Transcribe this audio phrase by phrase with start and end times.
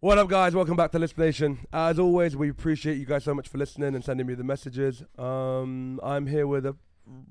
[0.00, 0.54] What up, guys?
[0.54, 1.58] Welcome back to Lisp Nation.
[1.72, 5.02] As always, we appreciate you guys so much for listening and sending me the messages.
[5.18, 6.74] Um, I'm here with a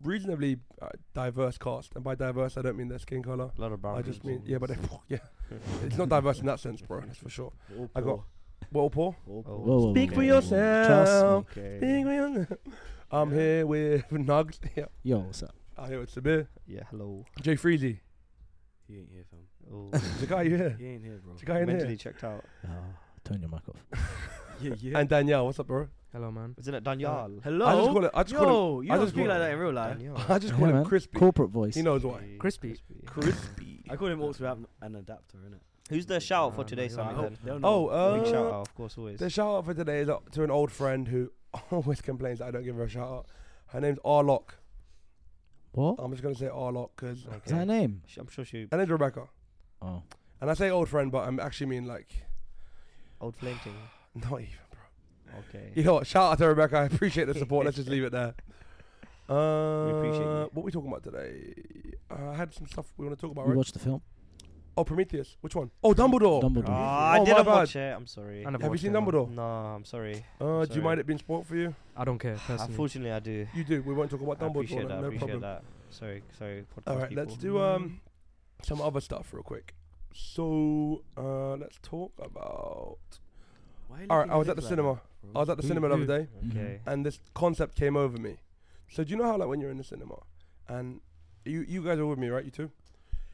[0.03, 3.49] reasonably uh, diverse cast, and by diverse, I don't mean their skin color.
[3.57, 3.97] A lot of brown.
[3.97, 4.77] I just mean, yeah, but they,
[5.07, 5.17] yeah,
[5.83, 7.01] it's not diverse in that sense, bro.
[7.01, 7.51] That's for sure.
[7.77, 8.25] All I got- poor.
[8.71, 9.57] Well, Paul, All poor.
[9.57, 10.35] Whoa, whoa, speak for whoa, whoa.
[10.35, 11.45] yourself.
[11.57, 11.77] Okay.
[11.77, 12.59] Speak for yourself.
[13.09, 14.59] I'm here with Nugs.
[14.75, 15.55] Yeah, Yo, what's up?
[15.75, 16.83] I'm here with Sabir, Yeah.
[16.91, 17.25] Hello.
[17.41, 18.01] Jay Freezy.
[18.87, 19.39] He ain't here, fam.
[19.71, 19.89] Oh.
[20.19, 20.75] The guy you here?
[20.79, 21.33] He ain't here, bro.
[21.35, 21.97] The guy in mentally here.
[21.97, 22.43] checked out.
[22.65, 22.69] Oh,
[23.23, 23.99] turn your mic off.
[24.61, 24.99] Yeah, yeah.
[24.99, 25.87] And Danielle, what's up, bro?
[26.11, 26.53] Hello, man.
[26.59, 27.31] Isn't it Daniel?
[27.45, 27.65] Hello.
[27.65, 28.11] I just call it.
[28.13, 29.93] I just call Yo, you I don't speak like that in real life.
[29.97, 30.17] Daniel.
[30.27, 30.85] I just call Yeah, him man.
[30.85, 31.17] Crispy.
[31.17, 31.75] Corporate voice.
[31.75, 32.19] He knows why.
[32.39, 32.75] Crispy.
[33.05, 33.85] Crispy.
[33.89, 35.59] I call him Orcs without an adapter, innit?
[35.89, 37.37] Who's the shout out for Nah, today, nah, Sammy?
[37.41, 37.59] Then?
[37.63, 37.87] Oh, know.
[37.87, 39.19] uh, Big shout out, of course, always.
[39.19, 41.31] The shout out for today is uh, to an old friend who
[41.71, 43.25] always complains that I don't give her a shout out.
[43.67, 44.55] Her name's Arlock.
[45.71, 45.95] What?
[45.99, 48.01] I'm just gonna say Arlock because Is that her name?
[48.07, 49.29] Sh- I'm sure she her name's Rebecca.
[49.81, 50.01] Oh.
[50.41, 52.07] And I say old friend, but I'm actually mean like
[53.21, 53.75] old flame thing.
[54.15, 55.39] not even, bro.
[55.49, 55.71] Okay.
[55.75, 56.07] You know what?
[56.07, 56.77] Shout out to Rebecca.
[56.77, 57.65] I appreciate the support.
[57.65, 58.33] Let's just leave it there.
[59.29, 60.49] Uh, appreciate you.
[60.53, 61.53] What we talking about today?
[62.09, 63.57] Uh, I had some stuff we want to talk about, You right?
[63.57, 64.01] watched the film?
[64.75, 65.37] Oh, Prometheus.
[65.41, 65.69] Which one?
[65.83, 66.41] Oh, Dumbledore.
[66.41, 66.65] Dumbledore.
[66.69, 67.51] Ah, I Oh, my didn't bad.
[67.51, 67.95] watch it.
[67.95, 68.39] I'm sorry.
[68.43, 69.03] I never Have you watched seen it, man.
[69.05, 69.29] Dumbledore?
[69.29, 70.25] No, I'm sorry.
[70.41, 70.81] Uh, do you Sorry.
[70.81, 71.75] mind it being sport for you?
[71.95, 72.71] I don't care personally.
[72.71, 73.45] Unfortunately, I do.
[73.53, 73.83] You do.
[73.83, 74.49] We won't talk about I Dumbledore.
[74.51, 74.87] appreciate that.
[74.87, 75.41] then, I no appreciate problem.
[75.41, 75.63] that.
[75.91, 76.65] Sorry, sorry.
[76.75, 77.23] Podcast All right, people.
[77.23, 78.01] let's do um
[78.63, 79.75] some other stuff real quick.
[80.13, 82.97] So uh, let's talk about.
[83.87, 84.93] Why All right, I was at at the like cinema.
[85.23, 85.35] that.
[85.35, 86.79] I was at the cinema the other day, Okay.
[86.85, 88.37] and this concept came over me.
[88.89, 90.19] So do you know how like when you're in the cinema,
[90.67, 91.01] and
[91.45, 92.45] you you guys are with me, right?
[92.45, 92.71] You two,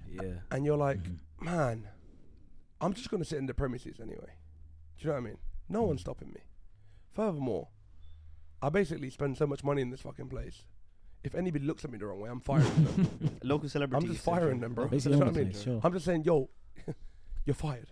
[0.09, 0.39] Yeah.
[0.51, 1.17] and you're like, Mhm.
[1.41, 1.89] man,
[2.81, 4.33] I'm just gonna sit in the premises anyway.
[4.97, 5.37] Do you know what I mean?
[5.69, 6.41] No one's stopping me.
[7.11, 7.67] Furthermore,
[8.61, 10.63] I basically spend so much money in this fucking place.
[11.25, 13.39] If anybody looks at me the wrong way, I'm firing them.
[13.43, 14.87] Local I'm just firing them, bro.
[14.87, 15.53] Basically, You know what I mean?
[15.53, 15.81] Sure.
[15.83, 16.49] I'm just saying, yo,
[17.45, 17.87] you're fired.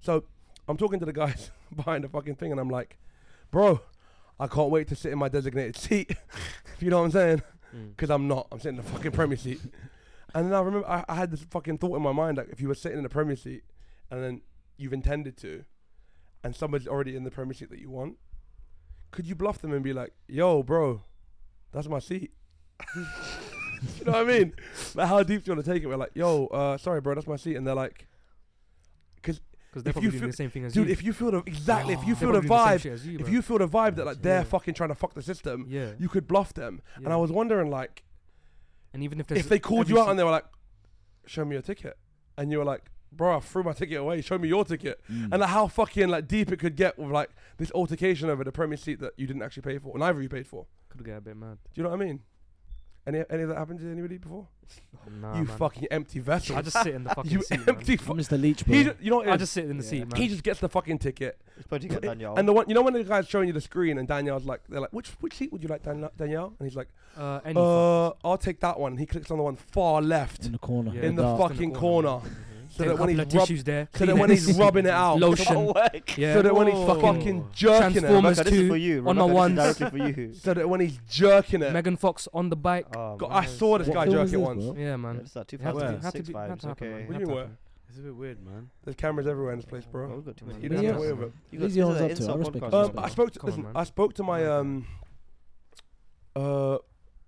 [0.00, 0.24] So
[0.66, 2.96] I'm talking to the guys behind the fucking thing, and I'm like,
[3.50, 3.82] bro,
[4.40, 6.10] I can't wait to sit in my designated seat.
[6.74, 7.42] if you know what I'm saying?
[7.76, 7.90] Mm.
[7.90, 8.48] Because I'm not.
[8.50, 9.60] I'm sitting in the fucking premier seat.
[10.34, 12.62] And then I remember I, I had this fucking thought in my mind like, if
[12.62, 13.62] you were sitting in the premier seat,
[14.10, 14.40] and then
[14.78, 15.64] you've intended to,
[16.42, 18.16] and somebody's already in the premier seat that you want,
[19.10, 21.02] could you bluff them and be like, yo, bro,
[21.72, 22.32] that's my seat?
[22.96, 24.52] you know what I mean?
[24.94, 25.86] Like, how deep do you want to take it?
[25.86, 27.56] We're like, yo, uh, sorry, bro, that's my seat.
[27.56, 28.06] And they're like,
[29.22, 29.40] Because
[29.74, 30.82] they're if probably you doing feel- the same thing as you.
[30.82, 30.92] dude, you.
[30.92, 33.58] if you feel the exactly, if you feel the vibe, same you, if you feel
[33.58, 34.44] the vibe that like they're Yeah.
[34.44, 35.90] fucking trying to fuck the system, yeah.
[35.98, 36.80] you could bluff them.
[36.96, 37.08] And.
[37.08, 38.02] I was wondering, like,
[38.92, 40.46] and even if if they called you out and they were like,
[41.26, 41.96] "Show me your ticket,"
[42.38, 44.22] and you were like, "Bro, I threw my ticket away.
[44.22, 45.24] Show me your ticket," Mm.
[45.32, 48.52] and like how fucking like deep it could get with like this altercation over the
[48.52, 50.66] premier seat that you didn't actually pay for, and neither of you paid for.
[50.88, 51.58] could get a bit mad.
[51.74, 52.20] Do you know what I mean?
[53.08, 54.46] Any any of that happened to anybody before?
[55.22, 55.56] Nah, you man.
[55.56, 56.54] fucking empty vessel.
[56.56, 57.60] I just sit in the fucking you seat.
[57.66, 57.92] empty.
[57.92, 57.98] Man.
[57.98, 58.38] Fu- I'm Mr.
[58.38, 58.74] Leach, bro.
[58.76, 59.26] he, ju- you know what?
[59.26, 59.40] it I is?
[59.40, 59.90] just sit in the Yeah.
[59.90, 60.20] seat, man.
[60.20, 62.36] he just gets the fucking ticket, It's supposed to Daniel.
[62.36, 64.60] and the one you know when the guy's showing you the screen and Danielle's like,
[64.68, 66.52] they're like, which which seat would you like, Dan- Danielle?
[66.58, 68.92] And he's like, uh, any uh, I'll take that one.
[68.92, 70.92] And he clicks on the one far left in the corner.
[70.94, 71.02] Yeah.
[71.06, 71.52] in the dark.
[71.52, 72.20] fucking corner.
[72.78, 73.88] corner, so that when he's rub- tissues there.
[73.94, 75.72] so that when he's rubbing it out, lotion.
[76.16, 76.34] Yeah.
[76.34, 77.00] so that when he's Whoa.
[77.00, 78.98] fucking jerking it, Transformers Rebecca, this is two for you.
[79.08, 79.58] on my Rebecca, ones.
[79.58, 80.32] is directly for you.
[80.42, 82.86] so that when he's jerking it, Megan Fox on the bike.
[82.96, 84.64] Oh, God, I saw this What guy film jerk it once.
[84.64, 84.74] bro?
[84.74, 85.16] Yeah, Yeah, man.
[85.16, 86.60] it's like It had to be- 2006 be- had vibes.
[86.60, 86.94] to happen, Okay.
[86.98, 87.06] man.
[87.06, 87.58] What do you to mean, happen.
[87.90, 88.70] It's a bit weird, man.
[88.84, 90.14] there's cameras everywhere in this place, bro.
[90.14, 90.68] we've got too many He Yeah.
[90.68, 90.90] doesn't Yeah.
[90.92, 91.32] get away with it.
[91.50, 92.08] You got Easy this is us an up to it.
[92.08, 92.78] I insult respect you.
[92.78, 93.62] Um, isn't I spoke to Come on, listen.
[93.64, 93.72] man.
[93.76, 94.86] I spoke to my um
[96.36, 96.78] uh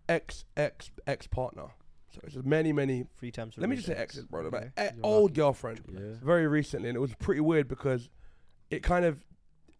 [0.08, 1.68] ex ex ex partner.
[2.12, 3.04] So it's just many many.
[3.18, 3.54] Three times.
[3.56, 4.42] Let me just say exes, bro.
[4.46, 4.70] Okay.
[4.76, 5.34] Like, e- You're old lucky.
[5.34, 5.80] girlfriend.
[5.92, 6.00] Yeah.
[6.22, 8.08] very recently, and it was pretty weird because
[8.70, 9.24] it kind of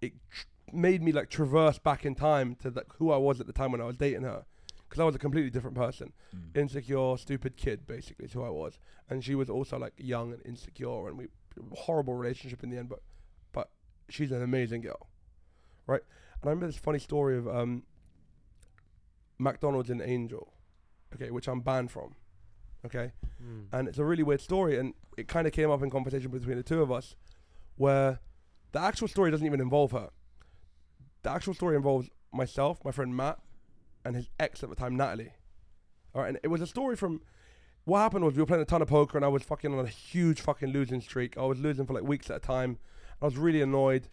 [0.01, 3.47] it tr- made me like traverse back in time to the, who I was at
[3.47, 4.45] the time when I was dating her,
[4.89, 6.57] because I was a completely different person, Mm.
[6.57, 10.41] insecure, stupid kid, basically is who I was, and she was also like young and
[10.47, 11.27] insecure, and we
[11.75, 13.01] horrible relationship in the end, but
[13.53, 13.71] but
[14.09, 15.09] she's an amazing girl,
[15.89, 16.03] right?
[16.41, 17.83] And I remember this funny story of um
[19.39, 20.53] McDonald's in Angel,
[21.15, 22.15] okay, which I'm banned from,
[22.85, 23.13] okay?
[23.43, 23.67] Mm.
[23.73, 26.57] and it's a really weird story and it kind of came up in conversation between
[26.57, 27.17] the two of us
[27.77, 28.21] where
[28.73, 30.11] the actual story doesn't even involve her.
[31.23, 33.39] The actual story involves myself my friend matt
[34.05, 35.33] and his ex at the time natalie.
[36.15, 37.21] All right and it was a story from
[37.85, 39.85] what happened was we were playing a ton of poker and i was fucking on
[39.85, 41.37] a huge fucking losing streak.
[41.37, 42.79] I was losing for like weeks at a time.
[43.21, 44.09] I was really annoyed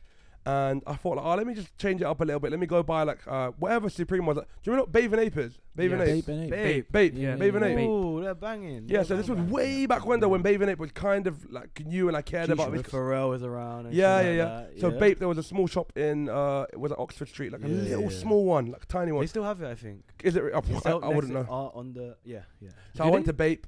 [0.49, 2.51] and I thought, like, oh, let me just change it up a little bit.
[2.51, 4.37] Let me go buy like uh, whatever Supreme was.
[4.37, 5.59] Do you remember Babe and Ape is?
[5.75, 6.09] Babe and Yes.
[6.09, 6.25] Ape.
[6.25, 6.51] Babe and Ape.
[6.51, 7.35] Babe, Babe, Yeah.
[7.35, 7.75] Babe and Ape.
[7.75, 7.89] Babe.
[7.89, 8.83] Oh, they're banging.
[8.87, 9.53] Yeah, They're so this was bang, bang.
[9.53, 12.21] way back when though, when Babe and Ape was kind of like new and I
[12.21, 12.85] cared about When it.
[12.87, 13.87] Pharrell was around.
[13.87, 14.67] And Yeah, shit yeah, like yeah.
[14.73, 17.51] that, So Babe, there was a small shop in uh, it was at Oxford Street,
[17.51, 18.09] like a little yeah.
[18.19, 19.21] small one, like a tiny one.
[19.23, 20.03] They still have it, I think.
[20.23, 20.43] Is it?
[20.53, 20.57] I,
[20.89, 21.45] I, I wouldn't know.
[21.49, 22.69] uh, on the yeah, yeah.
[22.95, 23.67] So Do I went to Bape.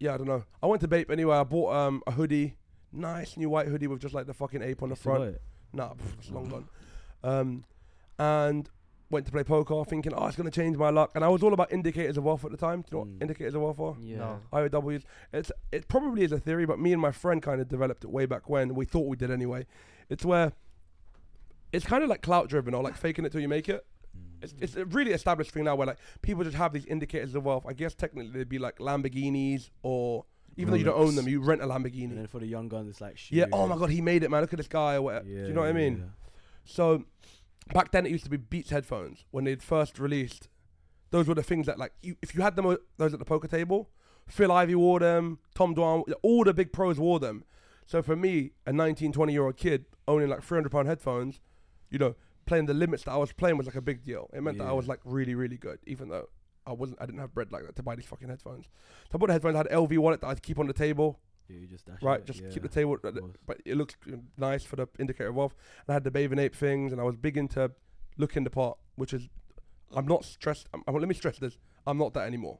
[0.00, 0.44] Yeah, I don't know.
[0.62, 1.36] I went to Bape anyway.
[1.36, 2.56] I bought um a hoodie,
[2.92, 5.18] nice new white hoodie with just like the fucking ape on the You still got
[5.20, 5.36] front.
[5.72, 5.76] It?
[5.76, 6.68] Nah, pff, it's long gone.
[7.22, 7.64] Um,
[8.18, 8.68] and
[9.10, 11.10] went to play poker, thinking, oh, it's gonna change my luck.
[11.14, 12.82] And I was all about indicators of wealth at the time.
[12.82, 13.12] Do you know Mm.
[13.14, 13.96] what indicators of wealth are?
[14.00, 14.18] Yeah.
[14.18, 14.40] No.
[14.52, 15.02] IOWs.
[15.32, 18.10] It's it probably is a theory, but me and my friend kind of developed it
[18.10, 18.74] way back when.
[18.74, 19.66] We thought we did anyway.
[20.08, 20.52] It's where
[21.72, 23.84] it's kind of like clout driven or like faking it till you make it.
[24.16, 24.42] Mm.
[24.44, 27.44] It's, it's a really established thing now where like people just have these indicators of
[27.44, 27.64] wealth.
[27.68, 30.24] I guess technically they'd be like Lamborghinis or
[30.56, 32.04] even though you don't own them, you rent a Lamborghini.
[32.10, 33.46] And then for the young guns, it's like Yeah.
[33.52, 34.40] Oh my god, he made it, man.
[34.40, 35.26] Look at this guy or whatever.
[35.28, 35.96] Yeah, Do you know what I mean?
[35.98, 36.30] yeah.
[36.64, 37.04] So
[37.72, 40.48] back then it used to be Beats headphones when they'd first released.
[41.10, 43.24] Those were the things that like you, if you had them uh, those at the
[43.24, 43.90] poker table,
[44.28, 47.44] Phil Ivey wore them, Tom Dwan, all the big pros wore them.
[47.86, 51.40] So for me, a 19, 20 year old kid owning like 300 pound headphones,
[51.90, 52.14] you know,
[52.46, 54.30] playing the limits that I was playing was like a big deal.
[54.32, 56.28] It meant that I was like really, really good, even though
[56.66, 58.66] I wasn't, I didn't have bread like that to buy these fucking headphones.
[59.10, 61.18] So I bought the headphones, I had LV wallet that I'd keep on the table,
[61.48, 62.20] Yeah, you just dash right?
[62.20, 62.96] it, Just yeah, keep the table,
[63.46, 63.96] but it looks
[64.36, 65.54] nice for the indicator of wealth.
[65.86, 67.70] And I had the bathing ape things, and I was big into
[68.18, 69.28] looking the part, which is,
[69.94, 70.68] I'm not stressed.
[70.74, 72.58] I'm, I'm- let me stress this: I'm not that anymore.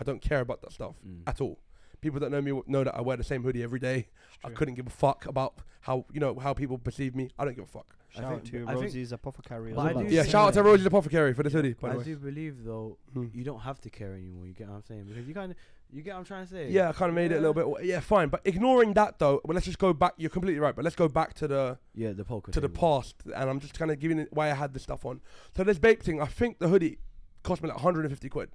[0.00, 1.22] I don't care about that stuff Mm.
[1.26, 1.58] at all.
[2.00, 4.06] People that know me know that I wear the same hoodie every day.
[4.44, 7.30] I couldn't give a fuck about how you know how people perceive me.
[7.38, 7.94] I don't give a fuck.
[8.16, 9.72] I Shout out to I think- Rosie's apothecary.
[9.74, 10.04] But I well.
[10.04, 11.74] do Yeah, shout out to that- Rosie's Apothecary for this hoodie.
[11.74, 12.04] By the I way.
[12.04, 13.26] do believe though, Hmm.
[13.34, 14.46] you don't have to care anymore.
[14.46, 15.04] You get what I'm saying?
[15.08, 15.58] Because you kind of,
[15.90, 16.70] you get what I'm trying to say?
[16.70, 17.84] Yeah, I kind of made it a little bit.
[17.84, 18.28] Yeah, fine.
[18.30, 20.14] But ignoring that though, well, let's just go back.
[20.16, 20.74] You're completely right.
[20.74, 22.50] But let's go back to the Yeah, the poker.
[22.52, 25.04] to the past, and I'm just kind of giving it why I had this stuff
[25.04, 25.20] on.
[25.56, 26.98] So this Bape thing, I think the hoodie
[27.42, 28.50] cost me like 150 quid,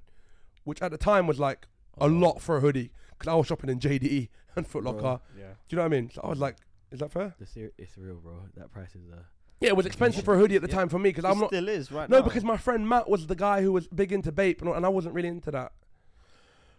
[0.64, 1.68] which at the time was like
[2.00, 4.92] a lot for a hoodie because I was shopping in JDE and Foot Bro.
[4.94, 5.22] Locker.
[5.38, 5.44] Yeah.
[5.46, 6.10] Do you know what I mean?
[6.14, 6.58] So I was like,
[6.92, 7.34] is that fair?
[7.40, 8.34] The ser- it's real, bro.
[8.58, 9.18] That price is uh.
[9.60, 10.76] Yeah, it was expensive for a hoodie at the Yeah.
[10.76, 11.48] time for me because I'm not.
[11.50, 12.24] still is right No, now.
[12.24, 14.90] because my friend Matt was the guy who was big into Bape, and, and I
[14.90, 15.72] wasn't really into that.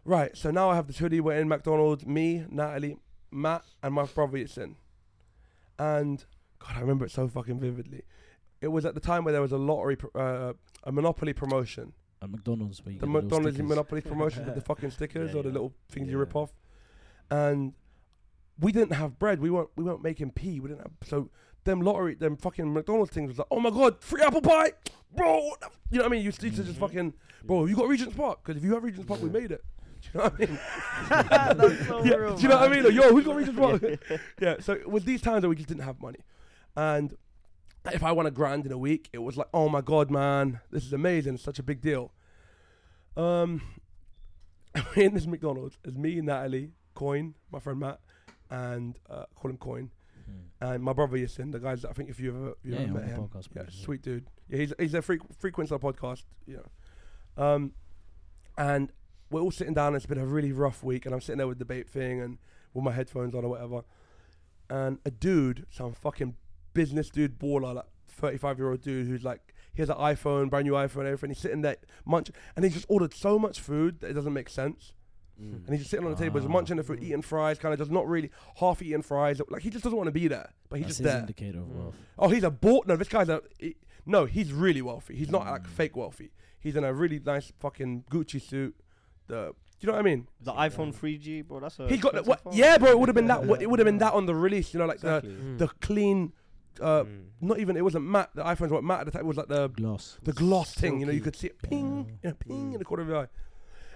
[0.05, 1.21] Right, so now I have this hoodie.
[1.21, 2.05] We're in McDonald's.
[2.05, 2.99] Me, Natalie,
[3.31, 4.75] Matt, and my brother Yasin.
[5.79, 6.25] And
[6.59, 8.03] God, I remember it so fucking vividly.
[8.61, 10.53] It was at the time where there was a lottery, pr- uh,
[10.85, 11.95] a Monopoly promotion.
[12.25, 13.59] At McDonald's, where you The get McDonald's.
[13.59, 15.53] Monopoly promotion with the fucking stickers Yeah, or the yeah.
[15.53, 16.21] little things you Yeah.
[16.21, 16.53] rip off.
[17.31, 17.75] And
[18.59, 19.41] we didn't have bread.
[19.41, 20.61] We weren't we weren't making pee.
[20.61, 21.31] We didn't have so
[21.65, 24.73] them lottery them fucking McDonald's things was like, oh my god, free apple pie,
[25.17, 25.39] bro.
[25.91, 26.21] You know what I mean?
[26.21, 26.77] You used to just Mhm.
[26.79, 27.67] fucking bro.
[27.67, 29.33] You got Regent's Park because if you have Regent's Park, we Yeah.
[29.41, 29.65] made it.
[30.05, 30.59] Do you know what I mean?
[31.09, 32.85] That's so yeah, real, do you know what I man.
[32.85, 32.95] mean?
[32.97, 34.21] Like, Yo, who's got Regent's Park?
[34.41, 34.57] yeah.
[34.61, 36.19] So with these times that we just didn't have money,
[36.77, 37.17] and
[37.93, 40.61] if I won a grand in a week, it was like, oh my god, man,
[40.71, 41.35] this is amazing.
[41.35, 42.13] It's such a big deal.
[43.17, 43.63] Um,
[44.97, 45.79] we're in this McDonald's.
[45.85, 48.01] It's me, Natalie, Coin, my friend Matt,
[48.51, 49.91] and uh, call him Coin,
[50.27, 50.67] Hmm.
[50.73, 51.53] and my brother Yasin.
[51.53, 53.49] The guys that I think if you ever you Yeah, ever yeah, met him, podcast
[53.55, 54.25] yeah, sweet dude.
[54.49, 56.25] Yeah, he's he's a freq- frequent on the podcast.
[56.47, 56.63] You
[57.37, 57.73] know, um,
[58.57, 58.91] and
[59.31, 59.95] we're all sitting down.
[59.95, 62.39] It's been a really rough week, and I'm sitting there with the Bape thing and
[62.73, 63.83] with my headphones on or whatever.
[64.71, 66.37] And a dude, some fucking
[66.75, 70.67] business dude, baller, like 35 year old dude who's like, he has an iPhone, brand
[70.67, 71.31] new iPhone, everything.
[71.31, 74.49] He's sitting there munching, and he just ordered so much food that it doesn't make
[74.49, 74.93] sense.
[75.41, 75.65] Mm.
[75.67, 76.53] And he's just sitting on the table, just Ah.
[76.53, 78.31] munching the food, eating fries, kind of just not really
[78.61, 79.41] half eating fries.
[79.49, 81.21] Like he just doesn't want to be there, but he's That's just his there.
[81.21, 81.75] indicator of Mm.
[81.77, 81.95] wealth.
[82.21, 82.87] Oh, he's a bought.
[82.87, 83.43] No, this guy's a.
[83.59, 83.75] He,
[84.07, 85.17] no, he's really wealthy.
[85.17, 85.67] He's not like Mm.
[85.71, 86.31] fake wealthy.
[86.61, 88.77] He's in a really nice fucking Gucci suit.
[89.27, 90.29] The, do you know what I mean?
[90.41, 91.59] The iPhone 3G, bro.
[91.59, 91.89] That's a.
[91.89, 92.41] he got the, what?
[92.43, 92.53] phone.
[92.53, 92.91] Yeah, bro.
[92.91, 93.43] It would have been that.
[93.61, 94.73] It would have been that on the release.
[94.73, 95.33] You know, like Exactly.
[95.33, 95.59] Mm.
[95.59, 96.33] the the clean.
[96.81, 97.25] Uh, Mm.
[97.41, 97.77] not even.
[97.77, 98.31] It wasn't matte.
[98.35, 99.23] The iPhones weren't matte at the time.
[99.23, 100.19] It was like the Gloss.
[100.23, 101.01] the gloss thing.
[101.01, 102.13] You know, you could see it ping, Yeah.
[102.23, 102.73] you know, ping Mm.
[102.75, 103.29] in the corner of your eye.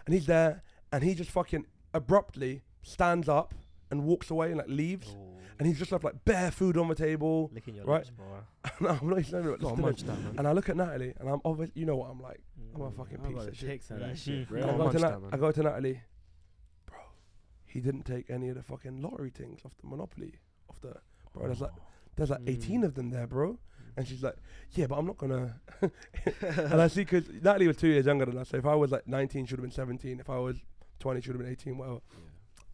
[0.06, 0.62] And he's there,
[0.92, 3.54] and he just fucking abruptly stands up
[3.90, 5.14] and walks away and like leaves.
[5.18, 5.24] Oh.
[5.58, 7.50] And he's just left like bare food on the table.
[7.52, 7.98] Licking your right.
[8.04, 8.26] lips, bro.
[8.78, 10.06] and I'm not even Gotta listening.
[10.06, 10.34] that, man.
[10.38, 12.40] And I look at Natalie, and I'm obviously, you know what I'm like.
[12.74, 12.96] I'm a Mm.
[12.96, 13.68] fucking piece of shit.
[13.68, 14.60] take some of that shit, I bro.
[14.60, 16.00] Gotta go, to that, Nat- I go to Natalie,
[16.86, 16.98] bro.
[17.66, 20.34] He didn't take any of the fucking lottery things off the Monopoly,
[20.70, 20.94] off the
[21.32, 21.46] bro.
[21.46, 21.72] There's like
[22.18, 22.84] there's like 18 Mm.
[22.84, 23.58] of them there, bro.
[23.96, 24.36] And she's like,
[24.72, 25.60] yeah, but I'm not gonna.
[26.42, 28.50] and I see because Natalie was two years younger than us.
[28.50, 30.20] So if I was like 19, she would have been 17.
[30.20, 30.56] If I was
[31.00, 31.78] 20, she would have been 18.
[31.78, 32.00] Whatever.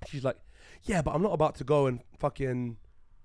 [0.08, 0.36] She's like,
[0.82, 2.76] yeah, but I'm not about to go and fucking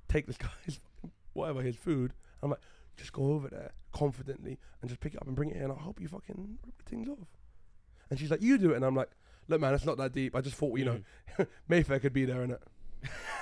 [0.08, 0.80] take this guy's
[1.34, 2.14] whatever his food.
[2.42, 2.60] I'm like,
[2.96, 5.70] just go over there confidently and just pick it up and bring it in.
[5.72, 7.28] I hope you fucking rip the things off.
[8.10, 8.76] And she's like, you do it.
[8.78, 9.10] And I'm like,
[9.50, 10.36] look, man, it's not that deep.
[10.36, 11.00] I just thought, you know,
[11.38, 11.48] Mm.
[11.70, 12.60] Mayfair could be there, innit?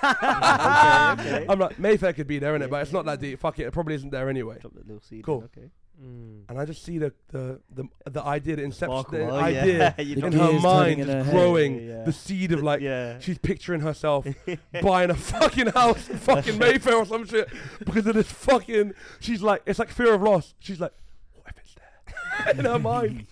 [0.04, 0.10] Okay,
[1.36, 1.46] okay.
[1.48, 2.70] I'm like, Mayfair could be there, innit?
[2.70, 3.38] But it's not that deep.
[3.40, 3.66] Fuck it.
[3.66, 4.58] It probably isn't there anyway.
[4.60, 5.18] Drop that little seed.
[5.18, 5.44] in, Cool.
[5.44, 5.70] Okay.
[6.02, 6.42] Mm.
[6.48, 9.94] And I just see the the the, the idea, the inception, Sparkle, the oh, idea
[9.98, 10.04] yeah.
[10.04, 11.32] in her mind turning in just her head.
[11.32, 11.88] growing.
[11.88, 12.04] Yeah.
[12.04, 13.18] The seed of like, yeah.
[13.18, 14.24] she's picturing herself
[14.82, 17.48] buying a fucking house in fucking Mayfair or some shit
[17.80, 18.94] because of this fucking.
[19.18, 20.54] She's like, it's like fear of loss.
[20.60, 20.92] She's like,
[21.34, 23.26] what if it's there in her mind?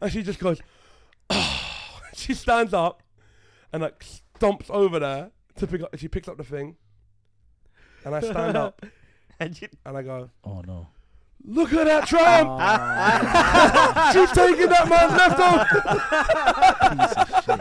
[0.00, 0.60] And she just goes,
[2.14, 3.04] she stands up
[3.72, 4.04] and like
[4.38, 5.96] stomps over there to pick up.
[5.96, 6.76] She picks up the thing
[8.04, 8.84] and I stand up
[9.40, 10.86] And you, and I go, Oh no.
[11.44, 12.48] look at that tramp!
[14.14, 15.66] She's taking that man's left arm.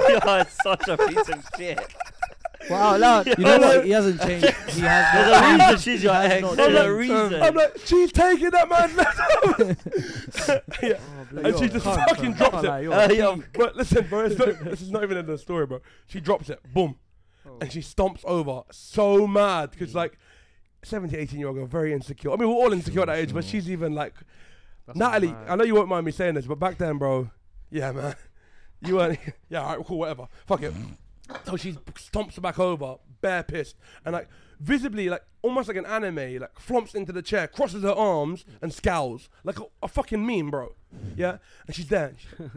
[0.10, 1.80] you're such a piece of shit.
[2.70, 3.28] Wow, loud.
[3.28, 3.84] You know what?
[3.86, 4.48] He hasn't changed.
[4.70, 5.14] He has.
[5.14, 6.42] There's a reason she's your ex.
[6.42, 6.98] not There's a changed.
[6.98, 7.42] reason.
[7.44, 9.76] I'm like, she's taking that man's left arm.
[10.82, 11.00] yeah.
[11.36, 12.70] Oh, And she just fucking drops it.
[12.70, 15.82] Uh, yo, But listen, bro, not, this is not even in the story, bro.
[16.08, 16.96] She drops it, boom,
[17.62, 20.18] and she stomps over, so mad because like
[20.84, 22.32] 17, 18 year old girl, very insecure.
[22.32, 24.14] I mean, we're all insecure at that age, but she's even like
[24.86, 25.36] That's Natalie.
[25.48, 27.30] I know you won't mind me saying this, but back then, bro,
[27.70, 28.16] yeah, man,
[28.82, 29.20] you weren't.
[29.50, 30.28] Yeah, all right, cool, whatever.
[30.46, 30.74] Fuck it.
[31.46, 34.28] So she stomps back over, bare pissed, and like
[34.60, 38.74] visibly, like almost like an anime, like flumps into the chair, crosses her arms, and
[38.74, 40.74] scowls like a, a fucking meme, bro.
[41.16, 42.14] Yeah, and she's there.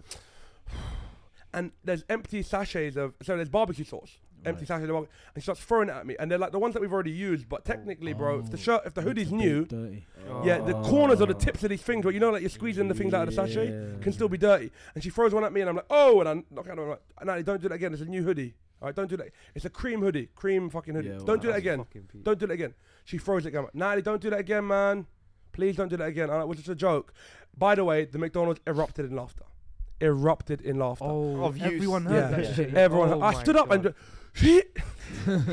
[1.53, 4.69] and there's empty sachets of so there's barbecue sauce, empty Right.
[4.69, 6.75] sachets the barbecue, and she starts throwing it at me, and they're like the ones
[6.75, 7.65] that we've already used, but oh.
[7.67, 10.07] technically, bro, if the Oh, shirt, if the hoodie's new, Dirty.
[10.45, 10.83] yeah, the Oh.
[10.85, 13.13] corners or the tips of these things where you know like you're squeezing the things
[13.15, 14.01] out of the sachet Yeah.
[14.03, 14.71] can still be dirty.
[14.95, 16.79] And she throws one at me, and I'm like, oh, and I knock out.
[16.79, 17.93] I'm like, Natalie, don't do that again.
[17.93, 18.55] It's a new hoodie.
[18.81, 19.29] All right, don't do that.
[19.55, 21.09] It's a cream hoodie, cream fucking hoodie.
[21.09, 21.85] Yeah, don't do that again.
[22.23, 22.75] Don't do that again.
[23.05, 23.67] She throws it again.
[23.73, 25.07] Natalie, don't do that again, man.
[25.53, 26.29] Please don't do that again.
[26.29, 27.15] And it was just a joke.
[27.57, 29.45] By the way, the McDonald's erupted in laughter.
[30.03, 31.05] Erupted in laughter.
[31.07, 31.67] Oh, Of use.
[31.73, 32.75] everyone yeah, heard that shit.
[32.75, 33.15] everyone.
[33.15, 33.95] Oh I stood up and
[34.37, 34.63] God.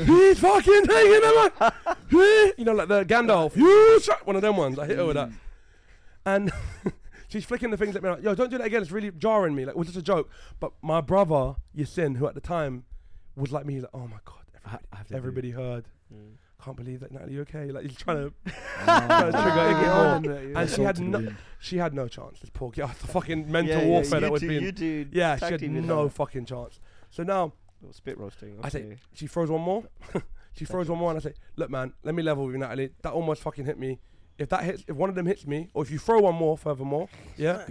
[0.06, 1.50] she, fucking taking them.
[1.60, 2.52] man.
[2.56, 3.56] you know, like the Gandalf.
[3.56, 4.78] You shut one of them ones.
[4.78, 5.30] I hit her with that,
[6.24, 6.52] and
[7.28, 8.82] she's flicking the things at me like, "Yo, don't do that again.
[8.82, 9.64] It's really jarring me.
[9.64, 12.84] Like, it was just a joke." But my brother Yasin, who at the time
[13.36, 15.86] was like me, he's like, "Oh my god, I, I have to everybody heard.
[16.12, 16.34] Mm.
[16.62, 18.32] Can't believe that Natalie, you okay?" Like he's trying to.
[18.86, 20.20] Oh, trigger it yeah.
[20.22, 20.60] more.
[20.60, 22.40] And she had no, she had no chance.
[22.40, 24.76] This poor girl, the fucking mental Yeah, yeah, warfare you that was two, being.
[24.76, 26.80] You Yeah, she tag had no fucking chance.
[27.10, 28.58] So now Little Spit roasting.
[28.62, 29.84] I say- she throws one more.
[30.54, 32.90] she throws one more, and I say, "Look, man, let me level with you, Natalie.
[33.02, 33.98] That almost fucking hit me.
[34.38, 36.56] If that hits, if one of them hits me, or if you throw one more,
[36.58, 37.64] furthermore, yeah,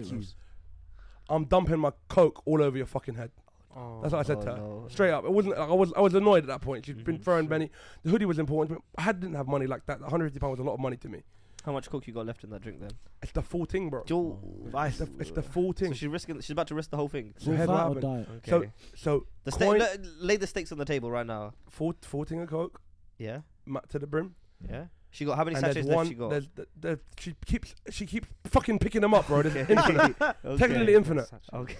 [1.29, 3.32] I'm dumping my coke all over your fucking head.
[3.75, 4.01] Oh.
[4.01, 4.58] That's what I said Oh, to her.
[4.58, 4.88] no.
[4.89, 5.25] Straight up.
[5.25, 5.58] It wasn't.
[5.58, 5.93] Like, I was.
[5.98, 6.86] I was annoyed at that point.
[6.86, 7.24] She'd been Mhm.
[7.24, 7.72] throwing Benny.
[8.03, 8.77] The hoodie was important.
[8.96, 9.01] but.
[9.01, 10.00] I had- didn't have money like that.
[10.01, 11.24] 150 pound was a lot of money to me.
[11.65, 12.91] How much coke you got left in that drink then?
[13.22, 14.03] It's the full thing, bro.
[14.05, 14.82] Joel, oh.
[14.84, 15.93] It's the, it's the full so thing.
[15.93, 16.36] she's risking.
[16.41, 17.34] She's about to risk the whole thing.
[17.38, 18.25] So With here's what that or happened.
[18.48, 18.53] diet?
[18.53, 18.72] Okay.
[18.96, 21.53] So- So the coin- sta- la- lay the stakes on the table right now.
[21.70, 22.82] full, full thing of coke,
[23.17, 23.41] Yeah.
[23.65, 24.36] ma- to the brim.
[24.70, 24.88] Yeah.
[25.12, 25.96] She got how many and sachets there's left?
[25.96, 26.08] one.
[26.08, 26.29] She got.
[26.32, 27.75] There's, the, the, she keeps.
[27.91, 29.43] She keeps fucking picking them up, bro.
[29.43, 29.72] There's Okay.
[29.74, 30.15] infinite.
[30.43, 30.58] Okay.
[30.58, 31.29] Technically infinite.
[31.53, 31.77] Okay.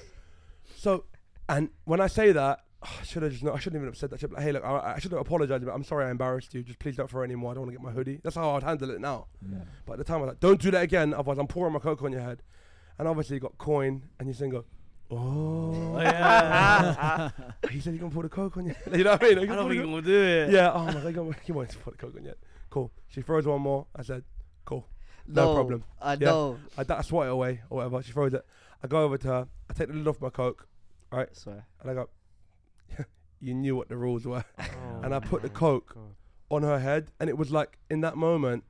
[0.78, 1.06] So,
[1.50, 3.44] and when I say that, Oh, I should have just.
[3.44, 4.20] Not, I shouldn't even have said that.
[4.20, 4.32] Shit.
[4.34, 6.64] Like, hey, look, I, I should have apologized, but I'm sorry I embarrassed you.
[6.64, 7.52] Just please don't throw anymore.
[7.52, 8.20] I don't want to get my hoodie.
[8.24, 9.28] That's how I'd handle it now.
[9.50, 9.60] Yeah.
[9.86, 11.14] But at the time, I was like, don't do that again.
[11.14, 12.42] Otherwise, I'm pouring my coke on your head.
[13.00, 14.66] And obviously, you got coin, and you go,
[15.12, 15.16] oh.
[15.96, 17.30] oh yeah.
[17.72, 18.76] he said you're gonna pour the coke on you.
[18.94, 19.38] you know what I mean?
[19.38, 20.50] I You don't gonna think pour you will do it.
[20.52, 20.72] Yeah.
[20.74, 22.38] Oh my god, you want to pour the coke on yet?
[22.70, 22.92] Cool.
[23.08, 23.88] She throws one more.
[23.96, 24.24] I said,
[24.66, 24.88] cool.
[25.28, 25.84] No problem.
[26.02, 26.18] I Yeah.
[26.30, 26.60] know.
[26.78, 28.04] I, I swat it away or whatever.
[28.04, 28.46] She throws it.
[28.84, 29.48] I go over to her.
[29.70, 30.68] I take the lid off my coke,
[31.12, 31.66] I swear.
[31.82, 32.10] and I go,
[33.40, 34.44] you knew what the rules were.
[34.60, 34.64] Oh
[35.04, 36.16] And I put the coke God.
[36.50, 38.64] On her head, and it was like in that moment,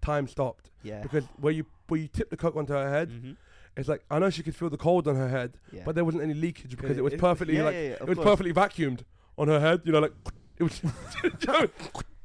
[0.00, 1.00] time stopped Yeah.
[1.02, 3.36] because where you where you tip the coke onto her head, Mhm.
[3.76, 5.82] it's like I know she could feel the cold on her head, Yeah.
[5.84, 8.16] but there wasn't any leakage because it was it- perfectly yeah, like yeah, it was
[8.16, 8.24] course.
[8.30, 9.00] perfectly vacuumed
[9.36, 9.82] on her head.
[9.84, 10.12] You know, like
[10.58, 10.82] it was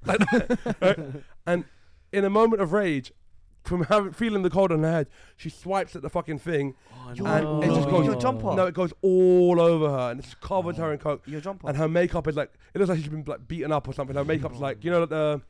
[0.10, 0.76] like that.
[0.82, 1.24] right?
[1.48, 1.66] And
[2.14, 3.12] in a moment of rage,
[3.66, 6.76] from having feeling the cold on her head, she swipes at the fucking thing.
[7.14, 8.54] Your, and it just your- goes- your jumper.
[8.56, 10.92] No, it goes all over her, and it just covers her oh.
[10.92, 11.24] in coke.
[11.28, 11.68] Your jumper.
[11.68, 14.16] And her makeup is like it looks like she's been like beaten up or something.
[14.16, 15.42] Her makeup's like you know like the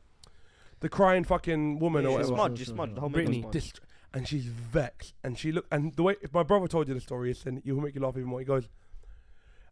[0.80, 2.48] the crying fucking woman yeah, or it's whatever.
[2.48, 2.60] smudge.
[2.60, 2.94] It's smudge.
[2.94, 3.40] The whole makeup Britney.
[3.40, 3.52] smudge.
[3.52, 3.80] Dist-
[4.14, 7.00] and she's vexed, and she look and the way if my brother told you the
[7.00, 8.38] story, is and you'll make you laugh even more.
[8.38, 8.68] He goes,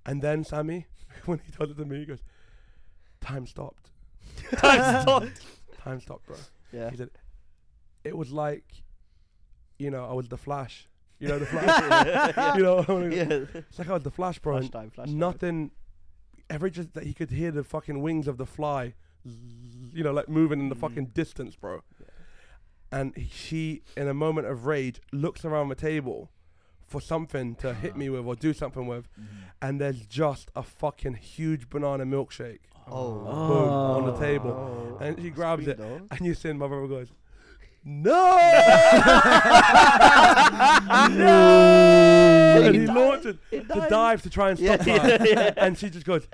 [0.04, 0.86] and then Sammy,
[1.24, 2.22] when he told it to me, he goes,
[3.22, 3.90] time stopped,
[4.56, 5.40] Time stopped.
[5.78, 6.36] time stopped, bro.
[6.72, 6.90] Yeah.
[6.90, 7.10] He said,
[8.04, 8.64] it was like,
[9.78, 10.88] you know, I was the Flash.
[11.18, 11.66] You know the Flash.
[12.36, 12.56] yeah.
[12.56, 13.44] you know, yeah.
[13.54, 14.58] it's like I was the Flash, bro.
[14.58, 14.90] Flash time.
[14.90, 15.18] Flash time.
[15.18, 15.70] nothing.
[16.50, 18.92] Ever just that he could hear the fucking wings of the fly,
[19.94, 20.80] you know, like moving in the Mhm.
[20.80, 21.82] fucking distance, bro.
[22.92, 26.30] And he- she, in a moment of rage, looks around the table
[26.86, 29.08] for something to hit me with or do something with,
[29.62, 33.20] and there's just a fucking huge banana milkshake, Oh.
[33.24, 34.20] boom, on the Oh.
[34.20, 36.06] table, and she grabs Sweet it, though.
[36.10, 37.08] and you see my brother goes,
[37.84, 38.10] no,
[41.10, 46.26] no, and he launches to dive to try and stop her, and she just goes.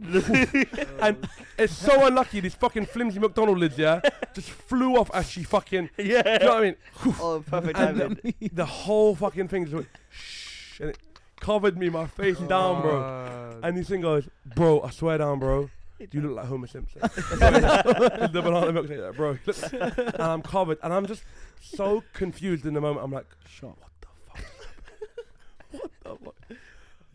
[0.00, 4.00] and it's so unlucky these fucking flimsy McDonald lids, yeah,
[4.32, 5.90] just flew off as she fucking.
[5.98, 6.38] yeah.
[6.40, 6.76] You know what I mean?
[7.20, 8.18] Oh, perfect timing.
[8.52, 10.98] The whole fucking thing just went shh, and it
[11.40, 13.00] covered me, my face down, bro.
[13.02, 15.68] Uh, And this thing goes, bro, I swear down, bro.
[16.12, 17.00] You look like Homer Simpson.
[17.02, 19.36] the banana milkshake, like, bro.
[20.14, 21.24] and I'm covered, and I'm just
[21.60, 23.04] so confused in the moment.
[23.04, 23.76] I'm like, Shock.
[23.80, 24.44] what the fuck?
[25.72, 26.58] what the fuck?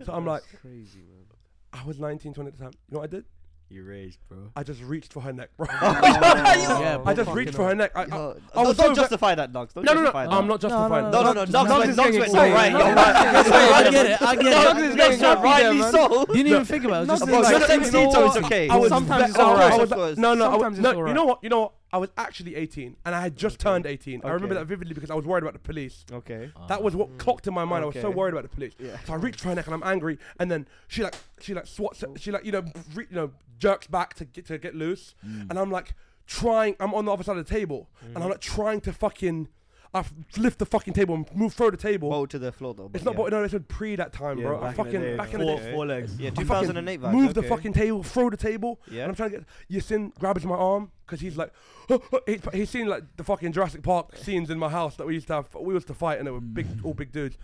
[0.06, 1.26] So I'm like, crazy, man.
[1.72, 2.74] I was 19, 20 at the time.
[2.90, 3.26] You know what I did?
[3.74, 4.52] You raged, bro.
[4.56, 5.66] I just reached for her neck, bro.
[5.68, 7.04] yeah, oh.
[7.08, 7.92] I just reached for her neck.
[7.96, 9.74] I, I, Yo, I was don't, so justify that, Nugs.
[9.74, 10.06] Don't no, no, no.
[10.06, 10.32] justify that.
[10.34, 11.10] I'm not justifying.
[11.10, 11.46] No, no, no.
[11.46, 12.54] Nugs Nugs is went, getting Nugs went, excited.
[12.54, 13.14] right, Nugs you're is right.
[13.24, 13.72] getting You're excited.
[13.72, 13.74] right.
[13.74, 14.22] I get it.
[14.22, 14.86] I get Nugs it.
[14.90, 15.92] is getting Nugs so rightly man.
[15.92, 16.26] so.
[16.26, 17.08] Didn't even think about it.
[17.08, 18.46] Nugs Just is like- you're you 17, know so it's what?
[18.46, 18.70] okay.
[18.70, 19.74] I was Sometimes it's I was- alright.
[19.74, 20.18] I was- Of course.
[20.20, 20.92] No, no, I was, Sometimes it's no.
[20.92, 21.16] You alright.
[21.16, 21.40] know what?
[21.42, 21.74] You know what?
[21.94, 24.22] I was actually 18, and I had just turned 18.
[24.26, 26.06] I remember that vividly because I was worried about the police.
[26.12, 26.52] Okay.
[26.68, 27.18] That was what Mm.
[27.20, 27.84] clocked in my mind.
[27.84, 28.74] I was so worried about the police.
[28.80, 28.98] Yeah.
[29.06, 31.68] So I reached for her neck and I'm angry, and then she like she like
[31.68, 32.64] swats, she like you know
[32.96, 35.50] re, you know jerks back to get to get loose, Mm.
[35.52, 35.94] and I'm like
[36.26, 36.76] trying.
[36.80, 38.16] I'm on the other side of the table, Mm-hmm.
[38.16, 39.50] and I'm like trying to fucking.
[39.96, 42.10] I f- lift the fucking table and move through the table.
[42.10, 42.90] Bow to the floor though.
[42.94, 43.22] it's not, yeah.
[43.24, 44.62] but no, it's pre that time, Yeah, bro.
[44.64, 45.72] I back in the fucking day, back in the four- day.
[45.74, 46.16] four legs.
[46.20, 47.12] Yeah, 2008 vibes.
[47.14, 49.04] Move the fucking table, throw the table, Yeah.
[49.04, 51.52] and I'm trying to get Yasin grabs my arm because he's like,
[52.26, 55.28] he's, he's seen like the fucking Jurassic Park scenes in my house that we used
[55.28, 55.54] to have.
[55.60, 57.38] We used to fight and they were big, all big dudes.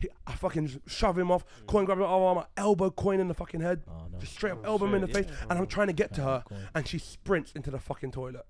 [0.00, 3.34] He, I fucking shove him off, coin grab my arm, I elbow coin in the
[3.34, 4.18] fucking head, Oh, no.
[4.18, 5.26] just straight up Oh, elbow him in the shit.
[5.30, 6.58] face, and I'm trying to get to her, Coin.
[6.74, 8.44] and she sprints into the fucking toilet,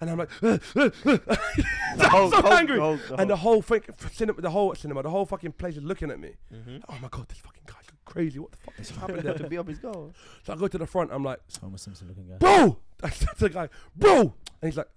[0.00, 2.78] and I'm like, The whole- so whole- angry.
[2.78, 5.76] whole- the and the whole- whole thing, cinema, the whole cinema, the whole fucking place
[5.76, 6.32] is looking at me.
[6.52, 6.82] Mhm.
[6.88, 8.38] Oh my god, this fucking guy's crazy.
[8.38, 10.12] What the fuck is happening to be up his goal.
[10.44, 11.10] So I go to the front.
[11.12, 11.40] I'm like.
[11.48, 12.36] It's Homer Simpson looking guy.
[12.38, 12.78] bro.
[13.02, 14.20] I said to the guy, bro.
[14.60, 14.88] And he's like,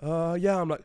[0.00, 0.60] uh, yeah.
[0.60, 0.82] I'm like,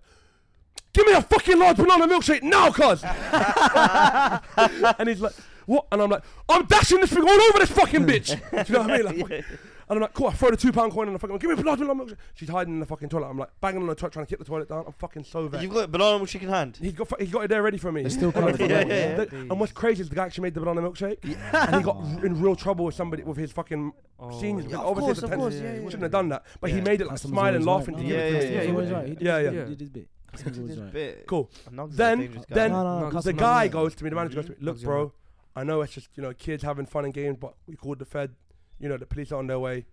[0.93, 3.03] give me a fucking large banana milkshake now, cuz.
[4.99, 5.33] and he's like,
[5.65, 5.87] what?
[5.91, 8.27] And I'm like, I'm dashing this thing all over this fucking bitch.
[8.65, 9.05] Do you know what I mean?
[9.05, 9.43] Like, fucking-
[9.89, 10.27] and I'm like, cool.
[10.27, 11.37] I throw the two pound coin in the fucking.
[11.39, 12.15] Give me a large banana milkshake.
[12.35, 13.27] She's hiding in the fucking toilet.
[13.27, 14.85] I'm like banging on the toilet, trying to kick the toilet down.
[14.87, 15.61] I'm fucking so vexed.
[15.61, 16.77] You've got banana milkshake in hand.
[16.81, 18.01] He's got, he's got it there ready for me.
[18.03, 18.57] It's still And covered.
[18.59, 19.15] the- Yeah, yeah, yeah.
[19.25, 21.97] the- and what's crazy is the guy actually made the banana milkshake, and he got
[21.97, 24.39] r- in real trouble with somebody with his fucking Oh.
[24.39, 24.71] seniors.
[24.71, 25.75] Yeah, of course, of course, yeah, yeah, yeah.
[25.79, 25.83] yeah.
[25.85, 28.03] shouldn't have done that, but he made it like Customers smiling, laughing right.
[28.03, 28.95] to No, yeah, yeah, yeah, Yeah, he was yeah.
[28.95, 29.07] right.
[29.09, 29.51] He did Yeah, his yeah.
[29.59, 29.67] bit.
[29.67, 30.07] Did his bit.
[30.31, 30.93] Customers Did always his right.
[30.93, 31.27] bit.
[31.27, 31.51] Cool.
[31.71, 34.35] Nugs is a Then, then No, no, Nugs the guy goes to me, the manager
[34.35, 35.13] goes to me, look, Nugs, you're bro,
[35.55, 38.05] I know it's just, you know, kids having fun and games, but we called the
[38.05, 38.31] Fed,
[38.79, 39.85] you know, the police are on their way.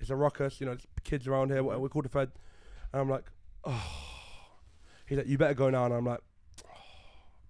[0.00, 2.30] It's a ruckus, you know, there's kids around here, whatever, we called the Fed.
[2.92, 3.24] And I'm like,
[3.64, 3.84] oh.
[5.06, 5.86] He's like, you better go now.
[5.86, 6.20] And I'm like,
[6.66, 6.70] oh,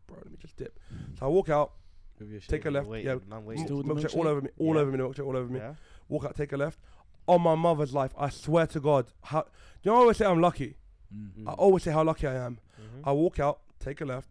[0.07, 0.79] bro, let me just dip.
[1.19, 1.73] So I walk out,
[2.19, 2.49] With your shit.
[2.51, 3.59] take a left, Wait, yeah, man, m- wait.
[3.59, 4.81] Still with milkshake all over me, all Yeah.
[4.81, 5.59] over me, the milkshake all over me.
[5.59, 5.75] Yeah.
[6.09, 6.79] Walk out, take a left.
[7.27, 9.45] On my mother's life, I swear to God, how,
[9.83, 10.77] you know, I always say I'm lucky.
[11.15, 11.47] Mm.
[11.49, 12.59] I always say how lucky I am.
[12.81, 13.01] Mhm.
[13.05, 14.31] I walk out, take a left.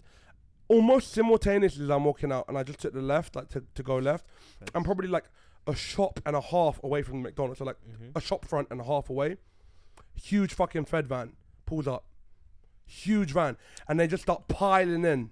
[0.69, 3.83] Almost simultaneously as I'm walking out, and I just took the left, like to, to
[3.83, 4.25] go left.
[4.75, 5.25] I'm probably like
[5.65, 8.11] a shop and a half away from the McDonald's, so like Mhm.
[8.15, 9.37] a shop front and a half away.
[10.15, 11.33] Huge fucking Fed van
[11.65, 12.05] pulls up,
[12.85, 15.31] huge van, and they just start piling in,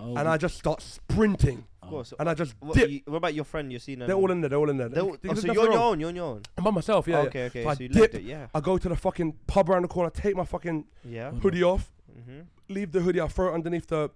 [0.00, 2.12] Oh, and I just start sprinting, Of course.
[2.20, 2.88] and I just What, dip.
[2.90, 3.98] you- what about your friend you're seeing?
[3.98, 4.50] They're all in there.
[4.50, 4.88] They're all in there.
[4.88, 5.98] They're, They- oh, there's so you're on your own.
[6.00, 6.42] You're on your own.
[6.56, 7.08] I'm by myself.
[7.08, 7.22] Yeah.
[7.22, 7.28] yeah.
[7.28, 7.62] okay, okay.
[7.64, 7.96] So I you dip.
[8.00, 8.22] left it.
[8.22, 8.46] Yeah.
[8.54, 11.32] I go to the fucking pub around the corner, take my fucking Yeah.
[11.32, 12.46] Hoodie off, Mhm.
[12.68, 14.10] leave the hoodie, I throw it underneath the.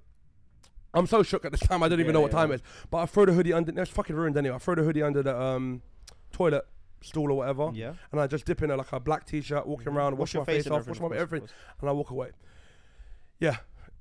[0.95, 1.83] I'm so shook at this time.
[1.83, 2.39] I don't even Yeah, know what yeah.
[2.39, 2.63] time it is.
[2.91, 3.81] But I throw the hoodie under.
[3.81, 4.57] It's fucking ruined anyway.
[4.57, 5.83] I throw the hoodie under the um,
[6.33, 6.67] toilet
[7.01, 7.95] stool or whatever, Yeah.
[8.13, 9.97] and I just dip in a, like a black t-shirt, walking Mhm.
[9.97, 11.49] around, Wash wash my face off, wash my everything, everything,
[11.81, 12.31] and I walk away.
[13.41, 13.57] Yeah,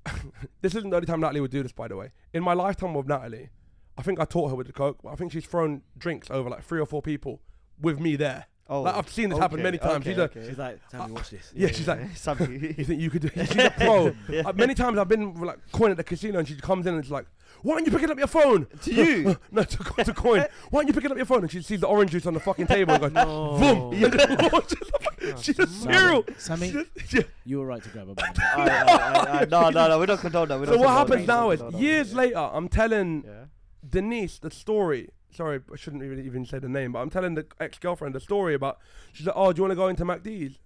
[0.62, 2.12] this isn't the only time Natalie would do this, by the way.
[2.34, 3.50] In my lifetime with Natalie,
[3.98, 5.00] I think I taught her with the coke.
[5.04, 7.42] But I think she's thrown drinks over like three or four people
[7.80, 8.46] with me there.
[8.70, 8.84] Oh.
[8.84, 10.08] Like I've seen this happen okay, many times.
[10.08, 10.48] okay, She's a, okay.
[10.48, 11.52] She's like, tell me, watch this.
[11.54, 12.54] yeah, she's like, Something.
[12.78, 13.30] you think you could do?
[13.36, 13.48] it?
[13.52, 14.16] She's a pro.
[14.30, 14.44] Yeah.
[14.46, 17.04] Uh, many times I've been like coin at the casino and she comes in and
[17.04, 17.26] she's like,
[17.64, 19.38] "Why aren't you picking up your phone?" to you.
[19.52, 20.46] no, to, co- to coin.
[20.70, 21.42] Why aren't you picking up your phone?
[21.42, 23.58] And she sees the orange juice on the fucking table and goes, No.
[23.60, 26.26] "Boom!" And just launches the fucking- She's a Sammy, cereal.
[26.38, 27.22] Sammy, She just- yeah.
[27.46, 28.36] you were right to grab a banana.
[28.38, 29.46] Aye, aye, aye, aye.
[29.52, 30.00] No, no, no.
[30.00, 30.60] We don't condone that.
[30.60, 31.34] We So don't what condone happens that.
[31.34, 33.46] now is years later, I'm telling Yeah.
[33.88, 35.10] Denise the story.
[35.34, 38.20] Sorry, I shouldn't even even say the name, but I'm telling the ex girlfriend the
[38.20, 38.80] story about.
[39.14, 40.60] She's like, "Oh, do you want to go into MacD's?"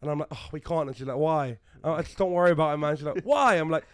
[0.00, 2.50] And I'm like, "Oh, we can't." And she's like, "Why?" I'm like, just don't worry
[2.52, 2.96] about it, man.
[2.96, 3.84] She's like, "Why?" I'm like,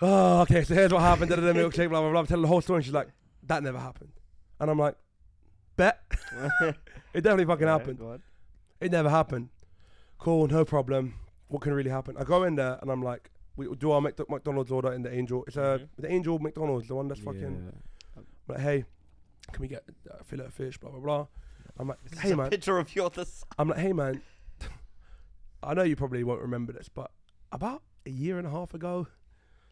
[0.00, 0.62] "Oh, okay.
[0.64, 1.30] So here's what happened.
[1.30, 2.78] Da, da, milkshake, blah blah blah." I'm telling the whole story.
[2.78, 3.08] And she's like,
[3.44, 4.12] "That never happened."
[4.60, 4.96] And I'm like,
[5.76, 6.00] "Bet."
[7.12, 8.20] it definitely fucking Yeah, happened.
[8.80, 9.48] It never happened.
[10.18, 11.14] Cool, no problem.
[11.48, 12.16] What can really happen?
[12.18, 15.44] I go in there and I'm like, we do our McDonald's order in the Angel.
[15.46, 15.88] It's a Mhm.
[15.98, 17.72] the Angel McDonald's, the one that's fucking.
[18.16, 18.84] I'm like, hey,
[19.52, 20.78] can we get a fillet of fish?
[20.78, 21.26] Blah blah blah.
[21.78, 22.50] I'm like, hey man.
[22.50, 23.44] picture of this.
[23.58, 24.22] I'm like, hey man.
[25.62, 27.10] I know you probably won't remember this, but
[27.52, 29.06] about a year and a half ago,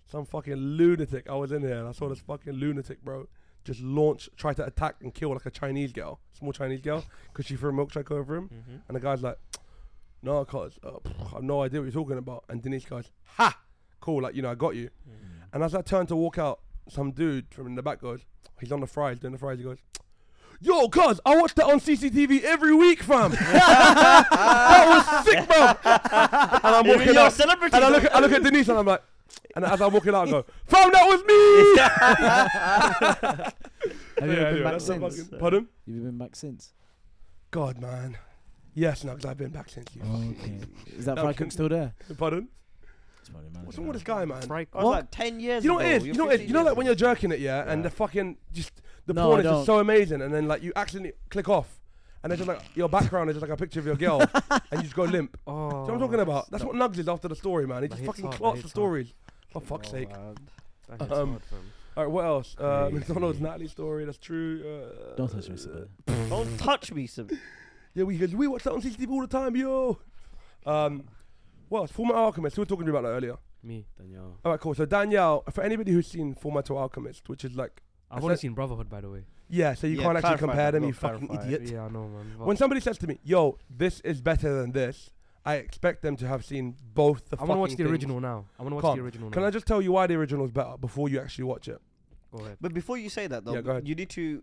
[0.06, 1.28] some fucking lunatic.
[1.28, 3.28] I was in here and I saw this fucking lunatic, bro.
[3.64, 7.46] Just launch, try to attack and kill like a Chinese girl, small Chinese girl, because
[7.46, 8.48] she threw a milkshake over him.
[8.48, 8.76] Mm-hmm.
[8.88, 9.38] And the guy's like,
[10.22, 12.44] no, cuz, uh, pff, I have no idea what you're talking about.
[12.50, 13.58] And Denise goes, ha,
[14.00, 14.90] cool, like, you know, I got you.
[15.52, 18.20] And as I turn to walk out, some dude from in the back goes,
[18.60, 19.78] he's on the fries, doing the fries, he goes,
[20.60, 23.30] Yo, cuz, I watch that on CCTV every week, fam.
[23.32, 25.74] that was sick, bro.
[25.84, 27.74] And I'm walking You're out, celebrity.
[27.76, 29.02] and I look, at, I look at Denise, and I'm like,
[29.56, 31.78] and as I'm walking out, I go, fam, that was me.
[34.20, 35.22] Have you Yeah, ever been anyway, back that's the since?
[35.28, 35.68] fucking- Pardon?
[35.86, 36.72] You've been back since.
[37.50, 38.16] God, man.
[38.74, 40.02] Yes, no, because I've been back since you.
[40.04, 40.58] Oh, okay.
[40.96, 41.94] Is that No, fry cook still there?
[42.16, 42.48] Pardon?
[43.24, 43.64] It's probably mad.
[43.64, 44.42] What's wrong with this guy, man?
[44.42, 44.90] Fry I was What?
[44.92, 46.06] like 10 years You know what it is?
[46.06, 46.46] You're know what it is?
[46.46, 48.72] You know, years like when you're jerking it, yeah, and the fucking just
[49.06, 49.64] the No, porn is just don't.
[49.66, 51.80] so amazing, and then like you accidentally click off,
[52.22, 54.62] and it's just like your background is just like a picture of your girl, and
[54.72, 55.38] you just go limp.
[55.46, 56.50] Oh, Do you know what I'm talking about?
[56.50, 57.82] That's what Nugs is after the story, man.
[57.82, 58.82] He just hits fucking hard, clots the hits hard.
[58.82, 59.14] stories.
[59.52, 60.10] For fuck's Oh, sake.
[60.10, 60.34] man.
[60.90, 61.40] That hits Um.
[61.96, 62.56] All right, what else?
[62.58, 62.98] Uh, Crazy.
[62.98, 64.04] McDonald's Natalie story.
[64.04, 64.62] That's true.
[64.66, 65.88] Uh, Don't touch me, Sabine.
[66.28, 67.28] Don't touch me, Sim.
[67.94, 69.98] Yeah, we we watch that on CCTV all the time, yo.
[70.66, 71.04] Um,
[71.74, 71.90] what else?
[71.92, 72.56] Full Metal Alchemist.
[72.56, 73.36] We were talking about that earlier.
[73.62, 73.84] Me.
[73.98, 74.38] Danielle.
[74.44, 74.74] All right, cool.
[74.74, 78.40] So Danielle, for anybody who's seen Full Metal Alchemist, which is like, I've only said-
[78.42, 79.24] seen Brotherhood, by the way.
[79.48, 81.46] yeah, so you Yeah, can't actually clarify compare that, them, no, you fucking clarify.
[81.52, 81.72] idiot.
[81.72, 82.34] Yeah, I know, man.
[82.38, 85.10] But When somebody says to me, "Yo, this is better than this,"
[85.44, 87.36] I expect them to have seen both the.
[87.38, 87.90] I want to watch the things.
[87.90, 88.46] original now.
[88.58, 88.98] I want to watch Calm.
[88.98, 89.32] the original now.
[89.34, 89.48] Can now.
[89.48, 91.80] I just tell you why the original is better before you actually watch it?
[92.32, 92.56] Go ahead.
[92.60, 93.86] But before you say that, though, Yeah, go ahead.
[93.88, 94.42] you need to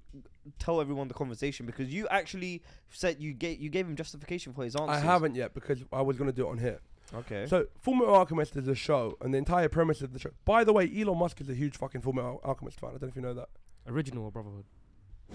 [0.60, 4.63] tell everyone the conversation because you actually said you gave you gave him justification for
[4.63, 4.96] his answers.
[4.98, 6.80] I haven't yet because I was going to do it on here.
[7.13, 7.45] Okay.
[7.47, 10.32] So, Full Metal Alchemist is a show, and the entire premise of the show.
[10.45, 12.89] By the way, Elon Musk is a huge fucking Full Metal Alchemist fan.
[12.89, 13.50] I don't know if you know that.
[13.88, 14.65] Original or Brotherhood?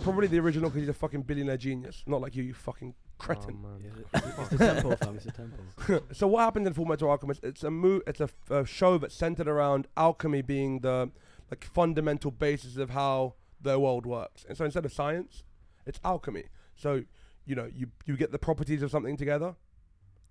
[0.03, 3.59] Probably the original because he's a fucking billionaire genius, not like you, you fucking cretin.
[3.65, 4.05] Oh, man.
[4.39, 5.17] It's the temple, fam.
[5.17, 6.07] It's the temple.
[6.13, 7.43] so what happens in Full Metal Alchemist?
[7.45, 11.11] It's a mo- It's a, f- a show that's centered around alchemy being the
[11.51, 14.45] like fundamental basis of how the world works.
[14.49, 15.45] And so instead of science,
[15.87, 16.45] it's alchemy.
[16.75, 17.05] So
[17.47, 19.55] you know you you get the properties of something together,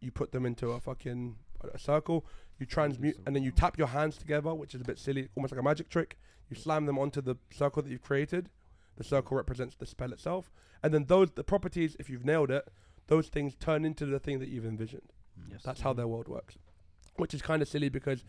[0.05, 1.35] you put them into a fucking
[1.73, 2.25] a circle,
[2.59, 5.51] you transmute, and then you tap your hands together, which is a bit silly, almost
[5.51, 6.17] like a magic trick.
[6.49, 8.49] You slam them onto the circle that you've created.
[8.97, 12.69] The circle represents the spell itself, and then those the properties, if you've nailed it,
[13.07, 15.11] those things turn into the thing that you've envisioned.
[15.37, 15.51] Hmm.
[15.51, 15.63] Yes.
[15.63, 15.97] That's how hmm.
[15.97, 16.57] their world works.
[17.17, 18.23] Which is kind of silly because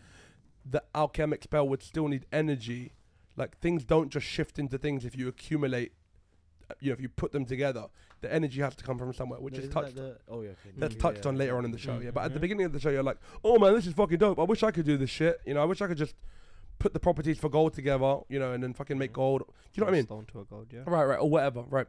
[0.69, 2.93] the alchemic spell would still need energy.
[3.35, 5.93] Like things don't just shift into things if you accumulate.
[6.81, 7.85] You know, if you put them together,
[8.21, 9.95] the energy has to come from somewhere, which No, is isn't that touched.
[9.95, 10.49] the- oh yeah.
[10.49, 10.71] Okay.
[10.77, 12.11] That's Yeah, touched yeah, on later on in the show, yeah.
[12.11, 12.41] But at the Mhm.
[12.41, 14.39] beginning of the show, you're like, "Oh man, this is fucking dope.
[14.39, 16.15] I wish I could do this shit." You know, I wish I could just
[16.79, 19.15] put the properties for gold together, you know, and then fucking make Mhm.
[19.15, 19.41] gold.
[19.47, 20.05] Do you know what I mean?
[20.05, 20.83] Stone to a gold, yeah.
[20.85, 21.87] Right, right, or whatever, right.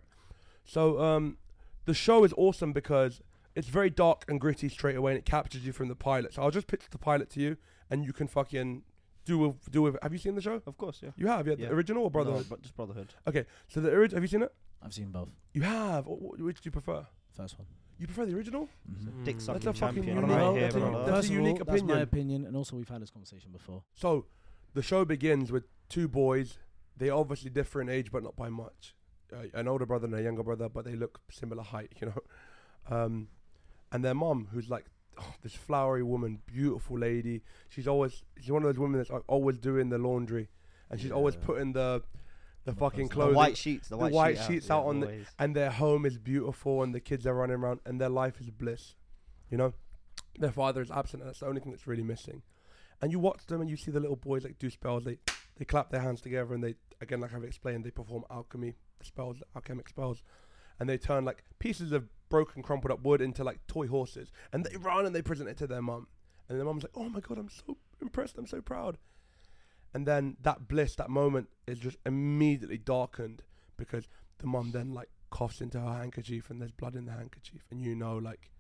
[0.64, 1.38] So um,
[1.87, 3.21] the show is awesome because
[3.55, 6.35] it's very dark and gritty straight away, and it captures you from the pilot.
[6.35, 7.57] So I'll just pitch the pilot to you,
[7.91, 8.85] and you can fucking
[9.25, 9.97] do with do with.
[10.03, 10.62] Have you seen the show?
[10.67, 11.11] Of course, yeah.
[11.17, 11.55] You have, yeah.
[11.59, 11.69] Yeah.
[11.69, 12.45] The original or Brotherhood?
[12.45, 13.12] No, but just Brotherhood.
[13.27, 14.17] Okay, so the original.
[14.17, 14.55] Have you seen it?
[14.83, 15.31] I've seen both.
[15.55, 16.05] You have.
[16.07, 17.07] Wh- wh- Which do you prefer?
[17.37, 17.67] First one.
[17.99, 18.69] You prefer the original?
[18.91, 19.25] Mm-hmm.
[19.25, 20.99] Dick sucking That's a fucking champion unique- right here, that's a- brother.
[20.99, 22.03] that's First a of unique all, that's my opinion.
[22.03, 23.83] opinion, and also we've had this conversation before.
[23.95, 24.27] So,
[24.75, 26.59] the show begins with two boys.
[26.97, 28.95] They obviously differ in age, but not by much.
[29.33, 32.19] Uh, an older brother and a younger brother, but they look similar height, you know.
[32.91, 33.29] Um,
[33.93, 34.87] and their mom, who's like
[35.19, 37.43] oh, this flowery woman, beautiful lady.
[37.69, 40.49] She's always she's one of those women that's like always doing the laundry,
[40.91, 41.41] and she's always Yeah.
[41.45, 42.03] putting the
[42.64, 43.33] the fucking clothes.
[43.33, 43.88] The white sheets.
[43.88, 46.83] The the white, white sheet sheets yeah, out on the- and their home is beautiful,
[46.83, 48.94] and the kids are running around, and their life is bliss.
[49.51, 49.75] You know,
[50.38, 52.42] their father is absent, and that's the only thing that's really missing.
[53.01, 55.05] And you watch them, and you see the little boys like do spells.
[55.05, 55.18] They
[55.57, 59.38] they clap their hands together, and they again, like I've explained, they perform alchemy spells,
[59.55, 60.23] alchemic spells,
[60.79, 64.64] and they turn like pieces of broken, crumpled up wood into like toy horses, and
[64.64, 66.09] they run and they present it to their mum,
[66.49, 68.99] and their mum's like, "Oh my god, I'm so impressed, I'm so proud."
[69.94, 73.42] And then that bliss, that moment, is just immediately darkened
[73.77, 77.64] because the mom then like coughs into her handkerchief and there's blood in the handkerchief.
[77.70, 78.51] And you know like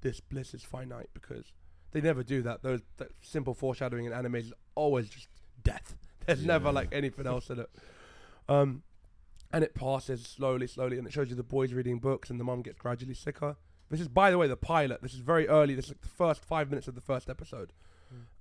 [0.00, 1.52] this bliss is finite because
[1.92, 2.62] they never do that.
[2.62, 5.28] Those that simple foreshadowing in anime is always just
[5.62, 5.96] death.
[6.26, 7.70] There's never like anything else in it.
[8.48, 8.82] Um
[9.52, 12.44] and it passes slowly slowly and it shows you the boys reading books and the
[12.44, 13.56] mom gets gradually sicker.
[13.90, 15.02] This is by the way the pilot.
[15.02, 15.74] This is very early.
[15.74, 17.72] This is like the first five minutes of the first episode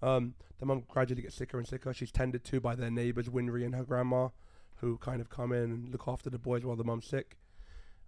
[0.01, 3.65] um the mum gradually gets sicker and sicker she's tended to by their neighbors winry
[3.65, 4.29] and her grandma
[4.81, 7.37] who kind of come in and look after the boys while the mum's sick.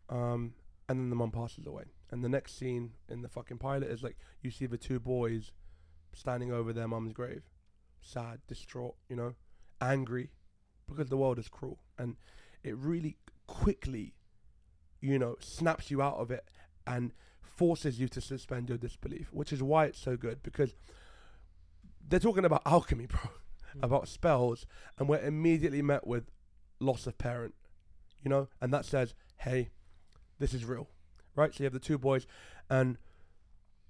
[0.10, 0.54] Um,
[0.89, 1.86] and then the mum passes away.
[2.12, 5.52] And the next scene in the fucking pilot is like you see the two boys
[6.13, 7.43] standing over their mum's grave,
[8.02, 9.36] sad, distraught, you know,
[9.80, 10.32] angry
[10.88, 11.80] because the world is cruel.
[11.97, 12.17] And
[12.63, 14.15] it really quickly,
[14.99, 16.45] you know, snaps you out of it
[16.88, 20.73] and forces you to suspend your disbelief, which is why it's so good because
[22.08, 23.20] they're talking about alchemy, bro,
[23.82, 24.66] about spells,
[24.98, 26.30] and we're immediately met with
[26.80, 27.56] loss of parent,
[28.24, 29.70] you know, and that says, hey,
[30.39, 30.89] this is real,
[31.36, 31.54] right?
[31.54, 32.26] So you have the two boys,
[32.70, 32.98] and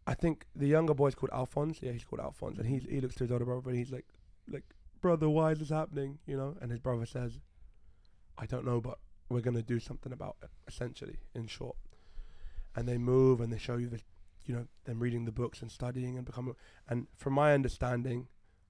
[0.06, 1.80] I think the younger boy's called Alphonse.
[1.82, 4.06] Yeah, he's called Alphonse, and he he looks to his older brother, and he's like,
[4.50, 4.66] like,
[5.02, 6.20] brother, why is this happening?
[6.26, 7.40] You know, and his brother says,
[8.38, 9.00] I don't know, but
[9.30, 10.50] we're gonna do something about it.
[10.68, 11.78] Essentially, in short,
[12.76, 14.02] and they move and they show you the,
[14.46, 16.56] you know, them reading the books and studying and becoming.
[16.88, 18.28] And from my understanding,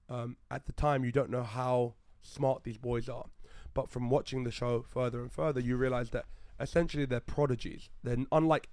[0.08, 3.26] um, at the time you don't know how smart these boys are,
[3.72, 6.26] but from watching the show further and further, you realize that
[6.60, 7.90] essentially they're prodigies.
[8.02, 8.68] They're unlike,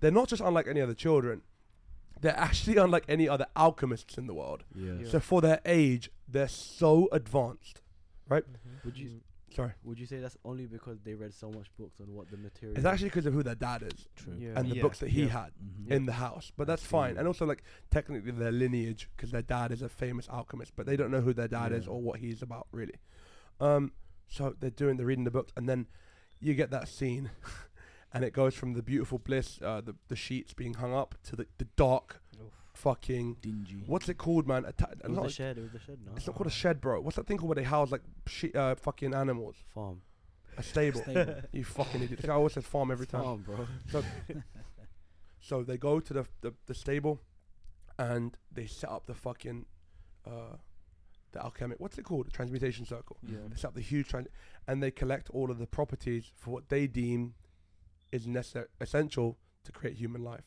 [0.00, 1.42] they're not just unlike any other children.
[2.20, 4.64] They're actually unlike any other alchemists in the world.
[4.74, 4.94] Yeah.
[5.00, 5.08] Yeah.
[5.08, 7.82] So for their age, they're so advanced.
[8.44, 8.86] Mm-hmm.
[8.86, 9.20] Would you
[9.54, 12.36] Sorry, would you say that's only because they read so much books on what the
[12.36, 12.76] material?
[12.76, 14.34] it's actually because of who their dad is True.
[14.36, 14.52] Yeah.
[14.56, 14.82] and the Yeah.
[14.82, 15.28] books that he Yeah.
[15.44, 15.90] had Mhm.
[15.90, 16.50] in the house.
[16.56, 17.14] But that's I fine.
[17.14, 17.18] see.
[17.18, 20.96] And also like technically their lineage, because their dad is a famous alchemist, but they
[20.96, 21.92] don't know who their dad is Yeah.
[21.92, 22.98] or what he's about really.
[23.60, 23.92] Um,
[24.28, 25.86] so they're doing they're reading the books, and then
[26.40, 27.30] you get that scene,
[28.12, 31.36] and it goes from the beautiful bliss, uh, the the sheets being hung up, to
[31.36, 32.20] the the dark, Oof.
[32.74, 33.84] Fucking Dingy.
[33.86, 34.64] what's it called, man?
[34.66, 35.58] Atta- It was not a- shed.
[35.58, 35.98] It was the shed.
[36.04, 36.12] No.
[36.16, 37.00] it's not called a shed, bro.
[37.00, 39.56] What's that thing called where they house like she- uh, fucking animals?
[39.74, 40.02] farm.
[40.56, 41.00] A stable.
[41.02, 41.34] Stable.
[41.52, 42.20] you fucking idiot.
[42.20, 43.22] This guy always says farm every time.
[43.22, 44.02] Farm, bro.
[45.40, 47.20] So they go to the, the, the stable
[47.98, 49.66] and they set up the fucking
[50.26, 50.56] uh,
[51.32, 52.26] the alchemic what's it called?
[52.26, 53.18] The transmutation circle.
[53.22, 53.38] Yeah.
[53.50, 54.28] They set up the huge trans
[54.66, 57.34] and they collect all of the properties for what they deem
[58.10, 60.44] is necessary essential to create human life.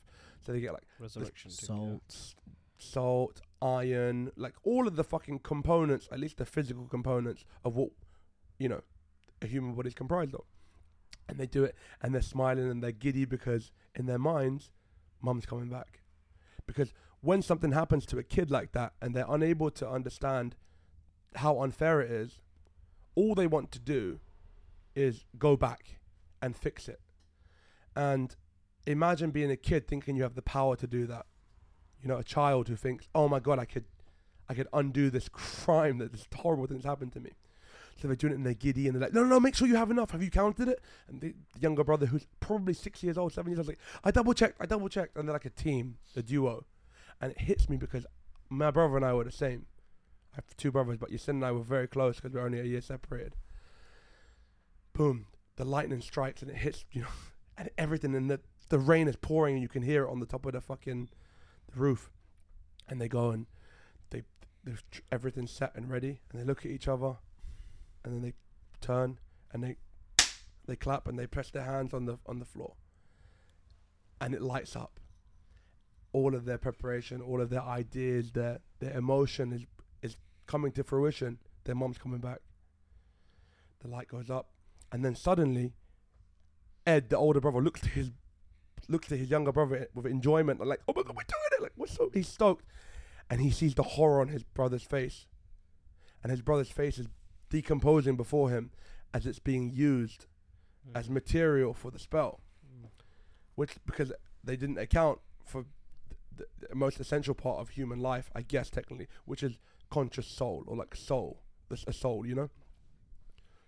[0.47, 1.51] So they get like Resurrection.
[1.51, 2.01] Salt.
[2.09, 2.35] s-
[2.77, 7.89] salt, iron, like all of the fucking components, at least the physical components of what
[8.57, 8.79] you know
[9.41, 10.45] a human body is comprised of.
[11.27, 14.71] And they do it, and they're smiling and they're giddy because in their minds,
[15.21, 15.99] mum's coming back.
[16.65, 20.55] Because when something happens to a kid like that and they're unable to understand
[21.35, 22.39] how unfair it is,
[23.15, 24.21] all they want to do
[24.95, 25.99] is go back
[26.41, 27.01] and fix it.
[27.97, 28.33] And
[28.87, 31.25] imagine being a kid thinking you have the power to do that
[32.01, 33.85] you know, a child who thinks, "Oh my God, I could,
[34.49, 37.31] I could undo this crime that this horrible thing's happened to me."
[37.99, 39.67] So they're doing it and they're giddy and they're like, "No, no, no, make sure
[39.67, 40.11] you have enough.
[40.11, 43.59] Have you counted it?" And the younger brother, who's probably six years old, seven years
[43.59, 46.21] old, is like, "I double checked, I double checked," and they're like a team, a
[46.21, 46.65] duo,
[47.19, 48.05] and it hits me because
[48.49, 49.65] my brother and I were the same.
[50.33, 52.63] I have two brothers, but Yasin and I were very close because we're only a
[52.63, 53.35] year separated.
[54.93, 55.27] Boom!
[55.55, 57.07] The lightning strikes and it hits, you know,
[57.57, 60.25] and everything, and the the rain is pouring and you can hear it on the
[60.25, 61.09] top of the fucking
[61.75, 62.11] roof,
[62.87, 63.45] and they go and
[64.09, 64.23] they
[64.63, 67.17] they've everything's set and ready, and they look at each other,
[68.03, 68.33] and then they
[68.81, 69.19] turn
[69.51, 69.75] and they
[70.67, 72.73] they clap and they press their hands on the on the floor,
[74.19, 74.99] and it lights up.
[76.13, 79.65] All of their preparation, all of their ideas, their their emotion is
[80.01, 81.39] is coming to fruition.
[81.63, 82.39] Their mom's coming back.
[83.79, 84.49] The light goes up,
[84.91, 85.73] and then suddenly,
[86.85, 88.11] Ed, the older brother, looks to his
[88.87, 91.73] looks at his younger brother with enjoyment, like, "Oh my god, we're doing it!" Like,
[91.75, 92.65] we're so he's stoked,
[93.29, 95.27] and he sees the horror on his brother's face,
[96.23, 97.07] and his brother's face is
[97.49, 98.71] decomposing before him
[99.13, 100.25] as it's being used
[100.87, 100.97] mm.
[100.97, 102.89] as material for the spell, mm.
[103.55, 104.11] which because
[104.43, 105.65] they didn't account for
[106.35, 109.57] the, the most essential part of human life, I guess technically, which is
[109.89, 112.49] conscious soul or like soul, this a soul, you know.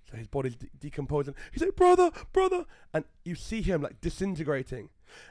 [0.09, 1.35] So his body's de- decomposing.
[1.51, 4.89] He's like, brother, brother, and you see him like disintegrating,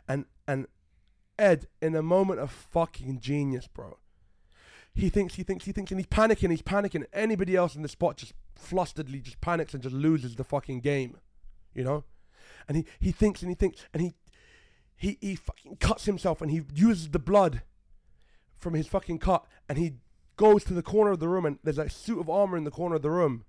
[0.08, 0.66] and and
[1.38, 3.98] Ed in a moment of fucking genius, bro.
[4.94, 7.04] He thinks, he thinks, he thinks, and he's panicking, he's panicking.
[7.12, 11.18] Anybody else in the spot just flusteredly just panics and just loses the fucking game,
[11.74, 12.04] you know.
[12.66, 14.14] And he he thinks and he thinks and he
[14.96, 17.62] he he fucking cuts himself and he uses the blood
[18.58, 19.94] from his fucking cut and he
[20.36, 22.70] goes to the corner of the room and there's a suit of armor in the
[22.70, 23.44] corner of the room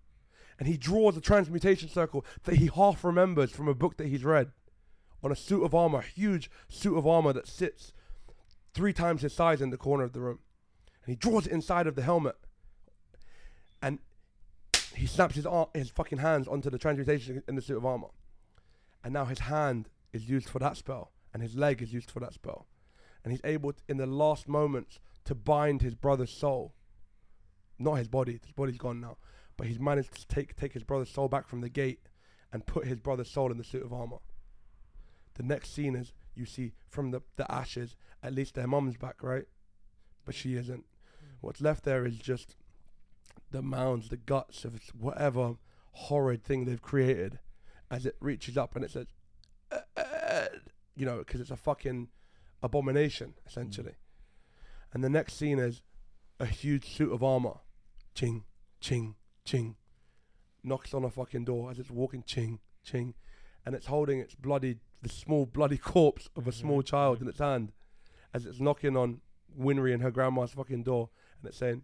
[0.57, 4.23] and he draws a transmutation circle that he half remembers from a book that he's
[4.23, 4.51] read
[5.23, 7.93] on a suit of armor, huge suit of armor that sits
[8.73, 10.39] three times his size in the corner of the room.
[11.05, 12.35] And he draws it inside of the helmet.
[13.81, 13.99] And
[14.95, 18.09] he snaps his ar- his fucking hands onto the transmutation in the suit of armor.
[19.03, 22.19] And now his hand is used for that spell, and his leg is used for
[22.19, 22.67] that spell.
[23.23, 26.73] And he's able, to, in the last moments, to bind his brother's soul.
[27.77, 29.17] Not his body, his body's gone now.
[29.57, 31.99] But he's managed to take, take his brother's soul back from the gate
[32.51, 34.17] and put his brother's soul in the suit of armor.
[35.39, 39.23] The next scene is you see from the, the ashes, at least their mum's back,
[39.23, 39.45] right?
[40.25, 40.83] But she isn't.
[41.39, 42.57] What's left there is just
[43.49, 45.53] the mounds, the guts of whatever
[45.93, 47.39] horrid thing they've created
[47.89, 49.07] as it reaches up and it says,
[49.71, 50.47] "Uh, uh,"
[50.97, 52.09] you know, because it's a fucking
[52.61, 53.95] abomination, essentially.
[54.91, 55.81] And the next scene is
[56.37, 57.59] a huge suit of armor.
[58.13, 58.43] Ching,
[58.81, 59.77] ching, ching.
[60.65, 63.13] Knocks on a fucking door as it's walking, ching, ching.
[63.69, 67.27] And it's holding its bloody, the small bloody corpse of a small Mhm, child in
[67.27, 67.71] its hand
[68.33, 69.21] as it's knocking on
[69.55, 71.83] Winry and her grandma's fucking door and it's saying,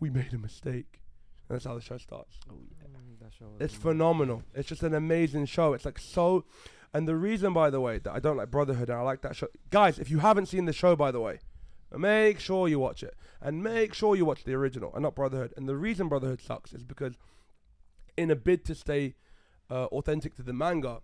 [0.00, 1.00] We made a mistake.
[1.48, 2.40] and that's how the show starts.
[2.50, 2.88] Oh, yeah.
[2.88, 3.80] Mm, that show It's amazing.
[3.82, 4.42] phenomenal.
[4.52, 5.74] It's just an amazing show.
[5.74, 6.44] It's like so,
[6.92, 9.36] and the reason, by the way, that I don't like Brotherhood and I like that
[9.36, 10.00] show, guys.
[10.00, 11.38] If you haven't seen the show, by the way,
[11.96, 15.54] make sure you watch it and make sure you watch the original and not Brotherhood.
[15.56, 17.16] And the reason Brotherhood sucks is because,
[18.16, 19.14] in a bid to stay
[19.70, 21.00] uh, authentic to the manga,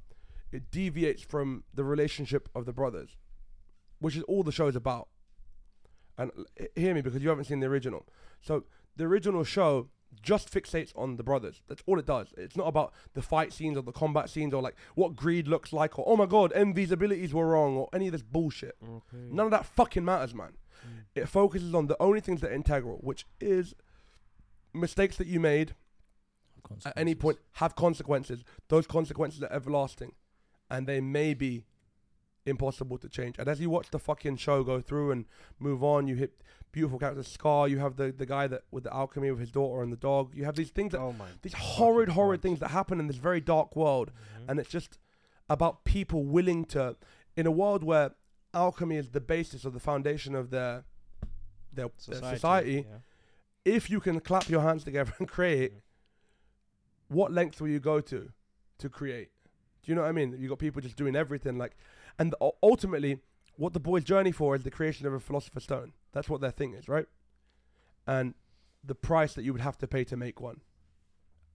[0.51, 3.17] it deviates from the relationship of the brothers,
[3.99, 5.09] which is all the show is about.
[6.19, 6.31] And
[6.77, 8.07] hear me because you haven't seen the original.
[8.41, 8.65] So
[8.97, 9.89] the original show
[10.21, 11.63] just fixates on the brothers.
[11.69, 12.35] That's all it does.
[12.37, 15.73] It's not about the fight scenes or the combat scenes or like what greed looks
[15.73, 18.77] like or oh my god, Envy's abilities were wrong or any of this bullshit.
[18.83, 19.29] Okay.
[19.31, 20.53] None of that fucking matters, man.
[20.87, 21.05] Mm.
[21.15, 23.75] It focuses on the only things that are integral, which is
[24.75, 25.75] mistakes that you made
[26.85, 28.45] at any point have consequences.
[28.69, 30.13] Those consequences are everlasting,
[30.71, 31.65] and they may be
[32.45, 33.37] impossible to change.
[33.39, 35.27] And as you watch the fucking show go through and
[35.61, 37.29] move on, you hit beautiful characters.
[37.29, 39.97] Scar, you have the the guy that with the alchemy with his daughter and the
[39.97, 40.35] dog.
[40.35, 41.27] You have these things that Oh my.
[41.43, 42.43] these horrid, horrid God.
[42.49, 44.49] things that happen in this very dark world, Mhm.
[44.51, 44.99] and it's just
[45.49, 46.97] about people willing to,
[47.37, 48.13] in a world where
[48.55, 50.85] alchemy is the basis of the foundation of their
[51.73, 52.97] their their society yeah.
[53.65, 55.81] if you can clap your hands together and create, Mm.
[57.13, 58.31] What lengths will you go to
[58.79, 59.31] to create?
[59.83, 60.37] Do you know what I mean?
[60.39, 61.77] You got people just doing everything like,
[62.19, 63.19] and ultimately,
[63.57, 65.93] what the boys journey for is the creation of a philosopher's stone.
[66.13, 67.07] That's what their thing is, right?
[68.07, 68.35] And
[68.85, 70.61] the price that you would have to pay to make one,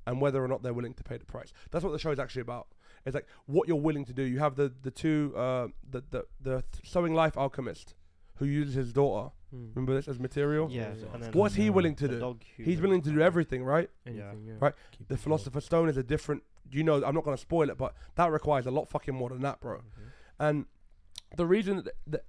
[0.06, 1.54] and whether or not they're willing to pay the price.
[1.72, 2.68] That's what the show is actually about.
[3.06, 4.24] It's like what you're willing to do.
[4.24, 7.96] You have the the two uh the the the sewing life alchemist
[8.38, 9.32] who uses his daughter.
[9.54, 9.76] Mm.
[9.76, 10.70] Remember this as material.
[10.72, 10.90] Yeah.
[11.22, 11.30] Yeah.
[11.34, 12.38] What's he willing to do?
[12.58, 13.90] He's willing to do everything, right?
[14.06, 14.54] Anything, yeah.
[14.60, 14.74] Right.
[15.08, 16.44] The Philosopher's Stone is a different.
[16.70, 19.30] You know, I'm not going to spoil it, but that requires a lot fucking more
[19.30, 19.78] than that, bro.
[19.78, 19.84] Mhm.
[20.40, 20.66] And
[21.36, 22.26] the reason that, that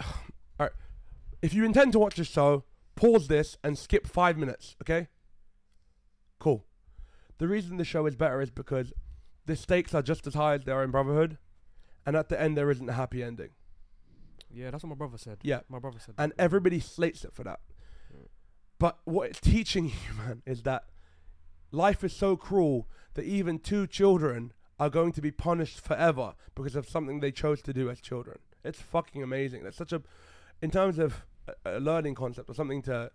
[0.00, 0.14] all
[0.60, 0.70] right,
[1.42, 5.08] if you intend to watch this show, pause this and skip five minutes, okay?
[6.38, 6.64] Cool.
[7.38, 8.92] The reason the show is better is because
[9.46, 11.38] the stakes are just as high as they are in Brotherhood,
[12.06, 13.50] and at the end there isn't a happy ending.
[14.52, 15.38] Yeah, that's what my brother said.
[15.42, 15.60] Yeah.
[15.68, 16.14] My brother said.
[16.18, 16.40] and that.
[16.40, 17.60] everybody slates it for that.
[18.14, 18.26] Mm.
[18.78, 20.84] But what it's teaching you, man, is that
[21.70, 26.74] life is so cruel that even two children are going to be punished forever because
[26.74, 28.38] of something they chose to do as children.
[28.64, 29.62] It's fucking amazing.
[29.62, 30.02] That's such a,
[30.62, 31.22] in terms of
[31.64, 33.10] a, a learning concept or something to,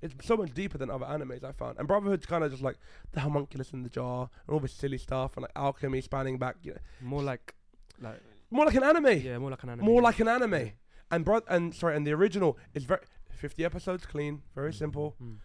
[0.00, 1.78] it's so much deeper than other animes I found.
[1.78, 2.78] And Brotherhood's kind of just like
[3.12, 6.56] the homunculus in the jar and all this silly stuff and like alchemy spanning back,
[6.62, 7.54] you know, more like,
[8.00, 9.84] like more like an anime yeah, more like an anime.
[9.84, 10.72] more like an anime.
[11.10, 15.16] And bro, and sorry, and the original is very 50 episodes clean, very simple.
[15.22, 15.36] Mm.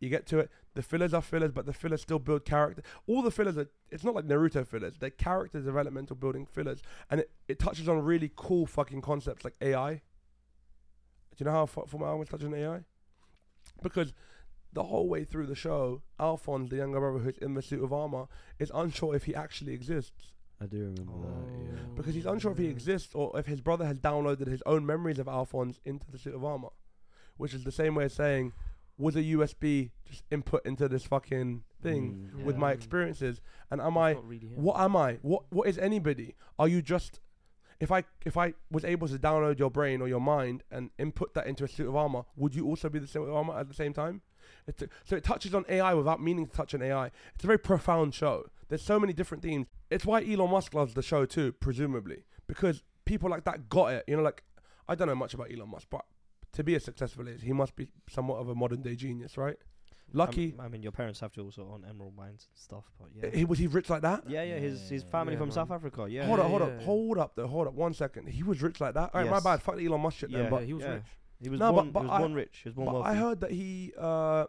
[0.00, 0.50] You get to it.
[0.74, 2.82] The fillers are fillers, but the fillers still build character.
[3.06, 3.68] All the fillers are.
[3.90, 4.94] It's not like Naruto fillers.
[4.98, 9.54] They're character developmental building fillers, and it, it touches on really cool fucking concepts like
[9.60, 9.94] AI.
[9.94, 10.00] Do
[11.38, 12.80] you know how Fu- Fullmetal was touching AI?
[13.82, 14.12] Because
[14.72, 17.92] the whole way through the show, Alphonse, the younger brother who's in the suit of
[17.92, 18.26] armor,
[18.58, 21.74] is unsure if he actually exists I do remember that.
[21.74, 21.80] Yeah.
[21.96, 25.18] because he's unsure if he exists or if his brother has downloaded his own memories
[25.18, 26.68] of Alphonse into the suit of armor,
[27.36, 28.52] which is the same way as saying,
[28.98, 32.44] was a USB just input into this fucking thing Mm.
[32.44, 34.10] with my experiences, and am It's I?
[34.22, 34.52] really.
[34.54, 35.14] What am I?
[35.22, 36.36] What What is anybody?
[36.58, 37.20] Are you just?
[37.80, 41.34] If I if I was able to download your brain or your mind and input
[41.34, 43.66] that into a suit of armor, would you also be the suit of armor at
[43.66, 44.20] the same time?
[44.68, 47.06] It's a, so it touches on AI without meaning to touch on AI.
[47.34, 48.50] It's a very profound show.
[48.72, 49.66] There's so many different themes.
[49.90, 54.04] It's why Elon Musk loves the show too, presumably, because people like that got it.
[54.06, 54.44] You know, like
[54.88, 56.06] I don't know much about Elon Musk, but
[56.54, 59.58] to be as successful as he must be somewhat of a modern day genius, right?
[60.14, 60.54] Lucky.
[60.58, 63.28] I mean, your parents have to also own emerald mines and stuff, but yeah.
[63.36, 64.24] He was he rich like that?
[64.26, 64.56] yeah, yeah.
[64.56, 65.54] His his family yeah, from man.
[65.54, 66.06] South Africa.
[66.08, 66.24] Yeah.
[66.24, 66.86] hold yeah, up, hold yeah, up, yeah.
[66.86, 68.26] hold up, though, hold up, one second.
[68.30, 69.10] He was rich like that.
[69.12, 69.60] All right, my bad.
[69.60, 70.50] Fuck the Elon Musk shit Yeah, then.
[70.50, 70.92] But, yeah, he was yeah.
[70.94, 71.02] rich.
[71.42, 71.90] He was No, but- born.
[71.92, 72.60] but he was I- born rich.
[72.62, 73.08] He was born but wealthy.
[73.10, 74.46] I heard that he, uh,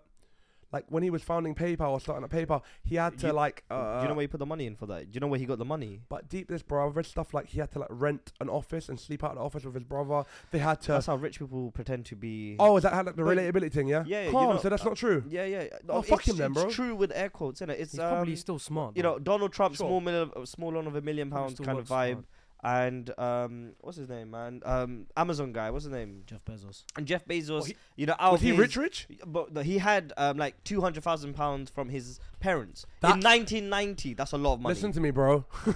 [0.74, 3.64] like when he was founding PayPal or starting up PayPal, he had to You- like.
[3.70, 5.10] Do Uh, you know where he put the money in for that?
[5.12, 6.02] Do you know where he got the money?
[6.10, 6.88] But deep this, bro.
[6.88, 9.38] I've read stuff like he had to like rent an office and sleep out of
[9.38, 10.24] the office with his brother.
[10.52, 10.94] They had to.
[10.94, 12.56] That's how rich people pretend to be.
[12.60, 13.88] oh, is that how like the relatability thing?
[13.88, 14.04] Yeah.
[14.06, 15.24] Yeah, you Calm, know, so that's uh, not true.
[15.30, 15.68] Yeah, yeah.
[15.88, 16.64] Oh, No, fuck it's, him then, bro.
[16.64, 16.86] it's bro.
[16.88, 17.80] true with air quotes, innit?
[17.80, 18.98] It's He's um, probably still smart.
[18.98, 19.88] you know Donald Trump, Sure.
[19.88, 22.26] small million, small loan of a million pounds kind of vibe, hard.
[22.64, 24.62] And um, what's his name, man?
[24.66, 26.24] Um, Amazon guy, what's his name?
[26.26, 26.84] Jeff Bezos.
[26.96, 27.66] And Jeff Bezos.
[27.68, 29.08] he- you know, out Was he his- rich, rich?
[29.26, 33.70] But he had um like two hundred thousand pounds from his parents That- in nineteen
[33.70, 34.14] ninety.
[34.14, 34.76] That's a lot of money.
[34.76, 35.46] Listen to me, bro.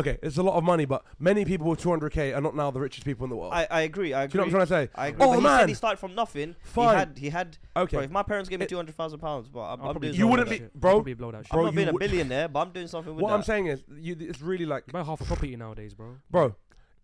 [0.00, 2.78] okay, it's a lot of money, but many people with 200k are not now the
[2.80, 3.52] richest people in the world.
[3.52, 4.14] I, I agree.
[4.14, 4.54] I Do you know agree.
[4.54, 5.00] what I'm trying to say?
[5.02, 5.24] I agree.
[5.26, 5.58] Oh, but he man.
[5.60, 6.54] said he started from nothing.
[6.62, 6.88] Fine.
[6.94, 7.58] He had he had.
[7.76, 7.96] Okay.
[7.96, 9.92] Bro, if my parents gave me It- two hundred thousand pounds, but I'm, I'll I'm
[9.94, 10.80] probably doing You blow wouldn't that with be- shit.
[10.80, 11.50] bro, I'll probably blow that shit.
[11.52, 13.34] bro, I'm not you being a would- billionaire, but I'm doing something with What that.
[13.34, 16.16] I'm saying is, you, it's really like, About half a property nowadays, bro.
[16.30, 16.54] bro,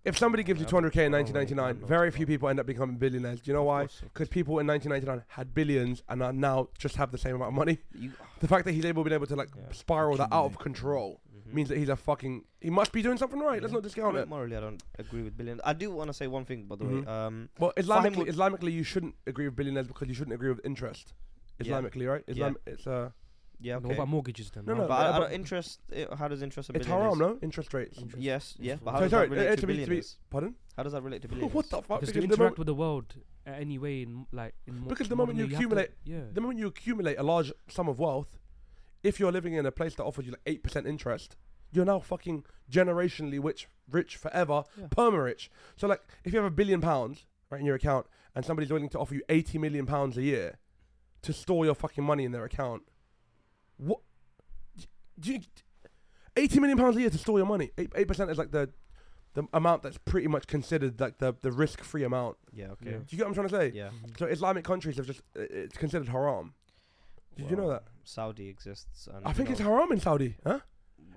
[0.04, 0.72] if somebody gives you 200k
[1.06, 3.40] in I don't really 1999, very few people end up becoming billionaires.
[3.40, 3.88] Do you know why?
[4.02, 7.54] Because people in 1999 had billions and are now just have the same amount of
[7.54, 7.78] money.
[8.40, 9.72] The fact that he's able, been able to like Yeah.
[9.72, 11.54] spiral that out of control Mhm.
[11.54, 12.44] means that he's a fucking.
[12.60, 13.60] He must be doing something right.
[13.62, 14.28] Let's not discount it.
[14.28, 15.60] Morally, I don't agree with billion.
[15.64, 17.00] I do want to say one thing, by the Mhm.
[17.00, 17.06] way.
[17.10, 21.14] Um, Well, Islamically, Islamically, you shouldn't agree with billionaires because you shouldn't agree with interest.
[21.58, 21.66] Yeah.
[21.80, 22.24] Islamically, right?
[22.26, 23.10] Islam, it's uh,
[23.64, 23.86] yeah, No, okay.
[23.88, 24.64] What about mortgages then?
[24.66, 25.80] No, no, but I, I but- interest.
[25.96, 27.38] uh, How does interest and it's billion haram, is- no?
[27.42, 27.98] Interest rates.
[27.98, 28.22] Interest.
[28.22, 28.76] Yes, yeah.
[28.84, 30.18] But how Sorry, does sorry, that relate uh, to to be- to be- billionaires?
[30.30, 30.54] Pardon?
[30.76, 31.54] How does that relate to billionaires?
[31.54, 32.00] What the fuck?
[32.00, 33.14] Because to Because the, interact mo- with the world
[33.46, 35.76] uh, any way in like in mo- Because the moment you modern day, have to-
[35.82, 38.38] accumulate- yeah, the moment you accumulate a large sum of wealth,
[39.02, 41.36] if you're living in a place that offers you like eight percent interest,
[41.72, 44.86] you're now fucking generationally rich, rich forever, Yeah.
[44.88, 45.50] perma rich.
[45.76, 48.88] So like, if you have a billion pounds right in your account, and somebody's willing
[48.90, 50.58] to offer you eighty million pounds a year
[51.22, 52.82] to store your fucking money in their account,
[53.76, 54.00] what?
[55.18, 55.40] Do you,
[56.36, 57.70] eighty million pounds a year to store your money?
[57.78, 58.70] Eight percent is like the
[59.34, 62.36] the amount that's pretty much considered like the the risk free amount.
[62.52, 62.66] Yeah.
[62.72, 62.90] Okay.
[62.90, 62.96] Yeah.
[62.98, 63.72] Do you get what I'm trying to say?
[63.76, 63.88] Yeah.
[63.88, 64.18] Mhm.
[64.18, 66.54] So Islamic countries have just uh, it's considered haram.
[67.36, 67.84] Did you know that?
[68.04, 69.08] Saudi exists.
[69.12, 70.60] And I think it's haram in Saudi, huh?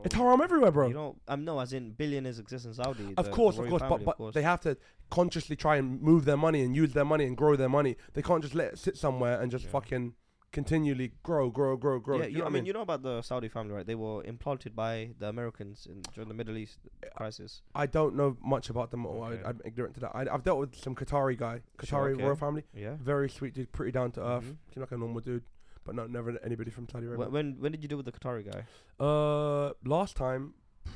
[0.03, 0.87] It's haram everywhere, bro.
[0.87, 3.13] You know, um, no, as in billionaires exist in Saudi.
[3.17, 4.33] of the- course, the of course, family, but, of but course.
[4.35, 4.77] they have to
[5.11, 7.97] consciously try and move their money and use their money and grow their money.
[8.13, 9.71] They can't just let it sit somewhere and just Yeah.
[9.71, 10.13] fucking
[10.51, 12.17] continually grow, grow, grow, grow.
[12.19, 13.85] Yeah, you, know I mean, you know about the Saudi family, right?
[13.85, 16.79] They were implanted by the Americans in, during the Middle East
[17.15, 17.61] crisis.
[17.75, 19.05] I don't know much about them.
[19.05, 19.43] Or Okay.
[19.43, 20.11] I, I'm ignorant to that.
[20.15, 22.23] I, I've dealt with some Qatari guy, Qatari okay.
[22.23, 22.63] royal family.
[22.73, 22.95] Yeah.
[22.99, 24.43] Very sweet dude, pretty down to earth.
[24.45, 24.57] Mhm.
[24.73, 25.43] Seemed like a normal dude,
[25.85, 27.25] but not never anybody from Saudi Arabia.
[27.27, 28.63] Wh- When when did you deal with the Qatari guy?
[29.03, 30.53] Uh, last time,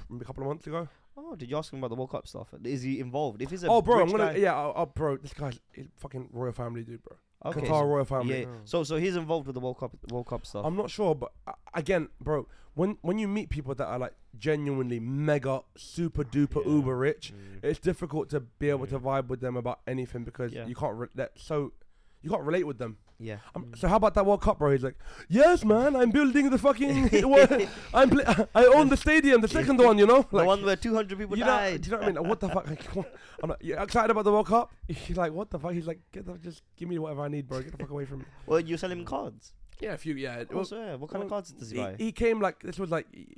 [0.10, 0.88] maybe a couple of months ago.
[1.18, 2.47] Oh, did you ask him about the World Cup stuff?
[2.64, 3.41] Is he involved?
[3.41, 5.60] If he's a Oh, bro, I'm gonna guy- yeah, oh, oh, bro, this guy's
[5.97, 7.18] fucking royal family dude, bro.
[7.45, 8.41] Okay, Qatar so- royal family.
[8.41, 8.45] Yeah.
[8.47, 8.61] Oh.
[8.65, 10.65] So so he's involved with the World Cup World Cup stuff.
[10.65, 14.13] I'm not sure, but uh, again, bro, when when you meet people that are like
[14.37, 16.71] genuinely mega super duper Yeah.
[16.71, 17.63] uber rich, Mm.
[17.69, 19.03] it's difficult to be able to Mm.
[19.03, 20.65] vibe with them about anything because Yeah.
[20.67, 21.73] you can't re- that so
[22.22, 22.97] you can't relate with them.
[23.19, 23.38] Yeah.
[23.55, 23.72] Um.
[23.76, 24.72] So how about that World Cup, bro?
[24.72, 24.95] He's like,
[25.30, 27.09] yes, man, I'm building the fucking.
[27.93, 30.17] I'm pla- I own the stadium, the second one, you know.
[30.17, 31.82] like, the one where 200 people you know, died.
[31.82, 32.28] do you know what I mean?
[32.30, 32.67] What the fuck?
[32.67, 32.95] Like,
[33.43, 34.72] I'm like, you excited about the World Cup?
[34.88, 35.74] He's like, what the fuck?
[35.74, 37.61] He's like, get the, just give me whatever I need, bro.
[37.61, 38.26] Get the fuck away from me.
[38.47, 39.53] well, you sell him cards.
[39.80, 40.15] Yeah, a few.
[40.15, 40.43] Yeah.
[40.49, 40.95] well, Also, yeah.
[40.95, 41.95] What kind of cards does he he, buy?
[41.97, 43.38] he came like this was like he,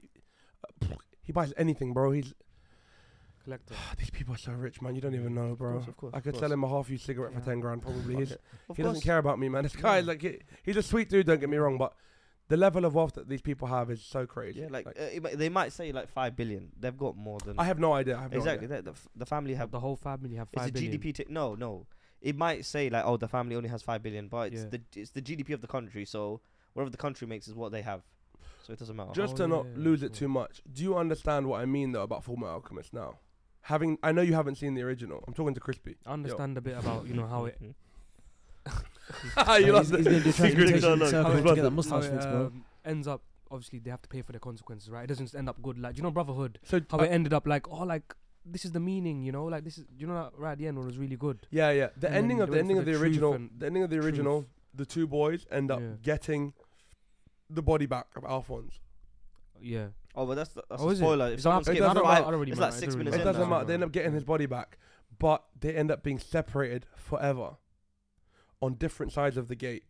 [1.23, 2.11] he buys anything, bro.
[2.11, 2.34] He's
[3.43, 3.75] collector.
[3.97, 4.95] these people are so rich, man.
[4.95, 5.73] You don't even know, bro.
[5.73, 8.15] course, of course, I could sell him a half used cigarette for ten grand, probably.
[8.15, 8.41] He's, Okay.
[8.69, 8.87] He course.
[8.87, 9.63] doesn't care about me, man.
[9.63, 10.05] This guy, Yeah.
[10.05, 11.25] like, he, he's a sweet dude.
[11.27, 11.93] Don't get me wrong, but
[12.49, 14.59] the level of wealth that these people have is so crazy.
[14.61, 16.69] Yeah, like, uh, they might say like five billion.
[16.79, 18.17] They've got more than I have no idea.
[18.17, 18.65] I have no exactly.
[18.67, 18.77] idea.
[18.77, 20.77] The, the, f- the family have the whole family have it's five a.
[20.77, 21.13] GDP.
[21.13, 21.87] T- no, no.
[22.21, 24.69] It might say like, oh, the family only has five billion, but it's Yeah.
[24.69, 26.05] the it's the GDP of the country.
[26.05, 26.41] So
[26.73, 28.01] whatever the country makes is what they have.
[28.61, 29.11] So it doesn't matter.
[29.13, 30.61] Just Oh, to not yeah, lose it too much.
[30.71, 33.19] Do you understand what I mean though about Fullmetal Alchemist now?
[33.64, 35.24] Having, I know you haven't seen the original.
[35.28, 35.95] I'm talking to Crispy.
[36.05, 37.57] I understand a bit about you know how it
[39.59, 41.09] you he's, he's going to do Secret transmutation dialogue.
[41.09, 42.45] circle to get that how mustache it bro.
[42.47, 43.22] um, ends up.
[43.51, 45.03] Obviously, they have to pay for their consequences, right?
[45.03, 45.78] It doesn't just end up good.
[45.78, 46.59] Like, do you know Brotherhood?
[46.64, 48.14] So How uh, it ended up like, oh, like
[48.45, 49.45] this is the meaning, you know?
[49.45, 51.45] Like this is, you know, that right at the end when it was really good.
[51.51, 51.89] Yeah, yeah.
[51.97, 54.05] The And ending of the ending of the, the original, the ending of the truth.
[54.05, 55.88] original, the two boys end up Yeah.
[56.01, 56.53] getting
[57.49, 58.80] the body back of Alphonse.
[59.61, 59.88] Yeah.
[60.16, 61.03] Oh, but that's the, that's Oh, a is it?
[61.03, 61.28] spoiler.
[61.28, 62.26] If It's someone not- skips it doesn't matter.
[62.26, 62.72] I don't really it's matter.
[62.72, 63.49] like It six doesn't minutes It in doesn't now.
[63.49, 63.66] matter.
[63.66, 64.78] They end up getting his body back,
[65.20, 67.57] but they end up being separated forever
[68.61, 69.84] on different sides of the gate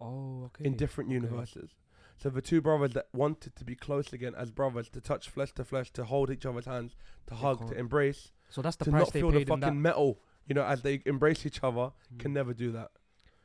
[0.00, 0.64] Oh, okay.
[0.64, 1.14] in different okay.
[1.14, 1.70] universes.
[2.16, 5.52] So the two brothers that wanted to be close again as brothers, to touch flesh
[5.54, 7.78] to flesh, to hold each other's hands, to They hug, to can't.
[7.78, 10.54] embrace, So that's the to price not they feel the paid in fucking metal, you
[10.54, 12.34] know, as they embrace each other, can Mm.
[12.34, 12.92] never do that.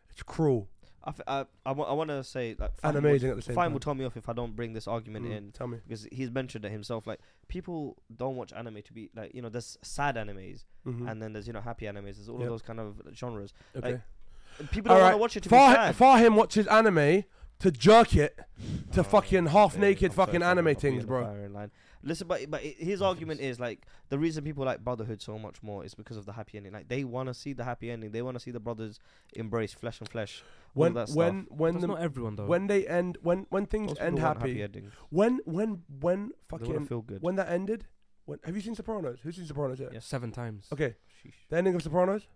[0.09, 0.69] It's cruel
[1.03, 3.55] I, f- I, I, wa- I want to say like and amazing at the same
[3.55, 3.73] Fine time.
[3.73, 5.77] will tell me off if I don't bring this argument Mm, in Tell me.
[5.87, 7.07] because he's mentioned it himself.
[7.07, 11.09] Like people don't watch anime to be like you know there's sad animes Mhm.
[11.09, 12.15] and then there's you know happy animes.
[12.15, 12.43] There's all Yep.
[12.45, 13.53] of those kind of genres.
[13.75, 14.01] okay.
[14.59, 15.95] And people don't want to watch it to Far, be sad.
[15.95, 17.23] Fahim watches anime
[17.59, 18.39] to jerk it
[18.93, 21.23] to Oh, fucking half naked I'm sorry fucking for- anime things, bro.
[21.51, 21.71] line.
[22.01, 25.61] Listen, but but i- his argument is like the reason people like Brotherhood so much
[25.61, 26.71] more is because of the happy ending.
[26.71, 28.11] Like they want to see the happy ending.
[28.11, 28.99] They want to see the brothers
[29.33, 30.41] embrace flesh and flesh.
[30.73, 31.57] all When of that when stuff.
[31.59, 32.45] when That's the, not everyone though.
[32.45, 34.93] when they end when when things Most end people want happy, endings.
[35.09, 37.21] when when when They want fucking to feel good.
[37.21, 37.87] when that ended
[38.23, 39.19] when have you seen Sopranos?
[39.21, 39.91] Who's seen Sopranos yet?
[39.91, 40.05] Yes.
[40.05, 40.67] seven times.
[40.71, 41.33] Okay, Sheesh.
[41.49, 42.27] the ending of Sopranos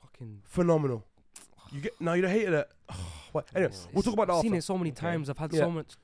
[0.00, 0.40] Fucking.
[0.44, 1.04] phenomenal.
[1.72, 2.70] You get no, you don't hated it.
[3.32, 3.46] what?
[3.54, 5.00] Anyway, It's- we'll talk about that I've seen it so many Okay.
[5.00, 5.28] times.
[5.30, 5.60] I've had Yeah.
[5.60, 5.96] so much.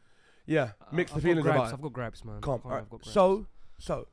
[0.47, 1.73] Yeah, I- mixed the I've got feelings gripes, about it.
[1.75, 2.41] I've got gripes, man.
[2.41, 2.61] Calm.
[2.61, 3.11] Can't- I've got gripes.
[3.13, 3.47] So
[3.79, 4.09] so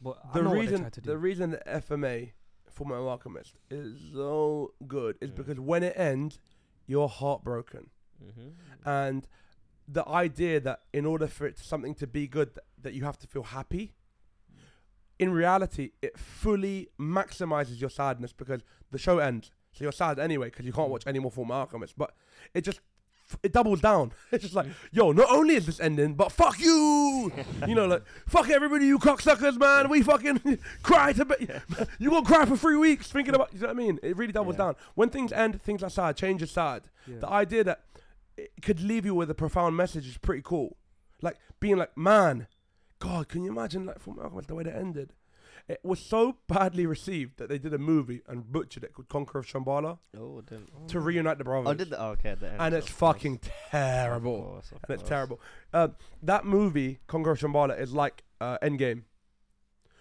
[0.00, 1.10] but I the know what they reason tried to do.
[1.10, 2.32] the reason the FMA
[2.76, 5.34] Fullmetal Alchemist is so good is Mm.
[5.36, 6.38] because when it ends,
[6.86, 7.90] you're heartbroken.
[8.22, 8.54] Mhm.
[8.84, 9.28] and
[9.86, 13.16] the idea that in order for it something to be good th- that you have
[13.18, 13.94] to feel happy
[15.20, 19.50] in reality, it fully maximizes your sadness because the show ends.
[19.72, 20.92] So you're sad anyway because you can't hmm.
[20.92, 21.96] watch any more Full Metal Alchemist.
[21.96, 22.14] But
[22.54, 22.80] it just
[23.42, 24.12] it doubles down.
[24.32, 27.32] It's just like, yo, not only is this ending, but fuck you.
[27.66, 29.88] you know, like fuck everybody, you cocksuckers, man.
[29.88, 31.48] We fucking cry to be.
[31.98, 33.52] You gonna cry for three weeks thinking about.
[33.52, 33.98] You know what I mean?
[34.02, 34.66] It really doubles Yeah.
[34.66, 34.76] down.
[34.94, 36.16] When things end, things are sad.
[36.16, 36.82] Change is sad.
[37.06, 37.18] Yeah.
[37.20, 37.80] The idea that
[38.36, 40.76] it could leave you with a profound message is pretty cool.
[41.22, 42.46] Like being like, man,
[42.98, 45.12] God, can you imagine like Full Metal Alchemist the way that ended?
[45.68, 49.40] It was so badly received that they did a movie and butchered it called Conqueror
[49.40, 50.88] of Shambhala Oh, didn't.
[50.88, 51.68] to reunite the brothers.
[51.68, 52.56] Oh, did the, oh, okay, at the end.
[52.60, 53.16] and it's course.
[53.16, 53.40] fucking
[53.70, 54.36] terrible.
[54.38, 55.08] Of course, of And it's course.
[55.08, 55.40] terrible.
[55.74, 55.88] Uh,
[56.22, 59.02] that movie, Conqueror of Shambhala, is like uh, Endgame.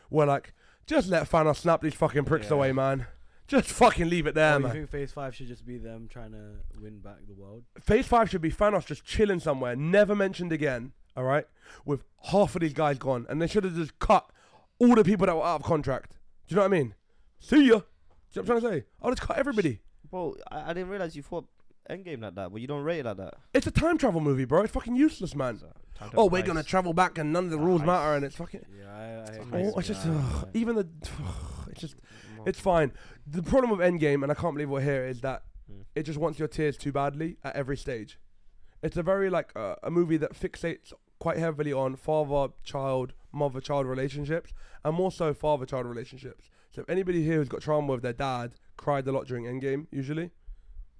[0.09, 0.53] Where like,
[0.85, 2.53] just let Thanos snap these fucking pricks Yeah.
[2.55, 3.07] away, man.
[3.47, 4.71] Just fucking leave it there, Oh, you man.
[4.73, 7.63] think Phase Five should just be them trying to win back the world?
[7.81, 10.93] Phase five should be Thanos just chilling somewhere, never mentioned again.
[11.15, 11.45] All right,
[11.83, 14.29] with half of these guys gone, and they should have just cut
[14.79, 16.11] all the people that were out of contract.
[16.47, 16.95] Do you know what I mean?
[17.39, 17.61] See ya.
[17.63, 17.81] Do you know
[18.33, 18.85] what I'm trying to say?
[19.01, 19.81] I'll just cut everybody.
[20.09, 21.45] Bro, I, I didn't realize you thought
[21.89, 23.33] Endgame like that, but you don't rate it like that.
[23.53, 24.61] It's a time travel movie, bro.
[24.63, 25.59] It's fucking useless, man.
[25.59, 25.67] So,
[26.15, 26.45] Oh, we're heist.
[26.47, 27.85] gonna travel back, and none of the rules Heist.
[27.87, 28.65] matter, and it's fucking.
[28.77, 28.85] Yeah,
[29.51, 29.63] I, I.
[29.73, 30.43] Oh, it's just yeah.
[30.53, 30.87] even the.
[31.71, 31.95] It's just
[32.45, 32.91] it's fine.
[33.27, 35.83] The problem with Endgame, and I can't believe we're here, is that Mm.
[35.95, 38.17] it just wants your tears too badly at every stage.
[38.81, 44.53] It's a very like uh, a movie that fixates quite heavily on father-child, mother-child relationships,
[44.83, 46.49] and more so father-child relationships.
[46.71, 49.87] So if anybody here who's got trauma with their dad cried a lot during Endgame,
[49.91, 50.31] usually,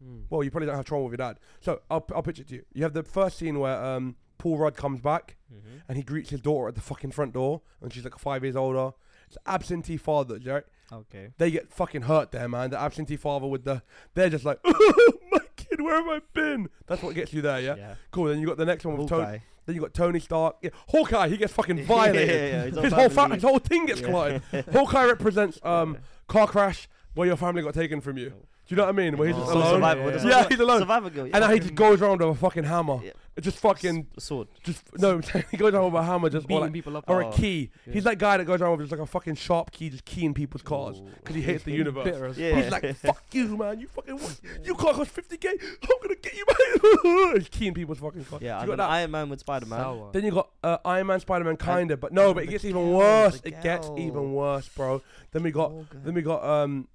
[0.04, 0.26] Mm.
[0.30, 1.40] well, you probably don't have trauma with your dad.
[1.60, 2.66] So I'll I'll pitch it to you.
[2.72, 5.82] You have the first scene where um Paul Rudd comes back Mhm.
[5.88, 8.56] and he greets his daughter at the fucking front door, and she's like five years
[8.56, 8.92] older.
[9.26, 10.64] It's absentee father, right?
[10.94, 11.34] Okay.
[11.40, 12.70] They get fucking hurt there, man.
[12.70, 13.82] The absentee father with the,
[14.14, 16.70] they're just like, oh, my kid, where have I been?
[16.86, 17.76] That's what gets you there, yeah.
[17.76, 17.96] Yeah.
[18.12, 18.26] Cool.
[18.28, 19.42] Then you got the next one with Tony.
[19.68, 20.56] Then you got Tony Stark.
[20.64, 22.30] Yeah, Hawkeye, he gets fucking Yeah, violated.
[22.30, 24.08] yeah, yeah, his whole His whole fa- his whole thing gets Yeah.
[24.08, 24.42] collided.
[24.74, 25.98] Hawkeye represents um
[26.28, 28.30] car crash where your family got taken from you.
[28.30, 28.36] Do
[28.76, 29.18] you know what I mean?
[29.18, 29.74] Where he's Oh, just alone.
[29.76, 30.48] Survivor, Yeah, yeah.
[30.50, 30.80] he's alone.
[30.80, 31.24] Survivor girl.
[31.26, 33.00] And now he just goes around with a fucking hammer.
[33.38, 33.40] Yeah.
[33.40, 34.48] It Just fucking, S- sword.
[34.64, 35.16] just no.
[35.34, 37.04] I'm he goes around with a hammer, just or, beating like, people up.
[37.08, 37.30] or Oh.
[37.30, 37.70] a key.
[37.86, 37.94] Yeah.
[37.94, 40.34] He's that guy that goes around with just like a fucking sharp key, just keying
[40.34, 42.04] people's cars because he hates the universe.
[42.06, 42.62] Bitter as Yeah.
[42.62, 43.80] He's like, fuck you, man.
[43.80, 44.40] You fucking, what?
[44.64, 45.46] you can't cost 50k.
[45.50, 47.36] I'm gonna get you, man.
[47.38, 48.42] He's keying people's fucking cars.
[48.42, 48.90] Yeah, you and got then that.
[48.90, 49.80] Iron Man with Spider Man.
[49.80, 50.10] Sour.
[50.14, 52.82] Then you got uh, Iron Man, Spider Man, kinda, but no, but it gets even
[52.84, 53.42] girl, worse.
[53.44, 54.00] It gets girl.
[54.00, 55.02] even worse, bro.
[55.32, 55.72] Then we got,
[56.04, 56.88] then we got um,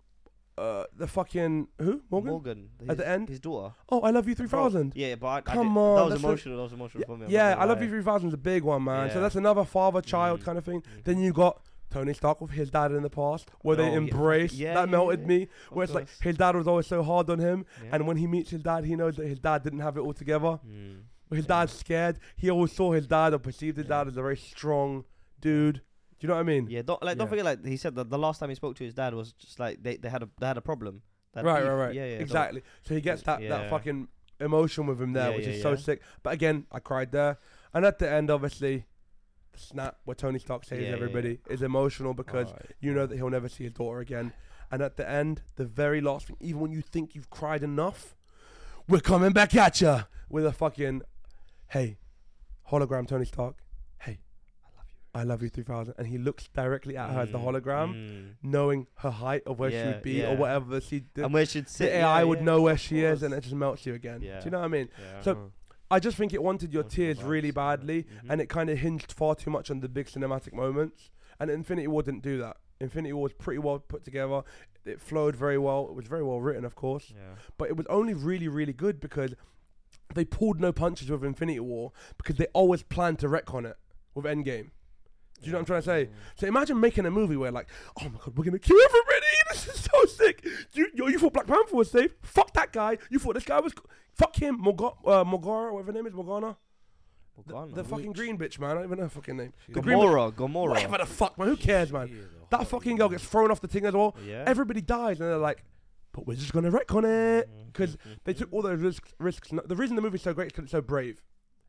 [0.63, 2.31] uh, the fucking who Morgan?
[2.33, 2.69] Morgan.
[2.89, 3.29] At the end?
[3.29, 3.75] His daughter.
[3.91, 4.93] Oh, I love you three thousand.
[4.95, 6.57] Yeah, but I, I Come did, on, That was emotional.
[6.59, 7.27] That was emotional for me.
[7.27, 9.11] I'm yeah I love you three thousand is a big one, man.
[9.11, 10.45] So that's another father-child Mm.
[10.45, 10.81] kind of thing.
[10.83, 11.05] Mhm.
[11.05, 11.61] Then you got
[11.91, 14.53] Tony Stark with his dad in the past, where Oh, they yeah, embrace.
[14.55, 15.27] yeah, that yeah, melted yeah.
[15.27, 15.49] me.
[15.71, 17.91] Where it's like his dad was always so hard on him, Yeah.
[17.93, 20.15] and when he meets his dad, he knows that his dad didn't have it all
[20.15, 20.59] together.
[20.67, 21.03] Mm.
[21.31, 21.49] His Yeah.
[21.61, 22.19] dad's scared.
[22.37, 23.99] He always saw his dad or perceived his Yeah.
[24.05, 25.05] dad as a very strong
[25.41, 25.83] dude.
[26.23, 26.69] Do you know what I mean?
[26.71, 27.31] Yeah, don't like don't Yeah.
[27.31, 29.59] forget like he said that the last time he spoke to his dad was just
[29.59, 31.03] like they, they had a they had a problem.
[31.33, 31.69] That Right, beef.
[31.69, 31.95] right, right.
[31.97, 32.13] Yeah, yeah.
[32.13, 32.63] don't- exactly.
[32.83, 33.69] So he gets that, that Yeah.
[33.71, 34.07] fucking
[34.39, 35.77] emotion with him there, Yeah, which yeah, is so yeah.
[35.79, 36.03] sick.
[36.23, 37.39] But again, I cried there.
[37.75, 38.85] And at the end, obviously,
[39.53, 42.71] the snap where Tony Stark saves Yeah, yeah, everybody is emotional because Alright.
[42.81, 44.33] you know that he'll never see his daughter again.
[44.71, 48.15] And at the end, the very last thing, even when you think you've cried enough,
[48.89, 51.03] we're coming back at ya with a fucking,
[51.71, 51.99] hey,
[52.71, 53.72] hologram Tony Stark, hey,
[55.15, 55.95] I love you 3000.
[55.99, 58.35] And he looks directly at her as the Mm, hologram, mm.
[58.43, 60.31] knowing her height of where she would be yeah.
[60.33, 61.25] or whatever she did.
[61.25, 61.91] and where she'd sit.
[61.91, 64.23] the yeah, AI would yeah, know where she is, and it just melts you again.
[64.23, 64.39] Yeah.
[64.41, 64.89] Do you know what I mean?
[64.99, 65.21] Yeah.
[65.23, 65.53] So-
[65.91, 67.77] I just think it wanted your tears really vibes, yeah.
[67.77, 68.31] badly, Mhm.
[68.31, 71.11] and it kind of hinged far too much on the big cinematic moments.
[71.39, 72.57] And Infinity War didn't do that.
[72.81, 74.43] Infinity War was pretty well put together.
[74.87, 75.87] It flowed very well.
[75.91, 77.35] It was very well written, of course, yeah.
[77.59, 79.35] but it was only really, really good because
[80.15, 83.77] they pulled no punches with Infinity War because they always planned to wreck on it
[84.15, 84.71] with Endgame.
[85.43, 86.09] Do you know what I'm trying to say?
[86.37, 87.69] So imagine making a movie where like,
[88.01, 89.27] oh my god, we're gonna kill everybody.
[89.53, 90.47] This is so sick.
[90.73, 92.13] You, yo, you thought Black Panther was safe?
[92.23, 92.97] Fuck that guy.
[93.11, 93.75] You thought this guy was?
[94.15, 94.57] Fuck him.
[94.59, 96.57] Morga- uh, Morgana, whatever her name is, Morgana.
[97.47, 97.75] The, Morgana.
[97.75, 98.71] the fucking green bitch, man.
[98.71, 99.53] I don't even know her fucking name.
[99.67, 100.69] She's The a green Gamora, Gamora.
[100.71, 101.49] Whatever the fuck, man.
[101.49, 102.09] Who cares, man?
[102.09, 104.17] She is a That fucking girl gets thrown off the thing as well.
[104.27, 104.45] Yeah.
[104.47, 105.63] Everybody dies, and they're like,
[106.13, 107.49] but we're just gonna wreck on it.
[107.51, 109.13] Mhm, 'cause mhm, They took all those risks.
[109.19, 109.51] Risks.
[109.67, 111.23] The reason the movie's so great is because it's so brave.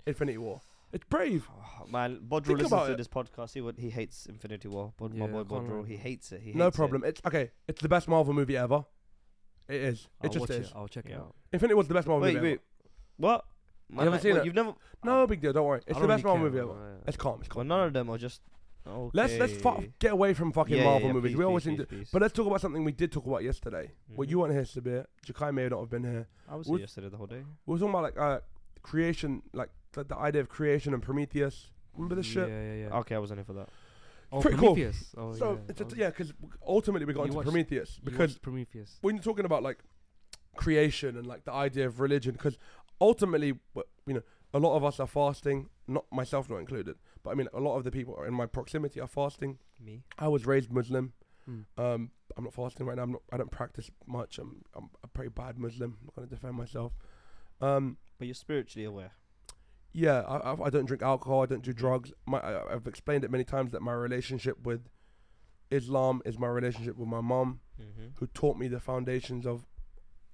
[0.06, 0.62] Infinity War.
[0.94, 1.50] It's brave.
[1.52, 2.98] Oh, man, Bodro Think listens to it.
[2.98, 3.50] this podcast.
[3.50, 4.94] See what he hates Infinity War.
[4.98, 5.88] Bod- my Yeah, boy I can't Bodro, lie.
[5.88, 6.42] he hates it.
[6.42, 7.04] He no hates problem.
[7.04, 7.52] It's okay.
[7.68, 8.86] It's the best Marvel movie ever.
[9.68, 10.08] It is.
[10.22, 10.68] I'll It just watch is.
[10.68, 10.74] it.
[10.76, 11.10] I'll check It.
[11.10, 11.20] it Yeah.
[11.22, 11.36] out.
[11.52, 12.60] Infinity War's the best Marvel Wait, movie wait.
[13.18, 13.46] What?
[13.90, 14.46] Man, haven't like, seen what, it?
[14.46, 14.70] You've never.
[14.70, 14.78] ever.
[15.04, 15.52] No big deal.
[15.54, 15.80] Don't worry.
[15.80, 16.92] It's the don't best really Marvel movie care, ever.
[16.94, 17.02] man.
[17.08, 17.40] It's calm.
[17.42, 17.68] It's Well, calm.
[17.68, 18.42] none of them are just.
[18.86, 19.10] Okay.
[19.14, 21.32] Let's let's fu- get away from fucking Yeah, Marvel yeah, movies.
[21.32, 22.10] please, we always please, into, please, please.
[22.12, 23.92] but let's talk about something we did talk about yesterday.
[24.10, 24.32] Well, Mhm.
[24.32, 25.06] you weren't here, Sabir.
[25.26, 26.28] Jakai may not have been here.
[26.50, 27.44] I was would- here yesterday the whole day.
[27.66, 28.40] We were talking about like uh,
[28.84, 31.72] creation, like the, the idea of creation and Prometheus.
[31.96, 32.50] Remember this Yeah, shit?
[32.50, 32.88] yeah, yeah.
[32.90, 32.98] Yeah.
[33.00, 33.70] Okay, I wasn't here for that.
[34.32, 34.74] Oh, Pretty cool.
[34.74, 35.14] Prometheus.
[35.18, 35.60] Oh, so yeah.
[35.70, 36.34] it's a, oh, yeah, because
[36.68, 38.98] ultimately we got You into watched- Prometheus because watched Prometheus.
[39.02, 39.80] when you're talking about like
[40.56, 42.58] creation and like the idea of religion, because
[43.02, 43.54] ultimately,
[44.08, 44.22] you know,
[44.54, 47.78] a lot of us are fasting, not myself not included, but I mean, a lot
[47.78, 49.58] of the people in my proximity are fasting.
[49.84, 50.04] Me.
[50.18, 51.14] I was raised Muslim.
[51.50, 51.66] Mm.
[51.78, 53.04] Um, I'm not fasting right now.
[53.04, 53.22] I'm not.
[53.32, 54.38] I don't practice much.
[54.40, 54.64] I'm.
[54.76, 55.98] I'm a pretty bad Muslim.
[56.00, 56.94] I'm not gonna defend myself.
[57.62, 59.12] Um, But you're spiritually aware.
[59.92, 61.42] yeah, I, I, I don't drink alcohol.
[61.44, 62.14] I don't do drugs.
[62.26, 64.88] My, I, I've explained it many times that my relationship with
[65.72, 68.10] Islam is my relationship with my mom, Mm-hmm.
[68.20, 69.66] who taught me the foundations of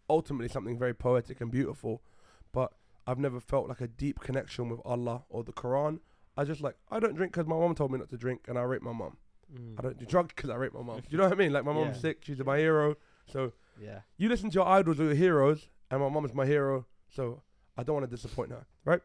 [0.10, 2.04] ultimately something very poetic and beautiful.
[2.52, 2.74] But
[3.08, 6.00] I've never felt like a deep connection with Allah or the Quran.
[6.38, 8.58] I just like I don't drink because my mom told me not to drink, and
[8.60, 9.18] I rape my mom.
[9.52, 9.80] Mm.
[9.80, 10.98] I don't do drugs because I rape my mom.
[10.98, 11.54] Do you know what I mean?
[11.54, 12.02] Like my mom's Yeah.
[12.02, 12.18] sick.
[12.24, 12.98] She's my hero.
[13.26, 14.02] So Yeah.
[14.18, 17.42] you listen to your idols or your heroes, and my mom is my hero, so
[17.78, 19.02] I don't want to disappoint her, right?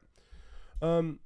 [0.82, 1.20] Um,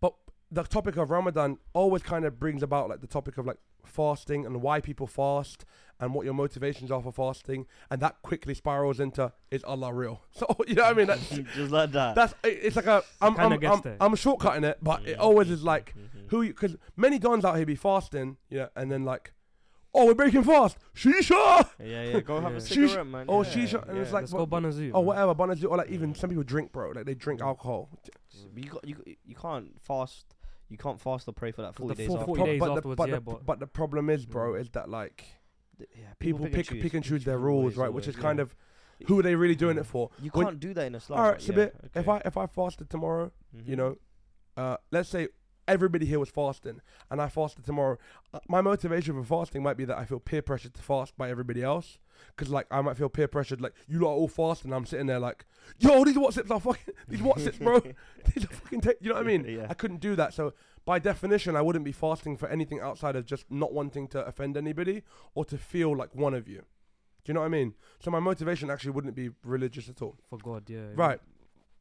[0.00, 0.14] but
[0.50, 4.44] the topic of Ramadan always kind of brings about like the topic of like fasting
[4.46, 5.64] and why people fast
[5.98, 10.22] and what your motivations are for fasting, and that quickly spirals into is Allah real?
[10.32, 11.06] So you know what I mean?
[11.08, 12.14] That's Just like that.
[12.14, 13.96] that's it's like a I'm Kinda I'm, I'm.
[14.00, 16.30] I'm shortcutting it, but it Mhm, always is like mhm.
[16.30, 19.32] who because many dons out here be fasting, yeah, and then like,
[19.94, 21.68] oh we're breaking fast, shisha.
[21.78, 22.20] Yeah, yeah.
[22.20, 22.58] Go have Yeah.
[22.58, 23.26] a Shisha- cigarette, man.
[23.28, 24.90] oh, yeah, shisha, and it's like, Let's what- go Banazoo.
[24.94, 26.16] Oh, whatever, bananas, or like even Mm.
[26.16, 26.90] some people drink, bro.
[26.90, 27.46] Like they drink Mm.
[27.46, 27.88] alcohol.
[28.54, 30.34] But you got you you can't fast.
[30.68, 32.06] You can't fast or pray for that 'Cause forty the days.
[32.06, 32.26] full after.
[32.26, 34.60] 40 days but the, afterwards, but, yeah, the, but- but the problem is, bro, Mm.
[34.60, 35.24] is that like
[35.98, 36.82] yeah, people pick choose.
[36.82, 37.86] pick and choose their Always, rules, right?
[37.88, 38.22] always, Which is yeah.
[38.22, 38.54] kind of
[39.06, 40.10] who are they really doing it for?
[40.20, 41.18] You when- can't do that in Islam.
[41.18, 42.08] All right, but so yeah, bit if.
[42.08, 43.78] I if I fasted tomorrow, you Mhm.
[43.78, 43.96] know,
[44.56, 45.28] uh, let's say
[45.70, 47.98] everybody here was fasting and I fasted tomorrow.
[48.34, 51.30] Uh, my motivation for fasting might be that I feel peer pressured to fast by
[51.30, 51.98] everybody else.
[52.36, 54.72] Cause like I might feel peer pressured, like you lot are all fasting.
[54.72, 55.46] I'm sitting there like,
[55.78, 57.80] yo, these WhatsApps are fucking these WhatsApps, bro.
[58.34, 58.82] these are fucking.
[59.00, 59.46] You know what I mean?
[59.48, 59.66] Yeah.
[59.70, 60.34] I couldn't do that.
[60.34, 60.52] So
[60.84, 64.56] by definition, I wouldn't be fasting for anything outside of just not wanting to offend
[64.56, 65.02] anybody
[65.34, 66.64] or to feel like one of you.
[67.24, 67.74] Do you know what I mean?
[68.00, 70.16] So my motivation actually wouldn't be religious at all.
[70.28, 70.88] For God, yeah.
[70.94, 71.20] Right.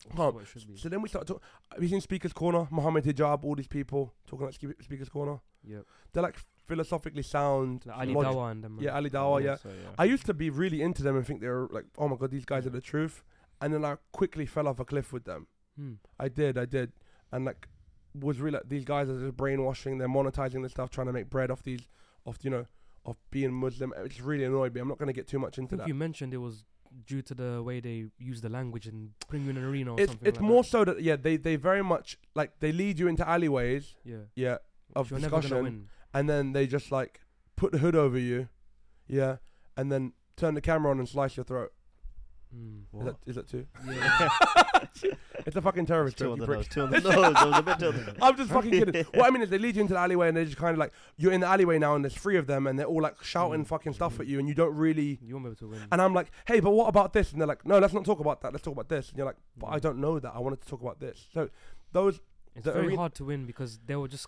[0.08, 0.78] That's what it should be.
[0.78, 1.42] So then we start talking.
[1.74, 2.68] Have you seen Speaker's Corner?
[2.72, 5.40] Mohammed Hijab, all these people talking about Speaker's Corner.
[5.64, 5.86] Yep.
[6.14, 6.38] They're like
[6.68, 7.86] philosophically sound.
[7.86, 8.78] Like Ali log- Dawah and them.
[8.80, 9.56] Yeah, Ali Dawah, yeah.
[9.56, 9.90] So, yeah.
[9.98, 12.32] I used to be really into them and think they were like, oh my god,
[12.32, 13.24] these guys are the truth.
[13.62, 15.48] And then I quickly fell off a cliff with them.
[15.78, 15.94] Hmm.
[16.18, 16.94] I did, I did,
[17.32, 17.68] and like
[18.16, 19.98] was really like, these guys are just brainwashing.
[19.98, 21.82] They're monetizing this stuff, trying to make bread off these,
[22.26, 22.66] off you know,
[23.06, 23.94] of being Muslim.
[23.98, 24.82] It just really annoyed me.
[24.82, 25.88] I'm not gonna get too much into that.
[25.88, 26.64] you mentioned it was
[27.06, 30.00] due to the way they use the language and bring you in an arena or
[30.00, 30.28] It's something.
[30.28, 30.70] it's like more that.
[30.70, 34.18] so that yeah, they they very much like they lead you into alleyways, Yeah.
[34.36, 34.58] yeah,
[34.96, 37.22] of You're discussion, and then they just like
[37.56, 38.50] put the hood over you,
[39.08, 39.38] yeah,
[39.78, 41.72] and then turn the camera on and slice your throat.
[42.56, 42.82] Mm.
[43.00, 43.66] Is that is that too?
[43.88, 44.30] Yeah.
[45.46, 46.58] It's a fucking terrorist Two joke, on you the prick.
[46.58, 46.68] nose.
[46.68, 47.36] Two on the nose.
[47.38, 49.06] I was a bit to the I'm just fucking kidding.
[49.14, 50.78] What I mean is they lead you into the alleyway and they're just kind of
[50.80, 53.24] like you're in the alleyway now and there's three of them and they're all like
[53.24, 53.68] shouting Mm.
[53.68, 55.18] fucking stuff at you and you don't really.
[55.22, 55.82] you won't be able to win.
[55.92, 57.32] And I'm like, hey, but what about this?
[57.32, 58.52] And they're like, no, let's not talk about that.
[58.52, 59.10] Let's talk about this.
[59.10, 59.82] And you're like, but I Mm.
[59.82, 60.34] don't know that.
[60.36, 61.28] I wanted to talk about this.
[61.34, 61.50] So
[61.94, 62.20] those
[62.56, 64.28] It's the very arena- hard to win because they were just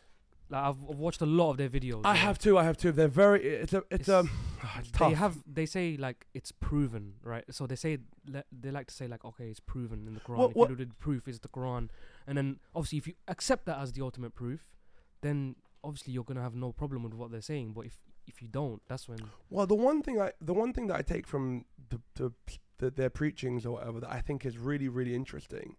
[0.52, 2.02] like I've, I've watched a lot of their videos.
[2.04, 2.22] I yeah.
[2.22, 2.58] have two.
[2.58, 2.92] I have two.
[2.92, 3.44] They're very.
[3.44, 3.84] It's a.
[3.90, 4.30] It's, um.
[4.78, 5.10] It's tough.
[5.10, 5.38] They have.
[5.52, 7.46] They say like it's proven, right?
[7.50, 10.38] So they say le- they like to say like, okay, it's proven in the Quran.
[10.38, 11.90] What- if what- you do the proof is the Quran,
[12.28, 14.68] and then obviously if you accept that as the ultimate proof,
[15.22, 17.72] then obviously you're gonna have no problem with what they're saying.
[17.74, 17.98] But if
[18.28, 21.02] if you don't, that's when Well, the one thing I the one thing that I
[21.02, 22.32] take from the, the,
[22.78, 25.78] the their preachings or whatever that I think is really really interesting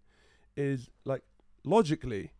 [0.56, 1.22] is like
[1.64, 2.32] logically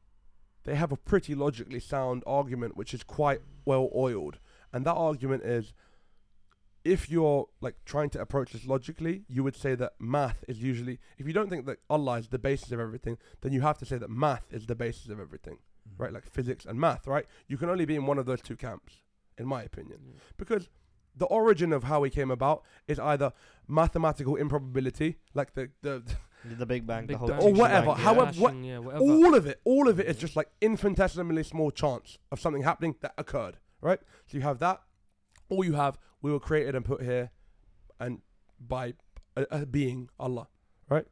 [0.65, 4.39] they have a pretty logically sound argument which is quite well oiled.
[4.73, 5.73] And that argument is
[6.85, 10.99] if you're like trying to approach this logically you would say that math is usually
[11.17, 13.87] if you don't think that Allah is the basis of everything then you have to
[13.87, 15.59] say that math is the basis of everything
[15.89, 15.93] mm.
[15.97, 16.13] right?
[16.13, 17.27] Like physics and math right?
[17.47, 18.95] You can only be in one of those two camps
[19.39, 19.99] in my opinion.
[20.37, 20.69] Because
[21.15, 23.33] the origin of how we came about is either
[23.69, 26.03] mathematical improbability, like the the
[26.45, 27.07] The Big Bang.
[27.07, 28.03] Big the whole Bang, or whatever, Bang, yeah.
[28.05, 29.05] however- what- Flashing, yeah, whatever.
[29.05, 32.97] all of it, all of it is just like infinitesimally small chance of something happening
[33.01, 34.01] that occurred, right?
[34.26, 34.82] So you have that,
[35.49, 37.30] or you have we were created and put here,
[38.01, 38.20] and
[38.61, 38.95] by
[39.36, 40.49] a, a being Allah,
[40.88, 41.07] right?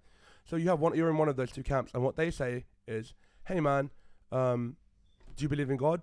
[0.45, 2.65] So you have one, you're in one of those two camps, and what they say
[2.89, 3.15] is,
[3.47, 3.91] hey man,
[4.33, 4.77] um,
[5.37, 6.03] do you believe in God?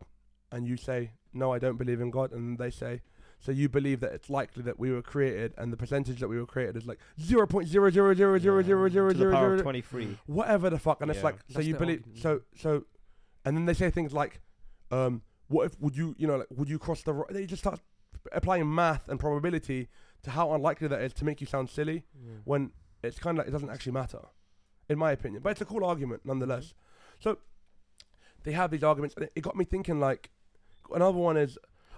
[0.51, 3.01] And you say, no, I don't believe in God, and they say.
[3.39, 6.39] So you believe that it's likely that we were created, and the percentage that we
[6.39, 9.31] were created is like zero point zero zero zero zero zero zero to the zero
[9.31, 10.17] power zero of twenty-three.
[10.25, 12.21] whatever the fuck and it's like so That's you believe argument.
[12.21, 12.83] so so
[13.45, 14.41] and then they say things like
[14.91, 17.27] um what if would you you know like would you cross the ro-?
[17.29, 17.79] they just start
[18.33, 19.87] applying math and probability
[20.23, 22.31] to how unlikely that is to make you sound silly Yeah.
[22.43, 22.71] when
[23.03, 24.19] it's kind of like it doesn't actually matter
[24.89, 26.73] in my opinion but it's a cool argument nonetheless
[27.19, 27.37] so
[28.43, 30.31] they have these arguments and it, it got me thinking like
[30.93, 31.57] another one is,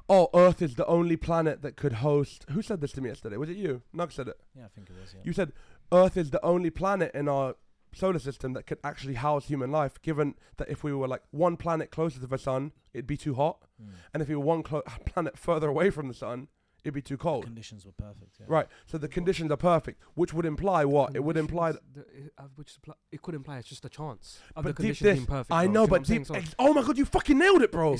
[0.09, 2.45] oh, Earth is the only planet that could host.
[2.51, 3.37] Who said this to me yesterday?
[3.37, 3.81] Was it you?
[3.95, 4.39] Nug said it.
[4.55, 5.13] Yeah, I think it was.
[5.13, 5.21] Yeah.
[5.23, 5.53] You said
[5.91, 7.55] Earth is the only planet in our
[7.93, 10.01] solar system that could actually house human life.
[10.01, 13.35] Given that if we were like one planet closer to the sun, it'd be too
[13.35, 13.91] hot, Mm.
[14.13, 16.49] and if we were one clo- planet further away from the sun,
[16.83, 17.43] it'd be too cold.
[17.43, 18.37] The Conditions were perfect.
[18.39, 18.45] Yeah.
[18.49, 18.67] Right.
[18.87, 21.15] So the conditions are perfect, which would imply what?
[21.15, 21.71] It would imply.
[21.71, 22.01] That, the,
[22.37, 22.77] uh, which
[23.11, 25.51] it could imply it's just a chance of but the deep conditions this, being perfect.
[25.51, 26.25] I know, but deep.
[26.25, 27.95] So ex- oh my god, you fucking nailed it, bro.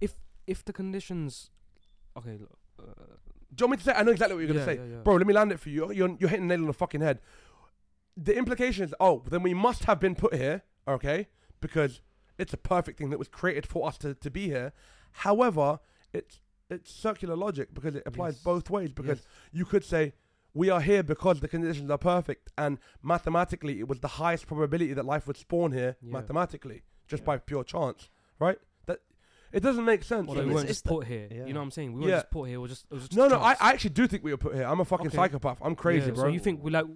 [0.00, 0.14] if
[0.48, 1.50] if the conditions,
[2.16, 3.04] okay, look, uh,
[3.54, 3.92] Do you want me to say?
[3.92, 5.02] I know exactly what you're gonna yeah, say, yeah, yeah.
[5.02, 5.14] bro.
[5.16, 5.92] Let me land it for you.
[5.92, 7.20] You're, you're, hitting the nail on the fucking head.
[8.16, 11.28] The implication is, oh, then we must have been put here, okay?
[11.60, 12.00] Because
[12.38, 14.72] it's a perfect thing that was created for us to, to be here.
[15.12, 15.80] However,
[16.12, 16.40] it's
[16.70, 18.42] it's circular logic because it applies Yes.
[18.42, 18.92] both ways.
[18.92, 19.26] Because Yes.
[19.52, 20.12] you could say
[20.54, 24.92] we are here because the conditions are perfect, and mathematically, it was the highest probability
[24.92, 28.58] that life would spawn here mathematically, just by pure chance, right?
[29.50, 30.26] That it doesn't make sense.
[30.26, 31.28] Well, we it's- weren't just put here.
[31.30, 31.44] yeah.
[31.46, 31.92] You know what I'm saying?
[31.92, 32.16] We weren't Yeah.
[32.16, 32.56] just put here.
[32.56, 33.58] It was just, it was just no, no, I, chance.
[33.62, 34.64] I actually do think we were put here.
[34.64, 35.16] I'm a fucking Okay.
[35.16, 35.58] psychopath.
[35.62, 36.24] I'm crazy, Yeah, bro.
[36.24, 36.86] So you think we like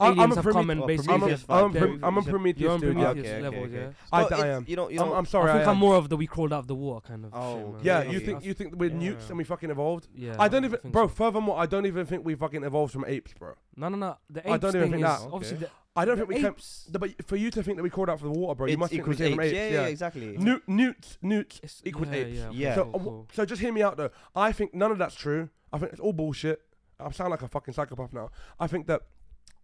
[0.00, 1.14] I'm- aliens I'm a have Promet- come and basically?
[1.14, 1.78] I'm a, Prometheus I'm a, vibe.
[1.78, 2.96] Prom- I'm a Prometheus You're on dude.
[2.96, 3.02] yeah.
[3.04, 3.80] Prometheus Okay, levels, okay, yeah.
[3.80, 3.94] okay.
[4.12, 4.64] I, No, I it's- am.
[4.68, 5.14] You know, you I'm, know.
[5.14, 5.50] I'm sorry.
[5.50, 5.80] I think I am am.
[5.80, 7.30] more of the we crawled out of the water kind of.
[7.34, 7.80] Oh, shit, man.
[7.84, 8.26] Yeah, you Yeah.
[8.26, 8.96] think you think we're Yeah.
[9.14, 10.08] nukes and we fucking evolved?
[10.14, 10.36] Yeah.
[10.38, 11.04] I don't even, think bro.
[11.04, 11.14] so.
[11.14, 13.54] Furthermore, I don't even think we fucking evolved from apes, bro.
[13.76, 14.16] No, no, no.
[14.30, 15.28] The apes I don't even thing think is that.
[15.32, 15.66] obviously Okay.
[15.66, 16.46] the, I don't the think we came.
[16.46, 16.88] apes.
[16.90, 18.72] the- But for you to think that we crawled out for the water, bro, you
[18.72, 19.52] It's must think we equals came from apes.
[19.52, 19.72] apes.
[19.74, 20.36] Yeah, yeah, exactly.
[20.38, 22.36] Newt, newts, newts It's- equals yeah, apes.
[22.38, 22.48] Yeah.
[22.48, 22.74] okay, Yeah.
[22.74, 23.28] So, cool, uh, cool.
[23.32, 24.10] so just hear me out though.
[24.34, 25.50] I think none of that's true.
[25.72, 26.60] I think it's all bullshit.
[26.98, 28.30] I sound like a fucking psychopath now.
[28.60, 29.02] I think that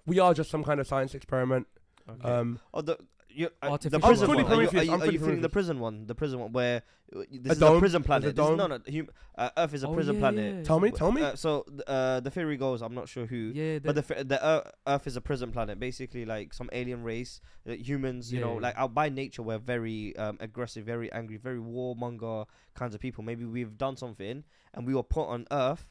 [0.09, 1.67] we are just some kind of science experiment.
[2.11, 2.29] Okay.
[2.29, 2.97] Um, Oh, the
[3.31, 4.41] you, uh, the prison one.
[4.41, 6.07] Are you, are you, I'm are you feeling the prison one?
[6.11, 6.83] The prison one where
[7.15, 7.77] uh, this A is dome?
[7.77, 8.37] a prison There's a planet.
[8.37, 8.83] This is, no, dome?
[8.87, 8.93] no.
[8.97, 10.55] Hum, uh, Earth is a Oh, prison yeah, planet.
[10.57, 11.23] yeah, tell me, tell me.
[11.23, 14.41] Uh, so uh, the theory goes, I'm not sure who, Yeah, but the, the fi-
[14.43, 15.79] Earth, Earth is a prison planet.
[15.79, 18.33] Basically, like some alien race, uh, humans.
[18.33, 22.95] You know, like uh, by nature we're very um, aggressive, very angry, very warmonger kinds
[22.95, 23.23] of people.
[23.23, 24.43] Maybe we've done something
[24.75, 25.87] and we were put on Earth.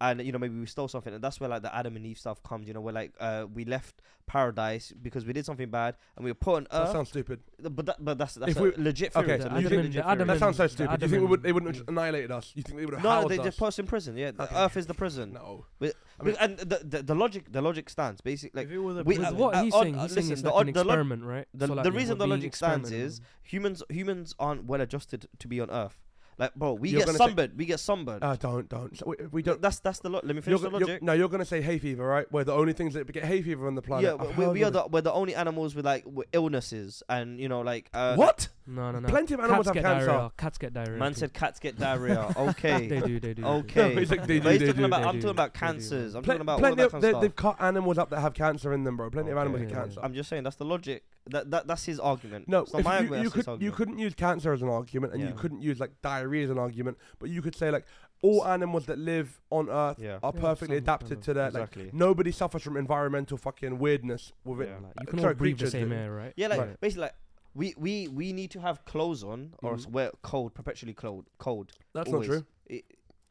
[0.00, 2.18] And you know maybe we stole something, and that's where like the Adam and Eve
[2.18, 2.68] stuff comes.
[2.68, 6.30] You know, we're like uh, we left paradise because we did something bad, and we
[6.30, 7.40] were put on earth that sounds stupid.
[7.60, 9.24] But that, but that's that's If a we- legit theory.
[9.24, 10.28] okay, it's a you legit, think- legit the Adam.
[10.28, 11.02] That sounds so the stupid.
[11.02, 11.40] You think we would?
[11.40, 12.52] and They wouldn't have annihilated us.
[12.54, 13.44] You think they would have No, they us?
[13.46, 14.16] just put us in prison.
[14.16, 14.54] Yeah, Okay.
[14.54, 15.32] Earth is the prison.
[15.32, 15.64] No.
[15.80, 18.56] But- I mean- and the, the the logic the logic stands basically.
[18.60, 20.12] Like if it was a we- with uh, what uh, he's on- saying, uh, he's
[20.12, 21.48] saying listen, it's the like an odd- the lo- experiment, right?
[21.54, 25.48] the, So, like, the reason the logic stands is humans humans aren't well adjusted to
[25.48, 25.98] be on Earth.
[26.38, 27.52] Like bro, we You're get gonna say- sunburned.
[27.56, 28.22] we get sunburned.
[28.22, 28.96] Uh, don't, don't.
[28.96, 29.60] So we, we don't.
[29.60, 31.02] that's that's the lo- let me You're, finish the go- you're, logic.
[31.02, 32.30] no, you're gonna say hay fever, right?
[32.30, 34.04] We're the only things that get hay fever on the planet.
[34.04, 36.28] yeah, I've we, heard we are of the we're the only animals with like with
[36.32, 38.48] illnesses and you know like uh, what?
[38.66, 39.08] No, no, no.
[39.08, 40.06] Plenty of animals Cats have get cancer.
[40.06, 40.32] diarrhea.
[40.36, 40.98] Cats get diarrhea.
[40.98, 41.20] Man too.
[41.20, 42.32] said cats get diarrhea.
[42.36, 42.86] Okay.
[42.86, 43.44] they do, they do.
[43.44, 43.94] Okay.
[43.94, 45.30] No, he's like, they But do, he's they talking do, about they I'm do, talking
[45.30, 45.66] about they do.
[45.66, 46.14] cancers.
[46.14, 47.22] I'm Plen- talking about all plenty that of, kind they, stuff.
[47.22, 49.08] they've cut animals up that have cancer in them, bro.
[49.10, 50.00] Plenty of animals Yeah, get cancer.
[50.02, 51.02] I'm just saying that's the logic.
[51.30, 52.48] That, that that's his argument.
[52.48, 53.22] No, it's not if my you, argument.
[53.22, 53.76] you that's his could you argument.
[53.76, 56.96] couldn't use cancer as an argument, and you couldn't use like diarrhea as an argument,
[57.18, 57.84] but you could say like
[58.22, 60.18] all animals that live on Earth Yeah.
[60.22, 61.54] are Yeah, perfectly adapted kind of- to that.
[61.54, 61.90] Like Exactly.
[61.92, 64.68] nobody suffers from environmental fucking weirdness with it.
[64.68, 64.74] Yeah.
[64.86, 65.94] Like, you Uh, can sorry, all breathe the creatures same do.
[65.94, 66.32] air, right?
[66.36, 66.80] Yeah, like Right.
[66.80, 67.14] basically, like
[67.54, 69.92] we we we need to have clothes on, or else Mhm.
[69.92, 71.26] we're cold, perpetually cold.
[71.38, 71.72] Cold.
[71.94, 72.28] That's always.
[72.28, 72.46] not true.
[72.66, 72.84] It,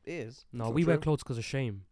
[0.05, 0.45] it is.
[0.53, 1.83] No, not we wear clothes because of shame.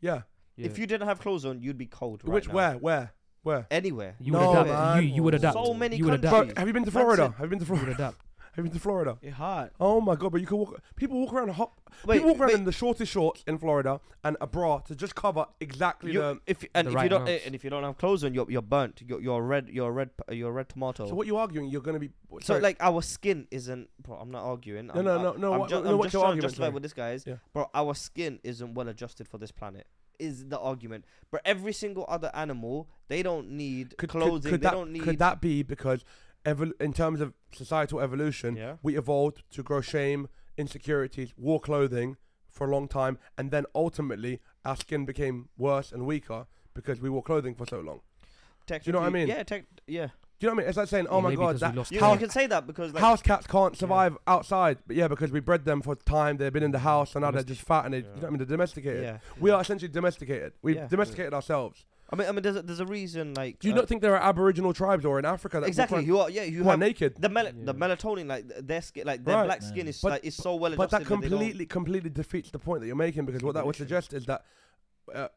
[0.00, 0.22] Yeah.
[0.56, 0.66] Yeah.
[0.66, 2.22] If you didn't have clothes on, you'd be cold.
[2.24, 2.54] Right Which now.
[2.54, 3.12] where where
[3.44, 3.66] where?
[3.70, 4.16] Anywhere.
[4.18, 4.68] you No, would adapt.
[4.68, 5.02] man.
[5.04, 5.54] You, you would adapt.
[5.54, 6.52] So many you would countries.
[6.54, 7.22] Bro, have you been to Florida?
[7.26, 7.92] said- Have you been to You would Florida?
[8.02, 8.16] adapt.
[8.56, 9.18] Have you been to Florida?
[9.20, 9.72] It hot.
[9.80, 10.80] Oh my god, but you can walk.
[10.94, 11.72] People walk around hot.
[12.06, 14.94] Wait, people walk around wait, in the shortest shorts in Florida and a bra to
[14.94, 16.40] just cover exactly you, the.
[16.46, 17.46] if and the if you right don't amounts.
[17.46, 19.02] and if you don't have clothes on, you're you're burnt.
[19.04, 19.68] You're you're red.
[19.70, 20.10] You're a red.
[20.30, 21.08] You're a red tomato.
[21.08, 21.68] So what you arguing?
[21.68, 22.10] You're gonna be.
[22.30, 22.60] So sorry.
[22.60, 23.88] like our skin isn't.
[24.00, 24.86] Bro, I'm not arguing.
[24.86, 26.22] No, I'm, no, I- no, no, I'm, what- ju- no, I'm what's just your trying
[26.22, 26.74] to argument, justify sorry?
[26.74, 27.34] with this guy is, Yeah.
[27.52, 29.88] bro, our skin isn't well adjusted for this planet.
[30.18, 31.04] Is the argument?
[31.30, 34.42] But every single other animal, they don't need could, clothing.
[34.42, 35.02] Could, could they that, don't need.
[35.02, 36.04] could that be because,
[36.44, 38.76] evol- in terms of societal evolution, Yeah.
[38.82, 42.16] we evolved to grow shame, insecurities, wore clothing
[42.48, 47.08] for a long time, and then ultimately our skin became worse and weaker because we
[47.10, 48.00] wore clothing for so long.
[48.66, 49.28] Do you know what I mean?
[49.28, 50.08] Yeah, tech, yeah.
[50.44, 50.68] Do you know what I mean?
[50.68, 52.18] It's like saying, "Oh Yeah, my maybe god, 'cause we that lost You, How- you
[52.18, 55.64] can say that because like, house cats can't survive outside." But yeah, because we bred
[55.64, 57.98] them for time, they've been in the house, and now they're just fat and they,
[57.98, 58.38] you know what I mean?
[58.38, 59.02] They're domesticated.
[59.02, 59.18] yeah.
[59.40, 60.52] We are essentially domesticated.
[60.60, 60.86] We've Yeah.
[60.88, 61.86] domesticated ourselves.
[62.10, 63.58] I mean, I mean, there's a, there's a reason like.
[63.60, 65.96] Do you uh, not think there are Aboriginal tribes or in Africa that walk exactly?
[66.00, 66.42] around You are yeah.
[66.42, 67.16] You who are have naked?
[67.18, 69.46] the mel- the melatonin like th- their skin like their Right.
[69.46, 69.88] black skin Man.
[69.88, 72.80] is But- like is so well But that they don't- completely, completely defeats the point
[72.82, 74.44] that you're making because what that would suggest is that
[75.14, 75.28] uh,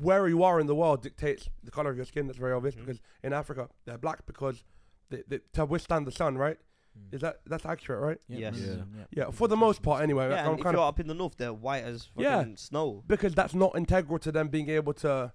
[0.00, 2.26] where you are in the world dictates the color of your skin.
[2.26, 2.80] That's very obvious Mhm.
[2.80, 4.64] because in Africa they're black because
[5.10, 6.58] they, they, to withstand the sun, right?
[6.98, 7.14] Mm.
[7.14, 8.18] Is that that's accurate, right?
[8.28, 8.56] Yes.
[8.58, 8.76] Yeah.
[9.10, 10.28] Yeah, for the most part, anyway.
[10.30, 12.38] Yeah, I'm and if kind you're of up in the north, they're white as Yeah.
[12.38, 13.04] fucking snow.
[13.06, 15.32] because that's not integral to them being able to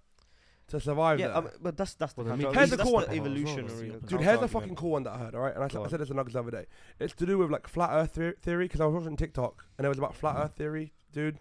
[0.68, 1.38] to survive Yeah, there.
[1.38, 3.16] um, but that's that's the Well, the counter- Here's the that's cool the one.
[3.16, 3.68] evolutionary.
[3.70, 5.53] Dude, Dude, counter here's a fucking cool one that I heard, alright?
[5.53, 6.66] And I, s- Go I said this to Nuggets the other day.
[6.99, 9.86] It's to do with like flat earth theory- theory because I was watching TikTok and
[9.86, 11.38] it was about flat earth theory, dude.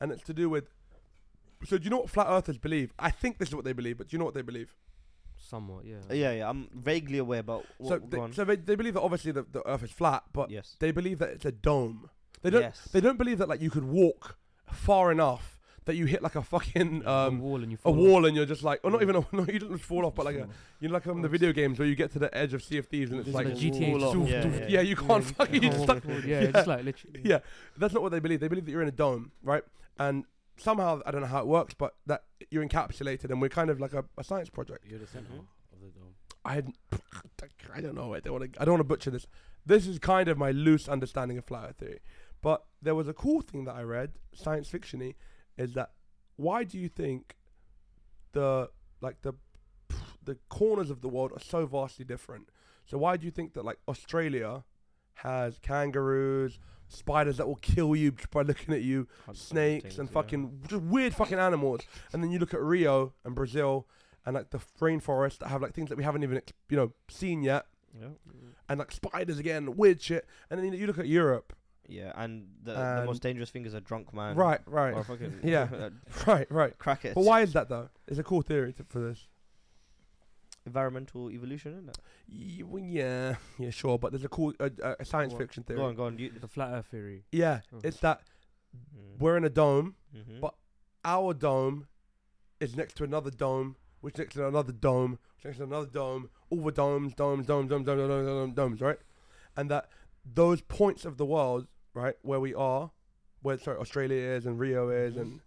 [0.00, 0.68] And it's to do with.
[1.64, 2.92] So, do you know what flat earthers believe?
[2.98, 4.74] I think this is what they believe, but do you know what they believe?
[5.36, 5.96] Somewhat, yeah.
[6.10, 8.32] Yeah, yeah, I'm vaguely aware, but so, what, they, go on.
[8.32, 11.18] so they, they believe that obviously the, the earth is flat, but yes, they believe
[11.18, 12.08] that it's a dome.
[12.42, 12.62] They don't.
[12.62, 12.88] yes.
[12.92, 14.36] They don't believe that like you could walk
[14.70, 17.92] far enough that you hit like a fucking a um wall and you a fall
[17.92, 17.98] off.
[17.98, 20.14] wall and you're just like, or not even a, no, you don't just fall off,
[20.14, 20.46] but like a,
[20.78, 22.62] you know, like on the Oh, video games where you get to the edge of
[22.62, 24.14] Sea of Thieves and it's It's like, like GTA Fall off.
[24.16, 26.04] just- Yeah, doof, yeah, yeah, you can't you fucking, you can't just like.
[26.24, 26.50] Yeah, yeah.
[26.52, 27.20] just like literally.
[27.24, 27.38] yeah,
[27.76, 28.40] that's not what they believe.
[28.40, 29.64] They believe that you're in a dome, right?
[29.98, 30.24] And
[30.60, 33.80] somehow I don't know how it works, but that you're encapsulated, and we're kind of
[33.80, 34.84] like a, a science project.
[34.88, 35.46] You're the center Mhm.
[35.72, 36.14] of the dome.
[36.44, 36.62] I
[37.74, 38.14] I don't know.
[38.14, 38.60] I don't want to.
[38.60, 39.26] I don't want to butcher this.
[39.66, 42.00] This is kind of my loose understanding of flat Earth theory.
[42.42, 45.14] But there was a cool thing that I read, science fictiony,
[45.58, 45.90] is that
[46.36, 47.36] why do you think
[48.32, 49.34] the like the
[50.24, 52.48] the corners of the world are so vastly different?
[52.86, 54.64] So why do you think that like Australia
[55.14, 56.58] has kangaroos,
[56.90, 60.12] spiders that will kill you by looking at you, snakes and yeah.
[60.12, 61.80] fucking just weird fucking animals.
[62.12, 63.86] And then you look at Rio and Brazil
[64.26, 67.42] and like the rainforest that have like things that we haven't even you know seen
[67.42, 67.66] yet,
[67.98, 68.08] Yeah.
[68.68, 70.26] and like spiders again, weird shit.
[70.50, 71.54] And then you look at Europe,
[71.88, 74.36] Yeah, and the, the most dangerous thing is a drunk man.
[74.36, 74.94] right, right,
[75.42, 75.68] Yeah.
[76.26, 77.14] right, right, Crack it.
[77.14, 77.88] But why is that though?
[78.06, 79.26] It's a cool theory to, for this.
[80.66, 81.98] Environmental evolution, isn't it?
[82.60, 83.98] Y- well, yeah, yeah, sure.
[83.98, 85.42] But there's a cool uh, uh, a science Go on.
[85.42, 85.78] fiction theory.
[85.78, 86.18] Go on, go on.
[86.18, 87.24] You, The flat Earth theory.
[87.32, 87.78] Yeah, Oh.
[87.82, 88.20] it's that
[88.76, 89.18] Mm.
[89.18, 89.96] we're in a dome.
[90.14, 90.40] Mhm.
[90.40, 90.54] but-
[91.04, 91.88] Our dome
[92.60, 96.28] is next to another dome, which next to another dome, which next to another dome.
[96.50, 98.98] All the domes, domes, domes, domes, domes, domes, domes, domes, right?
[99.56, 99.88] And that
[100.24, 102.92] those points of the world, right, where we are,
[103.42, 105.20] where sorry Australia is and Rio is, Mhm.
[105.20, 105.40] and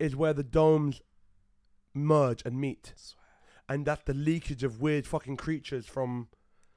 [0.00, 1.00] is where the domes
[1.94, 2.94] merge and meet,
[3.68, 6.28] and that's the leakage of weird fucking creatures from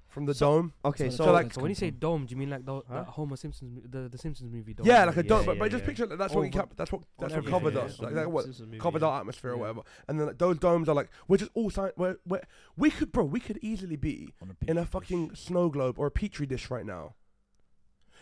[0.07, 0.73] from the So- dome.
[0.85, 2.75] okay, So so, So, like- So when you say dome, do you mean like the,
[2.88, 3.03] Huh?
[3.03, 4.88] the Homer Simpsons, the the Simpsons movie dome?
[4.88, 5.88] Yeah, like a yeah, dome, but, yeah, but just yeah.
[5.88, 8.05] picture that that's what we Over- that's what that's on what covers everything, us, yeah.
[8.05, 9.07] like, like what movie, covers yeah.
[9.09, 9.81] our atmosphere or whatever.
[10.07, 12.41] And then like, those domes are like we're just all sci- we're, we're,
[12.77, 15.39] we could bro we could easily be On in a fucking dish.
[15.41, 17.15] snow globe or a petri dish right now.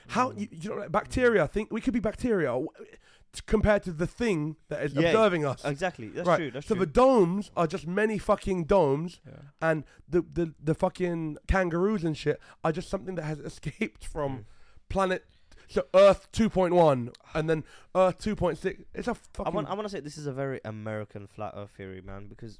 [0.10, 0.40] How Mm.
[0.40, 1.48] you, you know like bacteria?
[1.48, 2.86] Think we could be bacteria w- t-
[3.46, 5.64] compared to the thing that is Yeah, observing us.
[5.66, 6.08] Exactly.
[6.10, 6.52] That's Right, true.
[6.52, 6.86] That's so true.
[6.86, 9.34] the domes are just many fucking domes, yeah.
[9.62, 14.32] and the, the the fucking kangaroos and shit are just something that has escaped from
[14.40, 14.44] Mm.
[14.90, 15.26] planet.
[15.68, 17.64] So Earth 2.1 and then
[17.96, 18.86] Earth 2.6.
[18.94, 19.68] It's a fucking I want.
[19.68, 22.28] I want to say this is a very American flat Earth theory, man.
[22.28, 22.60] Because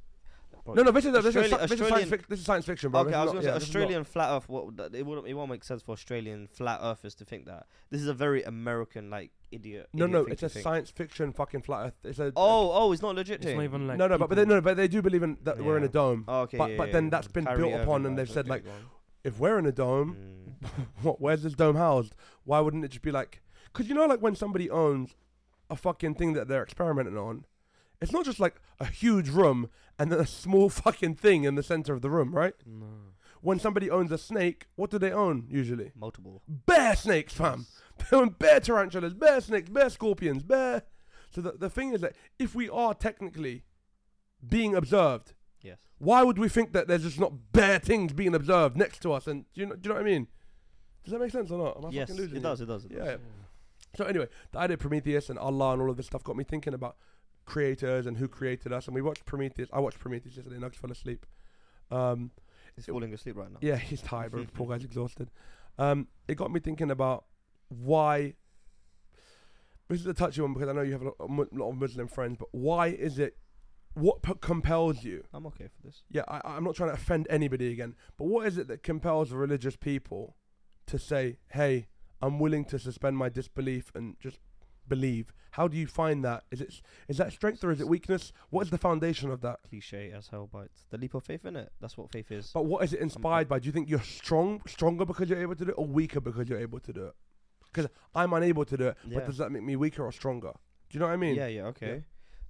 [0.66, 0.90] bro, no, no.
[0.90, 3.00] This is, this, is, Australia- this, is science Australian- fic- this is science fiction, bro.
[3.00, 4.48] Okay, This I was gonna say this is not- Australian flat Earth.
[4.48, 5.26] What that- it won't.
[5.26, 7.66] It won't make sense for Australian flat Earthers to think that.
[7.90, 9.88] This is a very American like idiot.
[9.92, 10.24] No, idiot no.
[10.24, 10.62] thing It's a think.
[10.64, 11.94] science fiction fucking flat Earth.
[12.04, 13.36] It's a Oh, oh, it's not legit.
[13.36, 13.56] It's thing.
[13.56, 15.58] not even like no, no, but, but they no, but they do believe in that
[15.58, 16.24] we're in a dome.
[16.28, 17.10] Oh, okay, but- yeah, but yeah, then yeah.
[17.10, 18.64] that's been Kyrie built upon and they've said, like.
[19.24, 20.16] If we're in a dome,
[20.62, 20.86] Mm.
[21.02, 21.20] what?
[21.20, 22.14] Where's this dome housed?
[22.44, 23.42] Why wouldn't it just be like?
[23.72, 25.16] Because you know, like when somebody owns
[25.68, 27.44] a fucking thing that they're experimenting on,
[28.00, 29.68] it's not just like a huge room
[29.98, 32.54] and then a small fucking thing in the center of the room, right?
[32.66, 32.86] No.
[33.42, 35.92] When somebody owns a snake, what do they own usually?
[35.94, 36.42] multiple.
[36.48, 37.66] Bear snakes, fam.
[38.10, 40.82] They own bear tarantulas, bear snakes, bear scorpions, bear.
[41.30, 43.64] So the the thing is that if we are technically
[44.46, 45.78] being observed, Yes.
[45.98, 49.26] why would we think that there's just not bear things being observed next to us?
[49.26, 50.28] And do you know, do you know what I mean?
[51.04, 51.76] Does that make sense or not?
[51.78, 52.60] Am I Yes, fucking losing it does.
[52.60, 52.84] It does.
[52.84, 53.04] It Yeah.
[53.04, 53.20] does.
[53.96, 56.44] So anyway, the idea of Prometheus and Allah and all of this stuff got me
[56.44, 56.96] thinking about
[57.46, 58.86] creators and who created us.
[58.86, 59.68] And we watched Prometheus.
[59.72, 60.56] I watched Prometheus yesterday.
[60.58, 61.24] Nugs fell asleep.
[61.90, 62.32] Um,
[62.74, 63.58] He's falling asleep right now.
[63.62, 64.44] yeah, he's tired, bro.
[64.52, 65.30] Poor guy's exhausted.
[65.78, 67.24] Um, it got me thinking about
[67.68, 68.34] why.
[69.88, 71.76] This is a touchy one because I know you have a lot, a lot of
[71.76, 73.36] Muslim friends, but why is it?
[73.94, 75.24] What p- compels you?
[75.32, 76.02] I'm okay for this.
[76.10, 79.32] Yeah, I, I'm not trying to offend anybody again, but what is it that compels
[79.32, 80.36] religious people
[80.88, 81.86] to say, "Hey,
[82.20, 84.38] I'm willing to suspend my disbelief and just
[84.88, 85.32] believe"?
[85.52, 86.44] How do you find that?
[86.50, 88.32] Is it is that strength or is it weakness?
[88.50, 89.60] What is the foundation of that?
[89.68, 91.72] Cliche as hell, but the leap of faith in it.
[91.80, 92.50] That's what faith is.
[92.52, 93.58] But what is it inspired by?
[93.58, 96.48] Do you think you're strong, stronger because you're able to do it, or weaker because
[96.48, 97.14] you're able to do it?
[97.72, 99.18] Because I'm unable to do it, Yeah.
[99.18, 100.52] but does that make me weaker or stronger?
[100.88, 101.34] Do you know what I mean?
[101.36, 102.04] yeah, yeah, okay.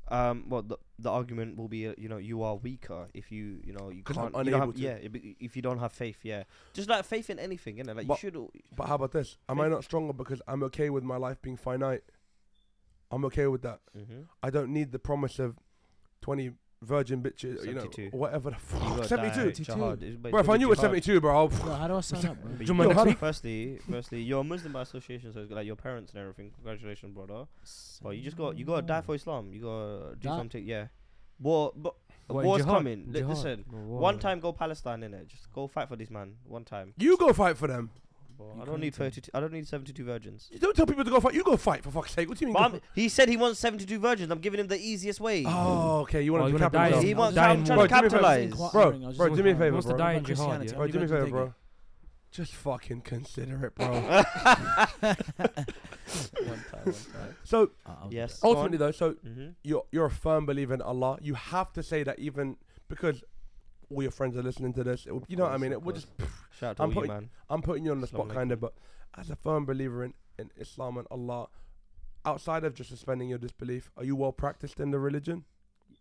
[0.08, 3.60] Um, well, the the argument will be, uh, you know, you are weaker if you,
[3.64, 4.32] you know, you can't.
[4.46, 4.80] you have, to.
[4.80, 6.44] Yeah, if- if you don't have faith, yeah.
[6.74, 8.48] Just like faith in anything, you know, like But- you should.
[8.74, 9.36] But how about this?
[9.48, 12.02] Am I not stronger because I'm okay with my life being finite?
[13.10, 13.80] I'm okay with that.
[13.96, 14.26] Mhm.
[14.42, 15.56] I don't need the promise of
[16.22, 16.52] 20
[16.82, 18.80] virgin bitches, you know, whatever the fuck.
[18.82, 19.44] gotta 72.
[19.44, 21.88] die, jihad, it's- but Bro, if I knew it was 72, bro, I'll, Yo, how
[21.88, 22.50] do I sign up, bro?
[22.58, 23.18] But Jumma you- next week.
[23.18, 26.50] firstly, firstly, you're a Muslim by association, so it's like your parents and everything.
[26.50, 27.46] Congratulations, brother.
[28.02, 29.52] But you just got you got to die for Islam.
[29.54, 30.36] You got to do Die?
[30.36, 30.64] something.
[30.66, 30.88] Yeah.
[31.38, 31.94] War, but
[32.28, 32.74] What, war's jihad?
[32.76, 33.12] coming.
[33.12, 33.28] Jihad?
[33.30, 33.78] listen, wow.
[33.98, 35.28] one time go Palestine in it.
[35.28, 36.36] Just go fight for this man.
[36.44, 36.92] One time.
[36.98, 37.90] You go fight for them.
[38.60, 39.14] I don't need can't.
[39.14, 39.30] 32.
[39.34, 40.48] I don't need 72 virgins.
[40.52, 41.34] You don't tell people to go fight.
[41.34, 42.28] You go fight for fuck's sake.
[42.28, 42.54] What do you mean?
[42.54, 44.30] But go I'm- he said he wants 72 virgins.
[44.30, 45.44] I'm giving him the easiest way.
[45.46, 46.22] Oh, okay.
[46.22, 47.06] You want Oh, to you do wanna die capitalism.
[47.08, 47.34] he wants.
[47.36, 47.88] die I'm in trying war.
[47.88, 48.50] to Bro, do me a favour.
[48.56, 48.72] capitalize.
[48.72, 49.98] Bro, I bro, just do me a favour, wants to bro.
[49.98, 50.72] die in about jihad, yeah.
[50.76, 51.54] Bro, do me a favour, bro.
[52.32, 53.86] Just fucking consider it, bro.
[53.88, 54.14] One
[55.00, 55.14] time,
[56.44, 57.36] one time.
[57.44, 58.40] so I'll do Yes.
[58.42, 61.18] ultimately, though, so hmm you're you're a firm believer in Allah.
[61.22, 62.56] You have to say that even
[62.88, 63.22] because
[63.90, 65.06] all your friends are listening to this.
[65.06, 65.72] It, will- you know what I mean?
[65.72, 66.08] It would just.
[66.58, 67.30] Shout out to I'm all you, putting- man.
[67.50, 68.72] I'm putting you on the spot, kind of, but
[69.16, 71.48] as a firm believer in, in Islam and Allah,
[72.24, 75.44] outside of just suspending your disbelief, are you well practiced in the religion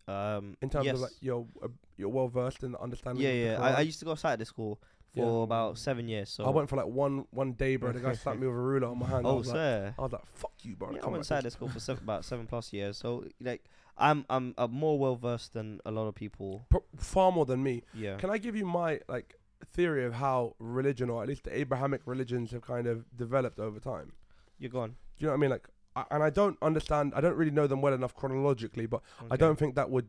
[0.08, 0.96] Um, in terms yes.
[0.96, 1.68] of like you're uh,
[1.98, 3.24] you're well versed in the understanding?
[3.24, 3.62] yeah, yeah.
[3.62, 4.80] I, I used to go to Saturday school
[5.16, 5.44] for Yeah.
[5.44, 6.30] about seven years.
[6.30, 7.92] So I went for like one one day, bro.
[7.92, 9.26] The guy slapped me with a ruler on my hand.
[9.26, 9.94] I Oh, like, sir.
[9.98, 11.26] I was like, "Fuck you, bro." Yeah, I went back.
[11.26, 12.98] Saturday school for seven, about seven plus years.
[12.98, 13.64] So like,
[13.98, 16.66] I'm I'm, I'm more well versed than a lot of people.
[16.70, 17.84] Pro- far more than me.
[17.94, 18.18] Yeah.
[18.18, 19.36] Can I give you my like
[19.74, 23.80] theory of how religion, or at least the Abrahamic religions, have kind of developed over
[23.80, 24.14] time?
[24.60, 24.96] You're gone.
[25.18, 25.50] Do you know what I mean?
[25.52, 27.14] Like, I, and I don't understand.
[27.16, 30.08] I don't really know them well enough chronologically, but I don't think that would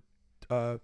[0.51, 0.78] uh,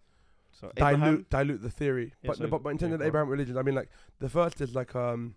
[0.52, 2.12] So dilute Abraham, dilute the theory.
[2.22, 3.06] Yeah, but, so- but but in terms yeah, of go.
[3.06, 3.90] Abrahamic religions, I mean, like
[4.20, 5.34] the first is like um,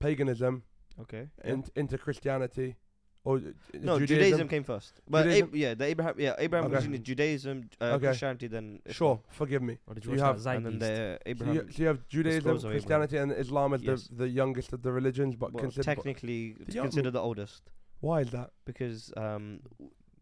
[0.00, 0.64] paganism
[1.00, 1.28] okay.
[1.44, 1.56] yeah.
[1.76, 2.76] into Christianity,
[3.24, 4.48] or uh, No, Judaism, Judaism.
[4.48, 5.00] came first.
[5.08, 5.48] But Judaism?
[5.48, 6.74] Ab- yeah, the Abraham, yeah, Abraham Okay.
[6.74, 8.06] religion is Judaism, uh, Okay.
[8.06, 9.78] Christianity, then Sure, forgive me.
[9.86, 10.80] Or did you you watch have- and then Zeitgeist?
[10.80, 11.72] the So you, Abraham.
[11.72, 12.74] so you have Judaism, Scrolls Abraham.
[12.80, 14.08] Christianity, and Islam as Yes.
[14.08, 15.84] the the youngest of the religions, but well, considered.
[15.86, 17.62] technically The it's considered the oldest
[18.00, 18.50] why is that?
[18.66, 19.60] because um,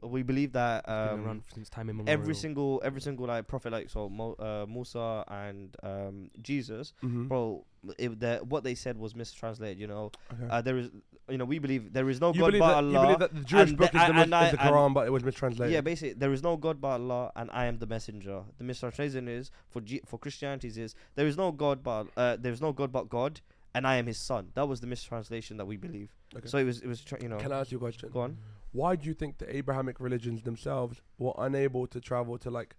[0.02, 2.12] we believe that um, since time immemorial.
[2.20, 7.28] every single every single like prophet like so Mo, uh, Musa and um, Jesus, Mm-hmm.
[7.28, 7.64] bro,
[7.98, 9.78] if the, what they said was mistranslated.
[9.78, 10.46] You know, Okay.
[10.50, 10.90] uh, there is
[11.28, 13.02] you know we believe there is no you, God but that, you Allah.
[13.06, 14.94] believe that the Jewish and book the- is the, and is I- the and- Quran,
[14.94, 15.72] but it was mistranslated.
[15.72, 18.42] Yeah, basically, there is no God but Allah, and I am the messenger.
[18.58, 22.52] The mistranslation is for G- for Christianities is there is no God but uh, there
[22.52, 23.40] is no God but God,
[23.74, 24.50] and I am His son.
[24.54, 26.10] That was the mistranslation that we believe.
[26.36, 26.48] Okay.
[26.48, 27.38] So it was it was you know.
[27.38, 28.10] Can I ask you a question?
[28.12, 28.38] Go on.
[28.72, 32.74] Why do you think the Abrahamic religions themselves were unable to travel to like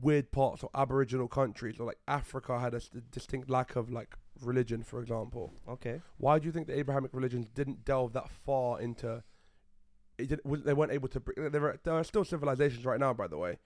[0.00, 4.16] weird parts or Aboriginal countries, or like Africa had a s- distinct lack of like
[4.42, 5.52] religion, for example?
[5.68, 6.00] Okay.
[6.18, 9.22] Why do you think the Abrahamic religions didn't delve that far into?
[10.18, 11.22] It they weren't able to.
[11.36, 13.58] There are, there are still civilizations right now, by the way,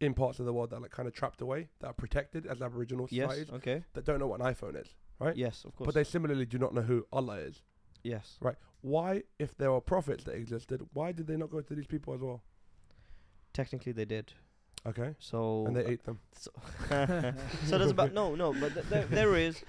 [0.00, 2.46] in parts of the world that are like kind of trapped away, that are protected
[2.46, 3.30] as Aboriginal Yes.
[3.30, 3.84] societies, Okay.
[3.94, 5.36] that don't know what an iPhone is, right?
[5.36, 5.86] Yes, of course.
[5.86, 7.62] But they similarly do not know who Allah is.
[8.04, 8.36] yes.
[8.40, 8.54] Right.
[8.80, 12.14] Why, if there were prophets that existed, why did they not go to these people
[12.14, 12.44] as well?
[13.52, 14.32] Technically, they did.
[14.86, 15.66] Okay, So.
[15.66, 16.20] and they uh, ate them.
[17.66, 19.64] so there's about no no, but th- there, there is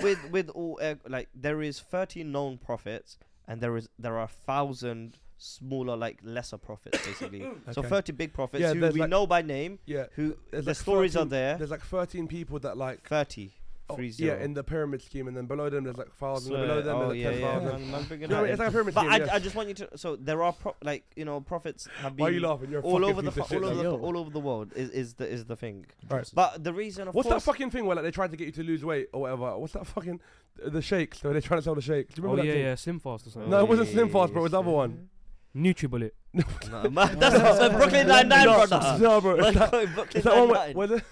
[0.00, 3.18] with with all uh, like there is 13 known prophets,
[3.48, 7.40] and there is there are a thousand smaller like lesser prophets basically.
[7.72, 7.88] So Okay.
[7.88, 10.70] 30 big prophets Yeah, who there's we like- know by name, Yeah, who there's the
[10.70, 11.58] like stories 13 are there.
[11.58, 13.06] There's like 13 people that like.
[13.08, 13.52] 30.
[13.88, 16.52] Oh, Three yeah, in the pyramid scheme, and then below them there's like thousand.
[16.52, 17.50] So, below them oh, there's yeah, like yeah.
[17.60, 17.80] 10,000.
[17.80, 18.46] Man, man bringing You know what I mean?
[18.46, 19.12] that It's like a pyramid But scheme.
[19.12, 19.28] I, yes.
[19.30, 19.88] I just want you to.
[19.98, 22.70] So there are pro- like you know prophets have been Why are you laughing?
[22.70, 23.96] You're all over the fu- all over the though.
[24.00, 25.86] all over the world is is the is the thing.
[26.08, 26.30] Right.
[26.34, 28.52] But the reason of What's that fucking thing where like they tried to get you
[28.52, 29.56] to lose weight or whatever?
[29.58, 30.20] What's that fucking
[30.64, 31.20] the shakes?
[31.20, 32.14] So they're trying to sell the shakes.
[32.14, 32.64] Do you Oh remember yeah, thing?
[32.64, 33.50] yeah, Slim Fast or something.
[33.50, 34.40] No, it wasn't Slim Fast, bro.
[34.40, 35.08] It was the other one.
[35.54, 36.10] NutriBullet.
[36.70, 38.98] No, that's that's Brooklyn Nine Nine, brother.
[39.00, 39.36] no, bro.
[39.36, 41.04] It's Like, that, Brooklyn it's that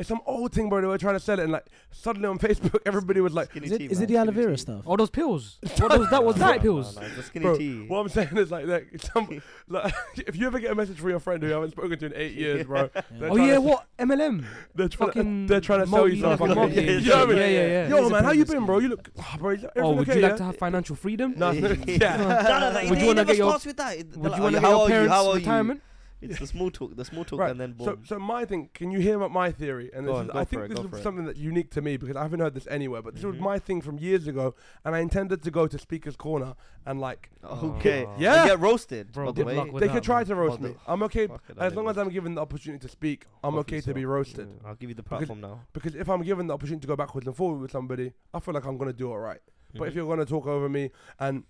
[0.00, 0.80] it's some old thing, bro.
[0.80, 3.66] They were trying to sell it, and like suddenly on Facebook, everybody was like, Skinny
[3.66, 4.60] Is it, tea, is man, it the aloe skinny vera tea.
[4.62, 4.82] stuff?
[4.86, 5.58] Oh, those pills.
[5.78, 6.24] what was that?
[6.24, 6.96] Was No, diet no, pills?
[6.96, 7.86] no, it's the skinny Bro, tea.
[7.86, 11.10] What I'm saying is like, like, some, like if you ever get a message from
[11.10, 13.02] your friend who you haven't spoken to in eight years, bro, Yeah.
[13.12, 14.44] They're Oh trying yeah, to- what MLM?
[14.74, 17.16] they're trying, Fucking they're trying to sell you multi- some like a multi- you know
[17.18, 17.36] what I mean?
[17.36, 17.88] Yeah, yeah, yeah.
[17.88, 18.78] Yo, It's a man, how you pyramid been, bro?
[18.78, 19.50] You look, oh, bro.
[19.50, 20.36] is Oh, would okay, you like yeah?
[20.38, 21.34] to have financial freedom?
[21.36, 21.74] No, yeah.
[21.86, 22.16] yeah.
[22.16, 23.96] no, no, no, Would you wanna never get your- with that.
[24.16, 25.34] Would you want to get your parents' How are you?
[25.40, 25.82] retirement?
[26.22, 28.04] It's the small talk, the small talk, Right, and then So, boom.
[28.04, 28.68] so my thing.
[28.74, 29.90] Can you hear about my theory?
[29.94, 31.02] And Go this on, is, go I for think it, this go is it.
[31.02, 33.00] something that's unique to me because I haven't heard this anywhere.
[33.02, 33.40] But this was Mhm.
[33.40, 34.54] my thing from years ago,
[34.84, 36.54] and I intended to go to Speaker's Corner
[36.84, 38.14] and like okay, Oh.
[38.18, 38.40] Yeah.
[38.42, 39.12] And get roasted.
[39.12, 39.56] Bro, by the good way.
[39.56, 40.26] luck with they that, could try man.
[40.26, 40.76] to roast Well, me.
[40.86, 43.24] I'm okay Fuck it, I as long as I'm given the opportunity to speak.
[43.42, 45.60] I'm Hopefully okay to be roasted I'll give you the platform now.
[45.72, 48.52] because if I'm given the opportunity to go backwards and forward with somebody, I feel
[48.54, 49.40] like I'm gonna do all right.
[49.74, 49.96] But if Mhm.
[49.96, 51.44] you're gonna talk over me, and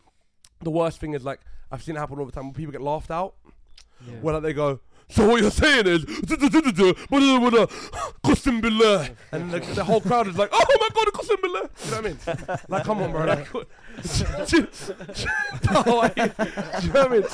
[0.60, 1.40] the worst thing is like
[1.72, 3.34] I've seen it happen all the time when people get laughed out.
[4.06, 4.14] Yeah.
[4.20, 6.04] Where like they go, so what you're saying is,
[8.24, 9.08] Qasem billah.
[9.32, 11.68] And the, the whole crowd is like, oh my god, Qasem billah.
[11.84, 12.18] You know what I mean?
[12.68, 13.24] Like, come on, bro.
[13.26, 13.66] Like, what-
[15.86, 16.08] no, I-
[16.80, 17.24] do you know what I mean?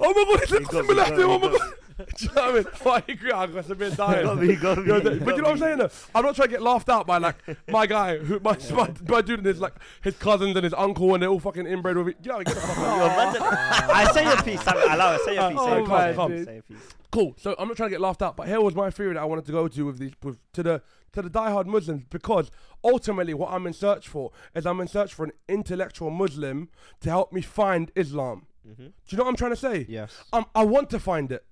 [0.00, 1.32] Oh my god, he said He Qasem got me, billah.
[1.32, 1.72] Oh my god.
[1.98, 3.04] Do you know what I mean?
[3.08, 3.30] I agree.
[3.32, 4.26] I got a bit dying.
[4.26, 5.78] Got me, got me, Yo, got but you know what I'm saying?
[5.78, 5.90] Though?
[6.14, 7.36] I'm not trying to get laughed out by like
[7.68, 11.14] my guy, who my my, my dude and his like his cousins and his uncle,
[11.14, 12.16] and they're all fucking inbred with it.
[12.22, 13.34] Yeah, get the fuck out.
[13.34, 14.62] Yo, man, I say your piece.
[14.62, 15.20] Sam, allow it.
[15.24, 15.58] Say your piece.
[15.60, 16.16] Oh, Say your come, piece.
[16.16, 16.44] come.
[16.44, 16.78] Say your piece.
[17.12, 17.34] Cool.
[17.38, 19.24] So I'm not trying to get laughed out, but here was my theory that I
[19.24, 20.82] wanted to go to with these with to the
[21.12, 22.50] to the diehard Muslims because
[22.82, 26.70] ultimately what I'm in search for is I'm in search for an intellectual Muslim
[27.02, 28.46] to help me find Islam.
[28.68, 28.76] Mhm.
[28.76, 29.86] Do you know what I'm trying to say?
[29.88, 30.24] Yes.
[30.32, 31.44] Um, I want to find it.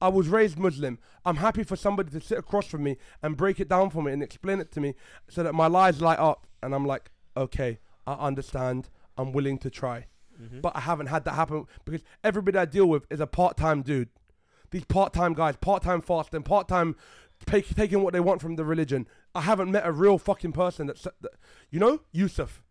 [0.00, 0.98] I was raised Muslim.
[1.24, 4.12] I'm happy for somebody to sit across from me and break it down for me
[4.12, 4.94] and explain it to me
[5.28, 8.88] so that my lies light up and I'm like, okay, I understand.
[9.16, 10.06] I'm willing to try.
[10.40, 10.62] Mhm.
[10.62, 14.08] But I haven't had that happen because everybody I deal with is a part-time dude.
[14.70, 16.96] These part-time guys, part-time fasting, part-time
[17.44, 19.06] take, taking what they want from the religion.
[19.34, 21.32] I haven't met a real fucking person that's, that,
[21.70, 22.62] you know, Yusuf.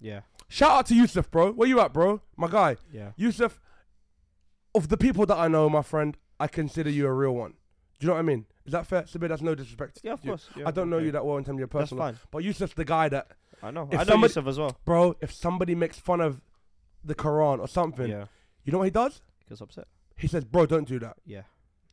[0.00, 0.22] Yeah.
[0.48, 1.52] Shout out to Yusuf, bro.
[1.52, 2.22] Where you at, bro?
[2.36, 2.76] My guy.
[2.92, 3.12] Yeah.
[3.16, 3.60] Yusuf,
[4.74, 7.52] of the people that I know, my friend, I consider you a real one.
[8.00, 8.46] Do you know what I mean?
[8.66, 9.02] Is that fair?
[9.02, 10.00] Sabir, that's no disrespect.
[10.02, 10.48] Yeah, of course.
[10.56, 11.06] Yeah, I don't know okay.
[11.06, 12.04] you that well in terms of your That's personal.
[12.04, 12.18] fine.
[12.32, 13.28] But Yusuf's the guy that,
[13.62, 13.88] I know.
[13.92, 14.76] If I know somebody- Yusuf as well.
[14.84, 16.40] bro, if somebody makes fun of
[17.04, 18.24] the Quran or something, Yeah.
[18.64, 19.22] you know what he does?
[19.38, 19.86] He gets upset.
[20.16, 21.16] He says, bro, don't do that.
[21.24, 21.42] Yeah.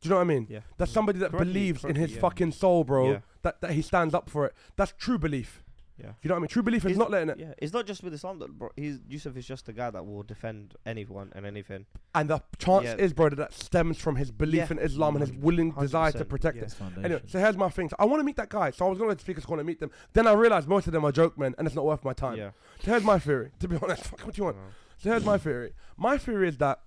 [0.00, 0.48] Do you know what I mean?
[0.50, 0.60] Yeah.
[0.78, 2.20] That's somebody that Correctly- believes in his yeah.
[2.20, 3.10] fucking soul, bro.
[3.12, 3.18] Yeah.
[3.42, 4.54] That, that he stands up for it.
[4.74, 5.62] That's true belief.
[6.02, 6.12] Yeah.
[6.22, 6.48] You know what I mean?
[6.48, 7.38] True belief is Is- not letting it.
[7.38, 7.54] Yeah.
[7.58, 8.70] It's not just with Islam that bro.
[8.76, 11.86] He's Yusuf is just a guy that will defend anyone and anything.
[12.14, 12.96] And the chance Yeah.
[12.96, 14.72] is, bro, that that stems from his belief Yeah.
[14.72, 16.62] in Islam and his willing desire to 100%, protect yeah.
[16.64, 16.72] it.
[16.72, 17.04] Foundation.
[17.04, 17.88] Anyway, so here's my thing.
[17.88, 18.70] So I want to meet that guy.
[18.70, 19.90] So I was going to let the speakers corner to meet them.
[20.12, 22.36] Then I realized most of them are joke men, and it's not worth my time.
[22.38, 22.50] Yeah.
[22.82, 23.50] So here's my theory.
[23.60, 24.56] To be honest, fuck what you want.
[24.56, 25.72] Uh, So here's my theory.
[25.96, 26.80] My theory is that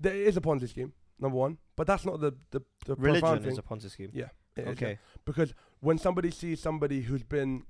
[0.00, 0.92] there is a Ponzi scheme.
[1.20, 3.52] Number one, but that's not the the, the profound Religion thing.
[3.52, 4.10] is a Ponzi scheme.
[4.12, 4.28] Yeah.
[4.56, 4.72] It is, yeah.
[4.72, 4.98] Okay.
[5.24, 7.62] Because when somebody sees somebody who's been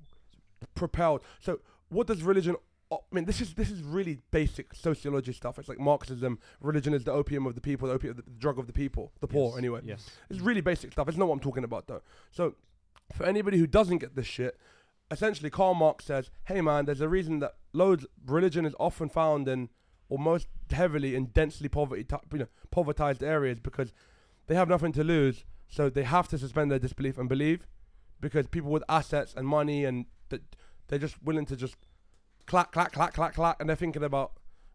[0.75, 2.57] propelled, so what does religion?
[2.91, 5.59] I mean, this is this is really basic sociology stuff.
[5.59, 6.39] It's like Marxism.
[6.61, 9.27] Religion is the opium of the people, the opium, the drug of the people, the
[9.29, 9.51] poor.
[9.51, 10.11] Yes, Anyway, Yes.
[10.29, 11.09] it's really basic stuff.
[11.09, 12.03] It's not what I'm talking about though.
[12.31, 12.55] So,
[13.15, 14.59] for anybody who doesn't get this shit,
[15.11, 19.49] essentially Karl Marx says, "Hey man, there's a reason that loads religion is often found
[19.49, 19.71] in,
[20.11, 23.93] or most heavily in densely poverty, you know, povertized areas because
[24.49, 27.67] they have nothing to lose, so they have to suspend their disbelief and believe,
[28.21, 30.43] because people with assets and money and that
[30.89, 31.77] they're just willing to just
[32.47, 34.33] clack, clack, clack, clack, clack, and they're thinking about."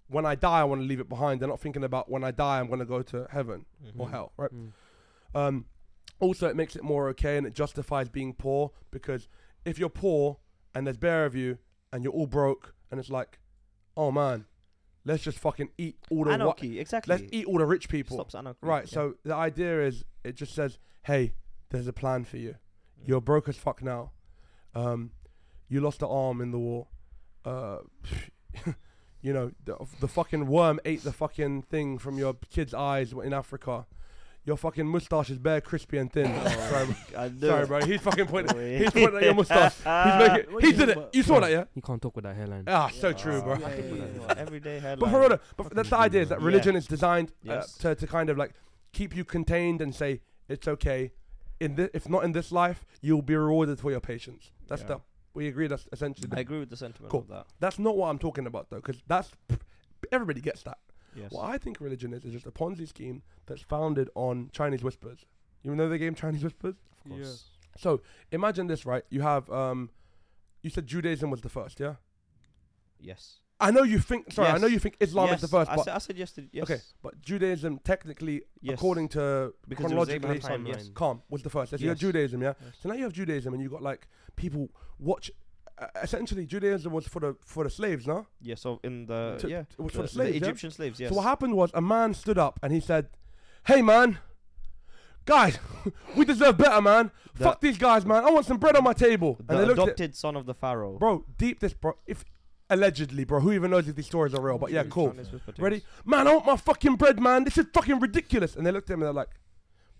[0.09, 1.41] When I die, I want to leave it behind.
[1.41, 3.65] They're not thinking about when I die, I'm going to go to heaven
[3.97, 4.11] or Mhm.
[4.11, 4.49] hell, right?
[4.53, 4.71] Mm.
[5.35, 5.65] Um,
[6.21, 9.27] also, it makes it more okay and it justifies being poor because
[9.65, 10.37] if you're poor
[10.73, 11.57] and there's bare of you
[11.91, 13.39] and you're all broke and it's like,
[13.97, 14.45] oh man,
[15.03, 16.79] let's just fucking eat all the wa- Anarchy.
[16.79, 17.13] Exactly.
[17.13, 18.15] let's eat all the rich people.
[18.15, 18.59] Stops anarchy.
[18.61, 18.85] Right.
[18.85, 18.93] yeah.
[18.93, 21.33] So the idea is it just says, hey,
[21.69, 22.51] there's a plan for you.
[23.03, 23.07] Mm.
[23.09, 24.11] You're broke as fuck now.
[24.73, 25.11] Um,
[25.69, 26.87] you lost an arm in the war.
[27.45, 27.79] Uh,
[29.21, 33.33] you know, the, the fucking worm ate the fucking thing from your kid's eyes in
[33.33, 33.85] Africa.
[34.45, 36.33] Your fucking mustache is bare crispy and thin.
[36.69, 37.19] sorry, bro.
[37.21, 37.81] I sorry, bro.
[37.85, 38.55] He's fucking pointing.
[38.57, 38.77] Wait.
[38.81, 39.75] He's pointing at your mustache.
[39.75, 39.85] He's
[40.29, 40.53] making.
[40.53, 41.09] what He did it.
[41.11, 41.65] You saw that, yeah?
[41.75, 42.63] You can't talk with that hairline.
[42.65, 43.57] Ah, so true, bro.
[43.57, 44.33] Yeah, yeah, yeah.
[44.37, 44.99] Everyday hairline.
[44.99, 46.45] But for real, but that's the idea is that Yeah.
[46.45, 47.73] religion is designed uh, Yes.
[47.79, 48.53] to, to kind of like
[48.93, 51.11] keep you contained and say it's okay.
[51.59, 54.51] In this, if not in this life, you'll be rewarded for your patience.
[54.69, 54.87] That's Yeah.
[54.87, 55.01] the
[55.37, 55.67] we agree.
[55.67, 56.27] That's essentially.
[56.31, 57.21] I agree with the sentiment Cool.
[57.21, 57.45] of that.
[57.59, 59.29] that's not what I'm talking about though, because that's
[60.11, 60.79] everybody gets that.
[61.15, 61.31] Yes.
[61.31, 65.25] What I think religion is is just a Ponzi scheme that's founded on Chinese whispers.
[65.63, 66.75] You know the game Chinese whispers.
[67.05, 67.45] Of course.
[67.77, 69.03] So imagine this, right?
[69.09, 69.89] You have um,
[70.63, 71.95] you said Judaism was the first, yeah.
[72.99, 73.39] Yes.
[73.59, 74.31] I know you think.
[74.31, 75.35] Sorry, I know you think Islam yes.
[75.37, 76.63] is the first, I, but said, I said yes to yes.
[76.63, 78.75] okay, but Judaism technically, Yes.
[78.75, 80.65] according to Because it was chronologically, Abraham's time.
[80.67, 80.89] Yes.
[80.93, 81.71] Calm was the first.
[81.71, 81.97] So you Yes.
[81.99, 82.53] Judaism, yeah.
[82.63, 82.73] Yes.
[82.81, 85.31] So now you have Judaism, and you got like people watch.
[85.79, 88.27] Uh, essentially, Judaism was for the for the slaves, no?
[88.41, 88.55] Yeah.
[88.55, 90.43] So in the To- yeah, it was the, for the slaves, yeah?
[90.43, 90.99] Egyptian slaves.
[90.99, 91.09] Yes.
[91.09, 93.09] So what happened was a man stood up and he said,
[93.65, 94.19] "Hey man,
[95.25, 95.57] guys,
[96.15, 97.11] we deserve better, man.
[97.35, 98.23] The- Fuck these guys, man.
[98.23, 100.53] I want some bread on my table." And they looked at adopted son of the
[100.53, 100.97] pharaoh.
[100.97, 101.93] bro, deep this, bro.
[102.05, 102.23] If
[102.69, 104.57] allegedly, bro, who even knows if these stories are real?
[104.57, 105.15] But yeah, cool.
[105.57, 105.83] Ready?
[106.05, 107.43] Man, I want my fucking bread, man.
[107.43, 108.55] This is fucking ridiculous.
[108.55, 109.29] And they looked at me and they're like,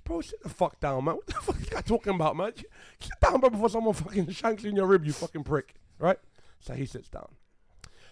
[0.03, 1.15] bro, sit the fuck down, man.
[1.15, 2.53] What the fuck is this guy talking about, man?
[2.55, 5.75] Sit down, bro, before someone fucking shanks you in your rib, you fucking prick.
[5.99, 6.17] Right?
[6.59, 7.27] So he sits down.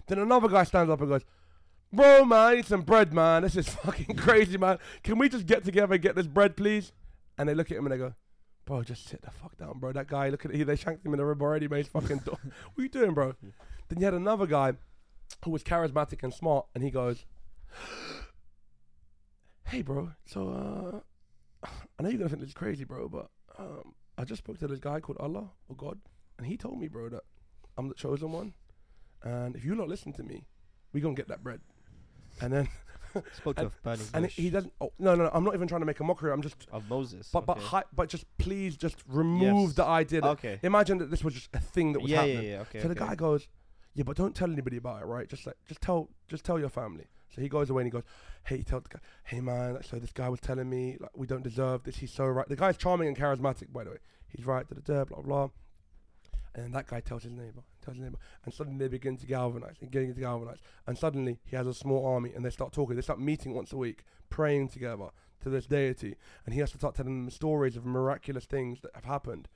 [0.08, 1.26] Then another guy stands up and goes,
[1.92, 3.44] bro, man, I need some bread, man.
[3.44, 4.78] This is fucking crazy, man.
[5.04, 6.92] Can we just get together and get this bread, please?
[7.38, 8.14] And they look at him and they go,
[8.66, 9.92] bro, just sit the fuck down, bro.
[9.92, 10.66] That guy, look at it.
[10.66, 11.80] They shanked him in the rib already, man.
[11.80, 12.18] He's fucking...
[12.26, 12.40] what
[12.78, 13.36] are you doing, bro?
[13.88, 14.74] Then you had another guy
[15.44, 17.26] who was charismatic and smart, and he goes,
[19.66, 20.12] "Hey, bro.
[20.26, 21.68] So, uh,
[22.00, 24.68] I know you're gonna think this is crazy, bro, but um, I just spoke to
[24.68, 26.00] this guy called Allah or God,
[26.38, 27.24] and he told me, bro, that
[27.78, 28.54] I'm the chosen one,
[29.24, 30.46] and if you not listen to me,
[30.94, 31.62] we gonna get that bread."
[32.42, 32.68] And then
[33.34, 34.74] Spoke to a burning and he doesn't.
[34.82, 36.34] Oh, no, no, no, I'm not even trying to make a mockery.
[36.34, 37.30] I'm just, of Moses.
[37.32, 37.66] but but okay.
[37.66, 39.76] hi, but just please, just remove Yes.
[39.76, 40.28] the idea that.
[40.32, 40.60] okay.
[40.64, 42.44] Imagine that this was just a thing that was Yeah, happening.
[42.44, 42.62] yeah, yeah.
[42.62, 42.82] Okay.
[42.82, 43.48] so the guy goes,
[43.96, 45.28] "Yeah, but don't tell anybody about it, right?
[45.28, 48.04] Just like, just tell, just tell your family." So he goes away and he goes,
[48.44, 51.26] "Hey, he tell the guy, hey man, so this guy was telling me like we
[51.26, 51.98] don't deserve this.
[51.98, 52.48] He's so right.
[52.48, 53.98] The guy's charming and charismatic, by the way.
[54.28, 54.68] He's right.
[54.68, 55.06] Da da.
[55.06, 55.50] Blah blah."
[56.54, 59.26] And then that guy tells his neighbor, tells his neighbor, and suddenly they begin to
[59.26, 60.60] galvanize and getting to galvanize.
[60.88, 62.96] And suddenly he has a small army, and they start talking.
[62.96, 65.10] They start meeting once a week, praying together
[65.42, 66.16] to this deity,
[66.46, 69.50] and he has to start telling them stories of miraculous things that have happened.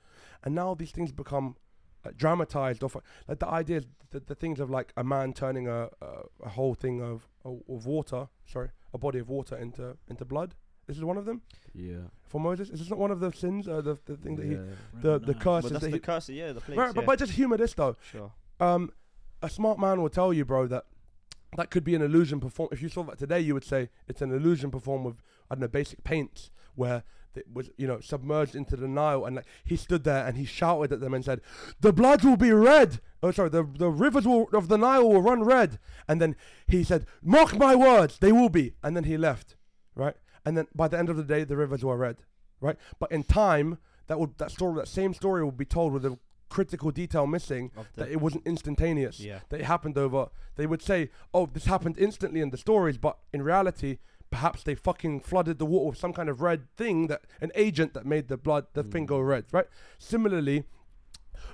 [0.44, 1.56] And now these things become
[2.04, 2.96] like, dramatized off
[3.28, 6.06] like the idea is the, the things of like a man turning a, a,
[6.44, 10.54] a whole thing of, of water sorry a body of water into into blood
[10.86, 11.42] this is one of them
[11.74, 12.08] Yeah.
[12.26, 14.52] for moses is this not one of the sins uh, the, the thing that he
[14.52, 14.62] yeah.
[14.94, 15.38] the the Nah.
[15.38, 16.28] curses But that's that the he, curse.
[16.28, 16.78] Yeah, the place.
[16.78, 17.06] right, but, yeah.
[17.06, 18.32] but just humor this though sure.
[18.58, 18.90] um
[19.42, 20.84] a smart man will tell you bro that
[21.56, 24.22] that could be an illusion perform if you saw that today you would say it's
[24.22, 25.16] an illusion performed with
[25.50, 27.02] i don't know basic paints where
[27.34, 30.44] it was you know submerged into the nile and like he stood there and he
[30.44, 31.40] shouted at them and said
[31.80, 33.00] the blood will be red.
[33.22, 35.78] Oh sorry the the rivers will, of the nile will run red.
[36.08, 36.36] And then
[36.66, 38.74] he said mark my words they will be.
[38.82, 39.56] And then he left
[39.94, 40.16] right?
[40.44, 42.18] And then by the end of the day the rivers were red
[42.60, 42.76] right?
[42.98, 46.18] But in time that would that story that same story will be told with a
[46.48, 49.38] critical detail missing that it wasn't instantaneous yeah.
[49.50, 53.18] that it happened over they would say oh this happened instantly in the stories but
[53.32, 53.98] in reality
[54.30, 57.94] perhaps they fucking flooded the water with some kind of red thing that an agent
[57.94, 59.66] that made the blood the thing go red right
[59.98, 60.64] similarly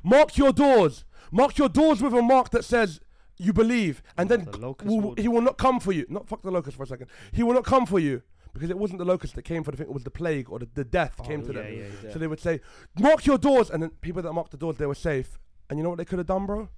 [0.02, 3.00] mark your doors mark your doors with a mark that says
[3.38, 6.50] you believe and then The will- he will not come for you not fuck the
[6.50, 8.22] locust for a second he will not come for you
[8.56, 10.58] because it wasn't the locust that came for the thing it was the plague or
[10.58, 12.12] the, the death came to yeah, them yeah, yeah.
[12.12, 12.60] so they would say,
[12.98, 13.68] mark your doors.
[13.68, 15.38] And then people that marked the doors, they were safe.
[15.68, 16.70] And you know what they could have done, bro?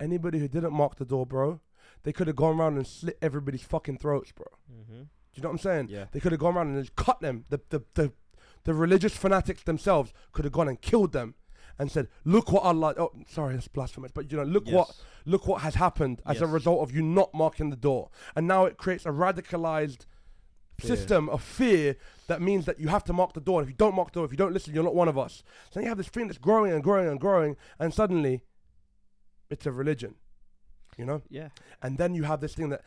[0.00, 1.60] Anybody who didn't mark the door, bro,
[2.04, 4.46] they could have gone around and slit everybody's fucking throats, bro.
[4.72, 5.02] Mm-hmm.
[5.36, 5.88] You know what I'm saying?
[5.90, 6.06] Yeah.
[6.12, 7.44] They could have gone around and just cut them.
[7.50, 8.12] The, the, the,
[8.64, 11.34] the religious fanatics themselves could have gone and killed them
[11.78, 14.90] and said, look what Allah, oh, sorry, that's blasphemous, but you know, look what,
[15.26, 18.08] look what has happened as a result of you not marking the door.
[18.34, 20.06] And now it creates a radicalized
[20.78, 20.96] Fear.
[20.96, 21.96] system of fear
[22.28, 23.60] that means that you have to mark the door.
[23.60, 25.18] And if you don't mark the door, if you don't listen, you're not one of
[25.18, 25.42] us.
[25.70, 28.42] So then you have this thing that's growing and growing and growing, and suddenly
[29.50, 30.14] it's a religion,
[30.96, 31.22] you know?
[31.28, 31.48] Yeah.
[31.82, 32.82] And then you have this thing that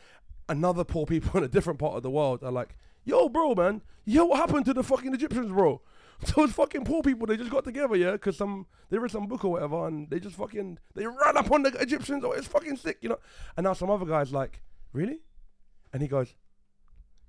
[0.50, 3.82] another poor people in a different part of the world are like, yo, bro, man,
[4.04, 5.80] yo, what happened to the fucking Egyptians, bro?
[6.36, 9.42] Those fucking poor people, they just got together, yeah, because some they read some book
[9.42, 12.22] or whatever, and they just fucking they ran up on the Egyptians.
[12.26, 13.18] Oh, it's fucking sick, you know.
[13.56, 14.60] And now some other guy's like,
[14.92, 15.20] really?
[15.94, 16.34] And he goes,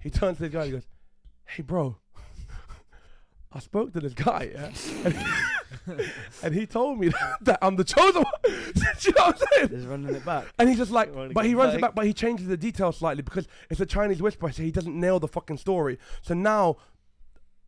[0.02, 0.88] he turns to the guy, he goes,
[1.46, 1.96] hey, bro,
[3.54, 5.42] I spoke to this guy, yeah,
[6.44, 7.12] and he, told me
[7.42, 8.34] that, I'm the chosen one.
[8.44, 8.52] Do
[9.02, 9.70] you know what I'm saying?
[9.70, 10.46] Just running it back.
[10.60, 11.92] And he's just like, Wanna but get he runs it back?
[11.92, 15.00] back, but he changes the details slightly because it's a Chinese whisper, so he doesn't
[15.00, 15.98] nail the fucking story.
[16.22, 16.78] So now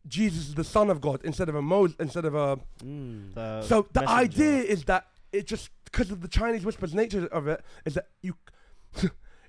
[0.06, 2.58] Jesus is the son of God instead of a Moses, instead of a.
[2.84, 3.34] Mm.
[3.34, 4.20] The so the messenger.
[4.20, 8.08] idea is that it just because of the Chinese whisper's nature of it is that
[8.22, 8.34] you.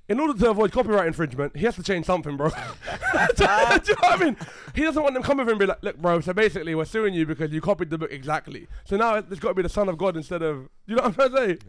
[0.07, 2.49] In order to avoid copyright infringement, he has to change something, bro.
[2.49, 4.37] Do you know what I mean?
[4.75, 6.85] He doesn't want them coming for him and be like, look, bro, so basically we're
[6.85, 8.67] suing you because you copied the book exactly.
[8.83, 11.07] So now there's got to be the son of God instead of, you know what
[11.07, 11.67] I'm trying to say?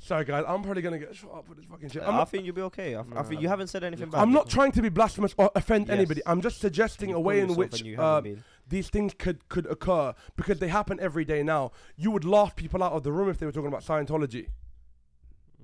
[0.00, 2.02] Sorry, guys, I'm probably going to get shot up with this fucking shit.
[2.02, 2.96] Uh, I'm I not, think you'll be okay.
[2.96, 4.20] I think you haven't said anything bad.
[4.20, 5.96] I'm not trying to be blasphemous or offend Yes.
[5.96, 6.20] anybody.
[6.26, 8.20] I'm just suggesting You've a way in which uh,
[8.68, 11.70] these things could, could occur because they happen every day now.
[11.96, 14.48] You would laugh people out of the room if they were talking about Scientology.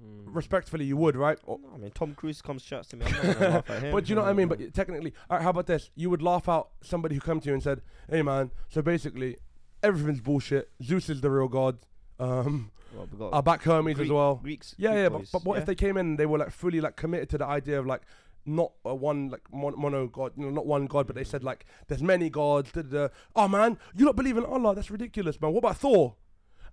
[0.02, 0.34] Mm.
[0.34, 1.38] Respectfully, you would, right?
[1.44, 3.04] Or- No, I mean, Tom Cruise comes chats to me.
[3.06, 3.92] I'm not gonna laugh at him.
[3.92, 4.48] But you know what I mean?
[4.48, 5.90] But technically, all right, how about this?
[5.94, 9.36] You would laugh out somebody who come to you and said, "Hey, man, so basically,
[9.82, 10.70] everything's bullshit.
[10.82, 11.78] Zeus is the real god.
[12.18, 14.36] Um, Well, we I back Hermes Greek- as well.
[14.36, 14.74] Greeks.
[14.78, 15.08] Yeah, Greek yeah.
[15.08, 15.60] But, but what yeah?
[15.60, 17.86] if they came in and they were like fully like committed to the idea of
[17.86, 18.02] like
[18.46, 21.44] not a one like mon- mono god, you know, not one god, but they said
[21.44, 22.72] like there's many gods.
[22.72, 23.08] Da, da, da.
[23.36, 24.74] Oh man, you don't believe in Allah?
[24.74, 25.52] That's ridiculous, man.
[25.52, 26.16] What about Thor?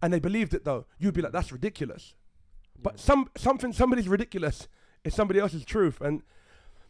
[0.01, 0.85] And they believed it though.
[0.99, 2.15] You'd be like, that's ridiculous.
[2.81, 4.67] But some something somebody's ridiculous
[5.03, 6.21] is somebody else's truth, and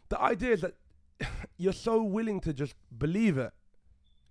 [0.08, 0.74] the idea is that
[1.56, 3.52] you're so willing to just believe it,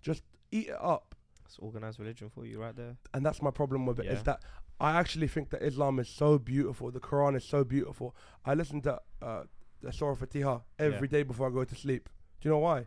[0.01, 1.15] just eat it up,
[1.45, 2.97] It's organized religion for you right there.
[3.13, 4.05] and that's my problem with it.
[4.05, 4.23] Is Yeah.
[4.23, 4.43] that
[4.79, 6.91] I actually think that Islam is so beautiful.
[6.91, 8.15] The Quran is so beautiful.
[8.45, 9.43] I listen to uh,
[9.81, 11.23] the Surah Fatiha every day Yeah.
[11.23, 12.09] before I go to sleep.
[12.39, 12.85] Do you know why?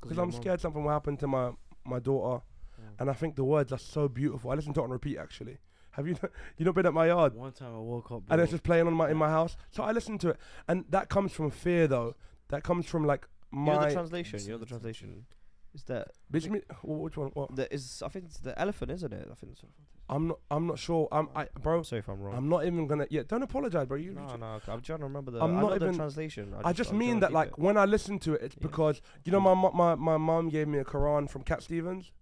[0.00, 1.52] Because I'm scared something will happen to my
[1.84, 2.44] my daughter,
[2.80, 3.00] Mm.
[3.00, 4.50] and I think the words are so beautiful.
[4.50, 5.16] I listen to it on repeat.
[5.18, 5.58] Actually,
[5.96, 6.16] have you
[6.56, 7.34] you not been at my yard?
[7.34, 8.22] One time I woke up.
[8.30, 8.54] and it's bro.
[8.56, 9.56] just playing on my in my house.
[9.70, 10.36] So I listened to it,
[10.68, 12.14] and that comes from fear, though.
[12.48, 14.40] That comes from like my You know my the translation.
[14.40, 15.26] You know the translation.
[15.74, 16.62] Is that Bismillah.
[16.82, 17.30] wh- Which one?
[17.34, 17.54] What?
[17.54, 18.02] the is?
[18.04, 19.28] I think it's the elephant, isn't it?
[19.30, 19.52] I think.
[19.52, 19.62] It's,
[20.08, 20.38] I'm not.
[20.50, 21.08] I'm not sure.
[21.12, 21.28] I'm.
[21.34, 21.78] I, bro.
[21.78, 22.34] I'm sorry if I'm wrong.
[22.36, 23.06] I'm not even gonna.
[23.10, 23.24] Yeah.
[23.26, 23.96] Don't apologize, bro.
[23.98, 24.12] You.
[24.12, 24.60] no, you- no.
[24.68, 25.40] I'm trying to remember the.
[25.40, 26.54] I'm I not know the even- translation.
[26.64, 27.58] I just I'm mean that like it.
[27.58, 28.66] when I listen to it, it's Yeah.
[28.68, 32.12] because you know my my my mom gave me a Quran from Cat Stevens.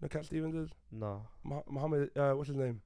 [0.00, 1.22] You know Cat Stevens is No.
[1.68, 2.10] Muhammad.
[2.16, 2.80] Uh, what's his name?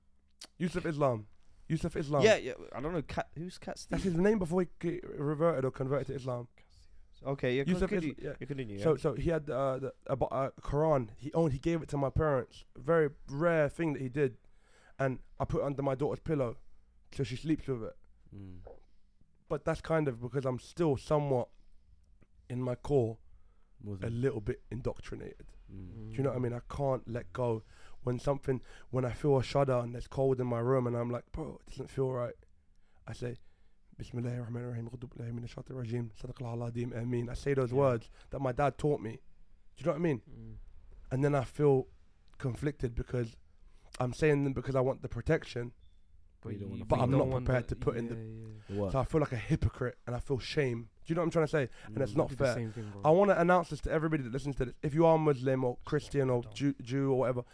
[0.58, 1.26] Yusuf Islam.
[1.68, 2.22] Yusuf Islam.
[2.22, 2.52] Yeah, yeah.
[2.74, 3.02] I don't know.
[3.02, 3.28] Cat.
[3.36, 6.48] Who's Cat That's his name before he reverted or converted to Islam.
[7.26, 7.56] Okay.
[7.56, 7.64] Yeah.
[7.66, 8.14] Yusuf Continue.
[8.20, 8.32] Yeah.
[8.38, 8.78] You continue.
[8.80, 9.02] So yeah.
[9.02, 11.08] so he had uh, the a, a Quran.
[11.16, 11.52] He owned.
[11.52, 12.64] He gave it to my parents.
[12.76, 14.36] Very rare thing that he did,
[14.98, 16.56] and I put it under my daughter's pillow,
[17.14, 17.96] so she sleeps with it.
[18.36, 18.58] Mm.
[19.48, 21.48] But that's kind of because I'm still somewhat,
[22.50, 23.18] in my core,
[24.02, 25.46] a little bit indoctrinated.
[25.72, 26.10] Mm.
[26.10, 26.52] Do you know what I mean?
[26.52, 27.62] I can't let go
[28.04, 28.60] when something
[28.90, 31.58] when I feel a shudder and there's cold in my room and I'm like, bro,
[31.66, 32.34] it doesn't feel right.
[33.06, 33.36] I say,
[33.98, 35.32] Bismillah ar-Rahman ar-Rahim, ghudub billahi
[35.70, 37.28] rajim, sadaqallahu al-azim, ameen.
[37.28, 37.78] I say those Yeah.
[37.78, 39.12] words that my dad taught me.
[39.76, 40.22] Do you know what I mean?
[40.30, 40.54] Mm.
[41.10, 41.86] And then I feel
[42.38, 43.36] conflicted because
[44.00, 45.72] I'm saying them because I want the protection.
[46.42, 48.14] But you But I'm not prepared to put in the-
[48.74, 48.92] The what?
[48.92, 50.90] So I feel like a hypocrite and I feel shame.
[51.04, 51.68] Do you know what I'm trying to say?
[51.86, 52.16] and it's Mm.
[52.16, 52.54] not fair.
[52.54, 52.92] Thing.
[53.04, 54.74] I want to announce this to everybody that listens to this.
[54.82, 57.44] If you are Muslim or Christian or Jew, Jew or whatever,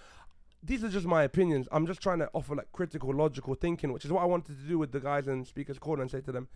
[0.63, 1.69] these are just my opinions.
[1.73, 4.69] I'm just trying to offer like critical, logical thinking, which is what I wanted to
[4.69, 6.49] do with the guys in Speaker's Corner and say to them,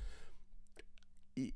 [1.36, 1.52] "E-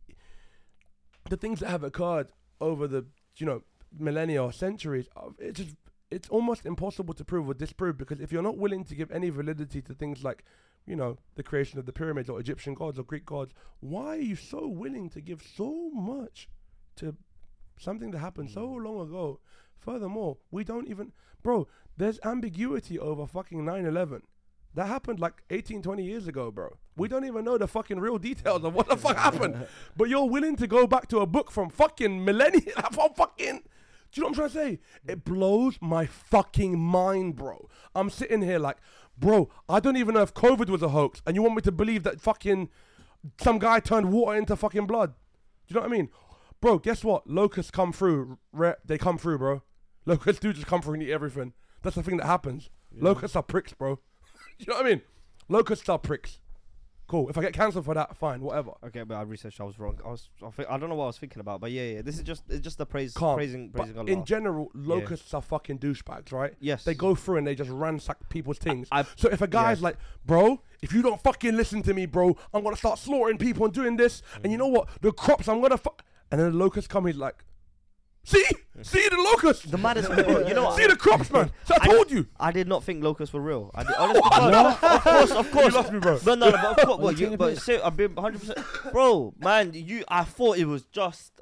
[1.29, 3.07] the things that have occurred over the
[3.37, 3.63] you know
[3.97, 5.77] millennia or centuries, uh, it's just
[6.11, 9.29] it's almost impossible to prove or disprove because if you're not willing to give any
[9.29, 10.45] validity to things like
[10.87, 14.17] you know the creation of the pyramids or Egyptian gods or Greek gods, why are
[14.17, 16.49] you so willing to give so much
[16.97, 17.15] to
[17.79, 19.41] something that happened so long ago?
[19.79, 21.13] Furthermore, we don't even,
[21.43, 21.69] bro.
[21.99, 24.23] There's ambiguity over fucking 9/11.
[24.75, 26.77] That happened like 18, 20 years ago, bro.
[26.97, 29.67] We don't even know the fucking real details of what the fuck happened.
[29.97, 33.63] But you're willing to go back to a book from fucking millennia, from fucking.
[34.13, 34.81] Do you know what I'm trying to say?
[35.07, 37.69] It blows my fucking mind, bro.
[37.95, 38.77] I'm sitting here like,
[39.19, 41.73] bro, I don't even know if COVID was a hoax, and you want me to
[41.73, 42.69] believe that fucking
[43.41, 45.15] some guy turned water into fucking blood.
[45.67, 46.09] Do you know what I mean?
[46.61, 47.29] Bro, guess what?
[47.29, 48.39] Locusts come through.
[48.53, 49.63] Re- they come through, bro.
[50.07, 51.53] Locusts do just come through and eat everything.
[51.83, 52.71] That's the thing that happens.
[52.93, 53.99] Locusts are pricks, bro.
[54.59, 55.03] you know what I mean?
[55.49, 56.39] Locusts are pricks.
[57.09, 57.31] Cool.
[57.31, 58.73] If I get cancelled for that, fine, whatever.
[58.85, 59.63] Okay, but I researched.
[59.63, 59.99] I was wrong.
[60.05, 60.29] I was.
[60.47, 62.03] I, think, I don't know what I was thinking about, but yeah, yeah.
[62.03, 62.43] This is just.
[62.51, 63.37] It's just the praise, Calm.
[63.37, 64.11] praising, But praising Allah.
[64.11, 66.53] in general, locusts are fucking douchebags, right?
[66.61, 68.89] yes, They go through and they just ransack people's things.
[68.93, 69.85] I, So if a guy's Yeah.
[69.85, 69.97] like,
[70.27, 73.73] bro, if you don't fucking listen to me, bro, I'm gonna start slaughtering people and
[73.73, 74.61] doing this, and you mm.
[74.61, 74.89] know what?
[75.01, 76.05] The crops, I'm gonna fuck.
[76.31, 77.43] And then the locusts come, he's like,
[78.29, 78.45] see,
[78.83, 81.51] see the locusts, the maddest thing, you know see the crops, man.
[81.65, 82.27] So I I- told you.
[82.39, 83.71] I did not think locusts were real.
[83.75, 85.73] I did, honestly, God, of course, of course.
[85.73, 86.19] You lost me, bro.
[86.27, 88.39] No, no, no, but of course, well, you you, but say, I've been 100.
[88.41, 88.59] percent
[88.93, 90.05] Bro, man, you.
[90.09, 91.33] I thought it was just.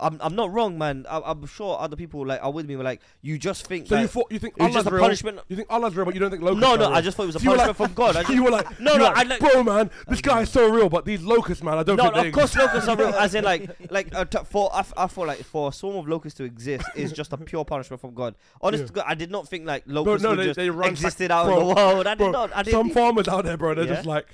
[0.00, 1.06] I'm, I'm not wrong, man.
[1.08, 2.76] I, I'm sure other people like are with me.
[2.76, 3.86] Were like, you just think.
[3.86, 5.00] So that you thought you think Allah's just a real?
[5.02, 5.40] punishment.
[5.48, 6.92] You think Allah's real, but you don't think locusts No, no?
[6.92, 8.16] I just thought it was a So punishment like- from God.
[8.16, 10.42] I just, you were like, No, no, were I like, like- bro, man, this guy
[10.42, 12.96] is so real, but these locusts, man, I don't no, no, of course locusts are
[12.96, 13.08] real.
[13.08, 15.96] As in, like, like uh, t- for I, f- I feel like for a swarm
[15.96, 18.34] of locusts to exist is just a pure punishment from God.
[18.60, 18.90] Honest, Yeah.
[18.92, 21.60] God, I did not think like locusts no, would they- just they existed out bro,
[21.60, 22.06] in the world.
[22.06, 22.54] I did bro, not.
[22.54, 24.26] I did Some farmers out there, bro, they're just like,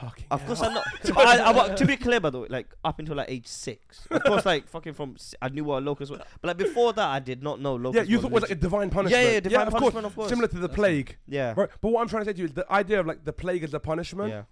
[0.00, 0.24] fucking.
[0.30, 0.60] Of course.
[0.62, 0.84] I'm not.
[1.16, 4.06] I, I, wa- to be clear, by the way, like up until like age six,
[4.10, 6.92] of course, like fucking from s- I knew what a locust was, but like before
[6.94, 8.08] that, I did not know locusts.
[8.08, 9.24] Yeah, you thought it was like a divine punishment.
[9.24, 10.04] yeah, yeah, divine of punishment, course.
[10.06, 10.28] of course.
[10.28, 11.16] Similar to the plague.
[11.26, 13.24] yeah, Right, but what I'm trying to say to you is the idea of like
[13.24, 14.42] the plague as a punishment, yeah,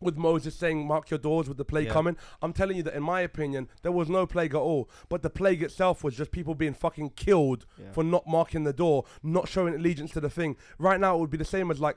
[0.00, 1.92] with Moses saying, "Mark your doors with the plague Yeah.
[1.92, 4.88] coming." I'm telling you that, in my opinion, there was no plague at all.
[5.08, 7.90] But the plague itself was just people being fucking killed yeah.
[7.92, 10.56] for not marking the door, not showing allegiance to the thing.
[10.78, 11.96] Right now, it would be the same as like.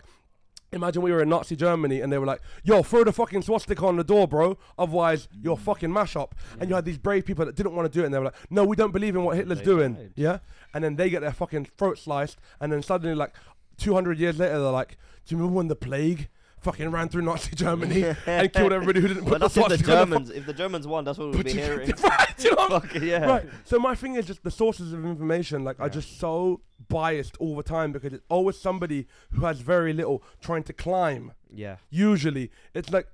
[0.73, 3.85] Imagine we were in Nazi Germany and they were like, "Yo, throw the fucking swastika
[3.85, 4.57] on the door, bro.
[4.79, 7.99] Otherwise, you're fucking mash up." And you had these brave people that didn't want to
[7.99, 10.13] do it, and they were like, "No, we don't believe in what Hitler's They doing."
[10.15, 10.39] Yeah,
[10.73, 13.33] and then they get their fucking throat sliced, and then suddenly, like,
[13.75, 16.29] 200 years later, they're like, "Do you remember when the plague
[16.61, 19.85] fucking ran through Nazi Germany and killed everybody who didn't put But the that's if
[19.85, 20.29] the on the Germans.
[20.29, 21.91] If the Germans won, that's what we'd be hearing.
[22.03, 23.25] right, you know Fuck yeah.
[23.25, 23.45] Right.
[23.65, 25.63] So my thing is just the sources of information.
[25.63, 25.85] Like Yeah.
[25.85, 30.23] are just so biased all the time because it's always somebody who has very little
[30.41, 31.33] trying to climb.
[31.53, 31.77] Yeah.
[31.89, 33.07] Usually, it's like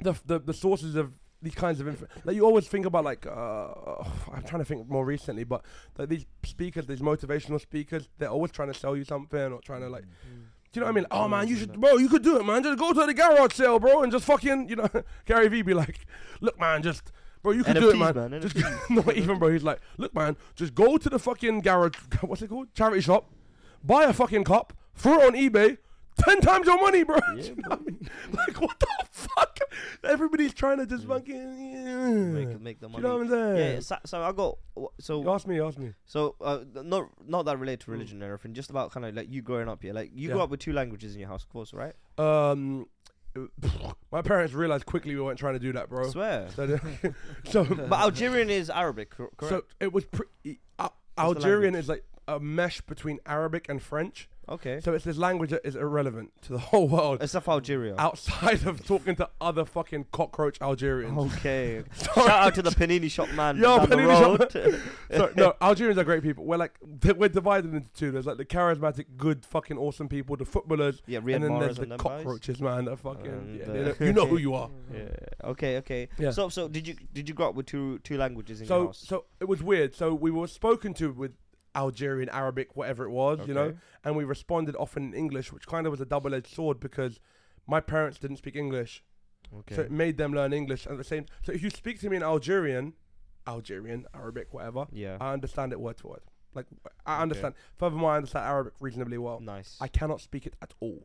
[0.00, 2.06] the the, the sources of these kinds of info.
[2.24, 3.68] Like you always think about like uh,
[4.32, 5.64] I'm trying to think more recently, but
[5.96, 9.80] like these speakers, these motivational speakers, they're always trying to sell you something or trying
[9.82, 10.04] to like.
[10.04, 10.08] Do
[10.78, 11.06] you know what I mean?
[11.10, 11.96] Oh man, you should, bro.
[11.96, 12.62] You could do it, man.
[12.62, 14.88] Just go to the garage sale, bro, and just fucking, you know,
[15.26, 16.06] Gary V be like,
[16.40, 17.10] look, man, just,
[17.42, 18.14] bro, you could do it, man.
[18.14, 18.56] man, Just
[18.90, 19.48] not even, bro.
[19.50, 21.96] He's like, look, man, just go to the fucking garage.
[22.20, 22.72] What's it called?
[22.74, 23.28] Charity shop.
[23.82, 24.72] Buy a fucking cup.
[24.94, 25.78] Throw it on eBay.
[26.18, 27.18] Ten times your money, bro.
[27.36, 28.10] Yeah, You know what I mean?
[28.32, 29.58] Like what the fuck?
[30.04, 31.08] Everybody's trying to just Mm.
[31.08, 32.08] fucking yeah.
[32.08, 33.02] Make, make the money.
[33.02, 33.56] you know what I'm saying?
[33.56, 34.58] yeah, yeah, so, so I got
[35.00, 35.92] so You ask me, you ask me.
[36.06, 37.92] So, uh, not not that related to Mm.
[37.94, 39.92] religion or anything, just about kind of like you growing up here.
[39.92, 40.34] Like you Yeah.
[40.34, 41.94] grew up with two languages in your house, of course, right?
[42.18, 42.86] Um,
[44.12, 46.10] my parents realized quickly we weren't trying to do that, bro.
[46.10, 46.48] swear.
[46.56, 46.78] So,
[47.44, 49.50] so, But Algerian is Arabic, cor- correct?
[49.50, 50.60] so it was pretty.
[50.78, 54.28] Uh, Algerian is like a mesh between Arabic and French.
[54.48, 54.80] Okay.
[54.80, 57.94] So it's this language that is irrelevant to the whole world Except for Algeria.
[57.98, 61.16] outside of talking to other fucking cockroach Algerians.
[61.36, 61.84] Okay.
[62.14, 64.80] Shout out to the panini shop man Yo, down Panini the shop road.
[65.18, 66.44] So, no, Algerians are great people.
[66.44, 66.78] We're like
[67.16, 68.10] we're divided into two.
[68.10, 71.60] There's like the charismatic, good, fucking awesome people, the footballers, yeah, Riyad and then Mahrez
[71.60, 72.00] there's the them guys.
[72.00, 72.84] cockroaches, man.
[72.86, 74.70] That fucking And, yeah, they you know who you are.
[74.92, 75.08] Yeah.
[75.44, 75.76] Okay.
[75.78, 76.08] Okay.
[76.18, 76.30] Yeah.
[76.30, 78.86] So so did you did you grow up with two two languages in your So
[78.88, 79.04] house?
[79.06, 79.94] so it was weird.
[79.94, 81.32] So we were spoken to with
[81.84, 83.68] Algerian, Arabic, whatever it was, you know,
[84.04, 87.14] and we responded often in English, which kind of was a double-edged sword because
[87.74, 88.92] my parents didn't speak English,
[89.60, 89.74] Okay.
[89.76, 91.24] so it made them learn English at the same.
[91.44, 92.86] So if you speak to me in Algerian,
[93.46, 95.16] Algerian, Arabic, whatever, yeah.
[95.20, 96.24] I understand it word for word.
[96.54, 96.66] Like
[97.06, 97.22] I Okay.
[97.22, 97.54] understand.
[97.76, 99.38] Furthermore, I understand Arabic reasonably well.
[99.40, 99.76] nice.
[99.80, 101.00] I cannot speak it at all.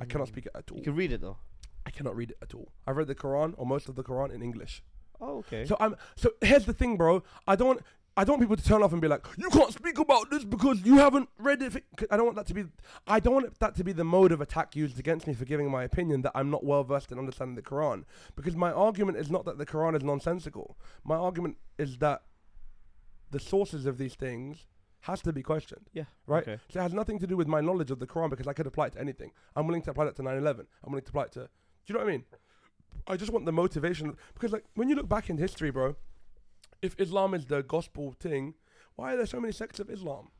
[0.00, 0.32] I cannot Mm.
[0.34, 0.78] speak it at all.
[0.78, 1.38] you can read it though.
[1.86, 2.68] I cannot read it at all.
[2.86, 4.82] I've read the Quran or most of the Quran in English.
[5.20, 5.64] Oh, okay.
[5.66, 7.22] So I'm so here's the thing, bro.
[7.46, 7.80] I don't
[8.20, 10.44] I don't want people to turn off and be like, you can't speak about this
[10.44, 11.82] because you haven't read it.
[12.10, 12.64] I don't want that to be
[13.06, 15.70] I don't want that to be the mode of attack used against me for giving
[15.70, 18.04] my opinion that I'm not well versed in understanding the Quran.
[18.36, 20.76] Because my argument is not that the Quran is nonsensical.
[21.02, 22.20] My argument is that
[23.30, 24.66] the sources of these things
[25.04, 25.88] has to be questioned.
[25.94, 26.04] yeah.
[26.26, 26.42] right?
[26.46, 26.58] Okay.
[26.68, 28.66] So it has nothing to do with my knowledge of the Quran because I could
[28.66, 29.30] apply it to anything.
[29.56, 30.66] I'm willing to apply that to 9/11.
[30.84, 31.40] I'm willing to apply it to.
[31.40, 31.48] Do
[31.86, 32.24] you know what I mean?
[33.06, 35.96] I just want the motivation because, like, when you look back in history, bro,
[36.82, 38.54] if Islam is the gospel thing,
[38.96, 40.30] why are there so many sects of Islam?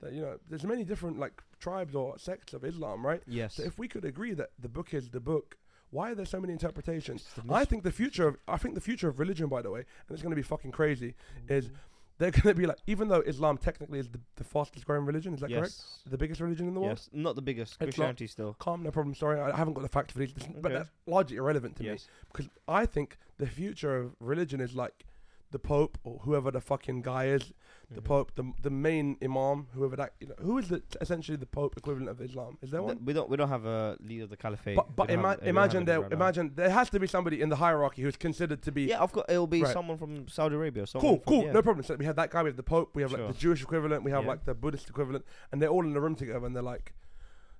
[0.00, 3.22] That you know, there's many different like tribes or sects of Islam, right?
[3.26, 3.54] Yes.
[3.54, 5.56] So if we could agree that the book is the book,
[5.90, 7.24] why are there so many interpretations?
[7.48, 10.10] I think the future of I think the future of religion, by the way, and
[10.14, 11.14] it's going to be fucking crazy,
[11.48, 11.70] is
[12.18, 15.34] they're going to be like, even though Islam technically is the, the fastest growing religion,
[15.34, 15.74] is that correct?
[15.76, 15.98] yes.
[16.08, 16.92] The biggest religion in the world?
[16.98, 17.10] Yes.
[17.12, 17.78] Not the biggest.
[17.78, 18.54] Christianity still.
[18.58, 19.14] Calm, no problem.
[19.14, 20.74] Sorry, I I haven't got the facts for these, but Okay.
[20.74, 21.98] that's largely irrelevant to me
[22.32, 25.04] because I think the future of religion is like
[25.52, 27.52] the Pope or whoever the fucking guy is,
[27.90, 28.04] the Mhm.
[28.04, 31.76] Pope, the the main Imam, whoever that, you know, who is the essentially the Pope
[31.76, 32.58] equivalent of Islam?
[32.60, 33.04] Is there one?
[33.04, 33.28] We don't.
[33.30, 34.74] We don't have a leader of the caliphate.
[34.76, 36.16] But, but ima- have- we don't have imagine there, right now.
[36.16, 39.12] imagine there has to be somebody in the hierarchy who's considered to be Yeah, I've
[39.12, 39.30] got.
[39.30, 39.72] It'll be Right.
[39.72, 40.84] someone from Saudi Arabia.
[40.86, 41.52] Someone cool, from, cool, yeah.
[41.52, 41.84] no problem.
[41.84, 44.02] So we have that guy, we have the Pope, we have like the Jewish equivalent,
[44.02, 44.30] we have Yeah.
[44.30, 46.92] like the Buddhist equivalent, and they're all in the room together, and they're like,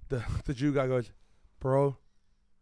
[0.08, 1.12] the the Jew guy goes,
[1.60, 1.98] bro,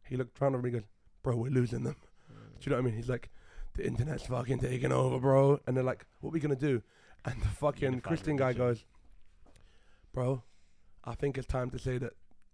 [0.06, 0.86] he looked around at me, he goes,
[1.22, 1.96] bro, we're losing them.
[2.30, 2.60] Mm.
[2.60, 2.94] Do you know what I mean?
[2.94, 3.30] He's like,
[3.76, 5.60] the internet's fucking taking over, bro.
[5.66, 6.82] And they're like, what are we gonna do?
[7.24, 8.84] And the fucking Christian guy goes,
[10.12, 10.42] bro,
[11.04, 12.12] I think it's time to say that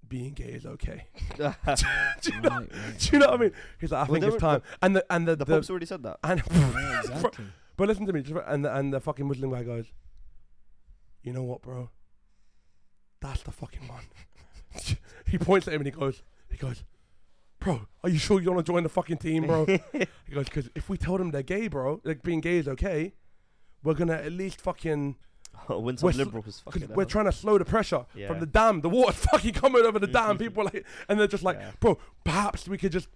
[0.09, 1.07] being gay is okay.
[1.37, 1.43] do,
[2.33, 3.53] you know, Right, right, do you know what I mean?
[3.81, 4.63] He's like, I Well, think it's were- time.
[4.83, 6.19] And the and the, the the, Pope's already said that.
[6.25, 7.45] and Yeah, exactly.
[7.77, 9.87] but listen to me, and the, and the fucking Muslim guy goes,
[11.23, 11.91] you know what, bro?
[13.21, 14.05] That's the fucking one.
[15.27, 16.85] he points at him and he goes, he goes,
[17.61, 19.65] bro, are you sure you want to join the fucking team, bro?
[19.93, 23.13] he goes, because if we tell them they're gay, bro, like being gay is okay,
[23.83, 25.17] we're gonna at least fucking,
[25.69, 26.63] Win some We're liberals.
[26.65, 28.29] Fucking we're trying to slow the pressure Yeah.
[28.29, 28.81] from the dam.
[28.81, 30.39] The water's fucking coming over the dam.
[30.39, 31.73] People are like, and they're just like, Yeah.
[31.81, 33.09] bro, perhaps we could just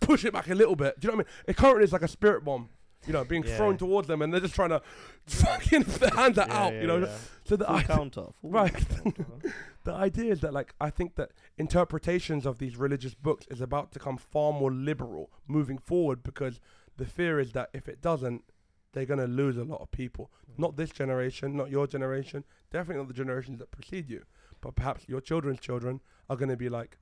[0.00, 1.00] push it back a little bit.
[1.00, 1.42] Do you know what I mean?
[1.48, 2.68] It currently is like a spirit bomb,
[3.08, 3.56] you know, being Yeah.
[3.56, 4.80] thrown towards them, and they're just trying to
[5.26, 7.08] fucking their hands are Yeah, out, yeah, you know.
[7.44, 8.26] So the Full I- counter.
[8.42, 8.72] Right.
[8.72, 9.26] counter.
[9.84, 13.90] the idea is that like I think that interpretations of these religious books is about
[13.92, 16.60] to come far more liberal moving forward because
[16.96, 18.44] the fear is that if it doesn't,
[18.92, 20.30] they're gonna lose a lot of people.
[20.50, 20.58] Mm.
[20.58, 24.24] Not this generation, not your generation, definitely not the generations that precede you,
[24.60, 26.98] but perhaps your children's children are gonna be like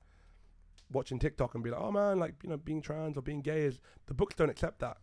[0.91, 3.61] watching TikTok and be like, oh man, like you know, being trans or being gay
[3.63, 4.97] is the books don't accept that.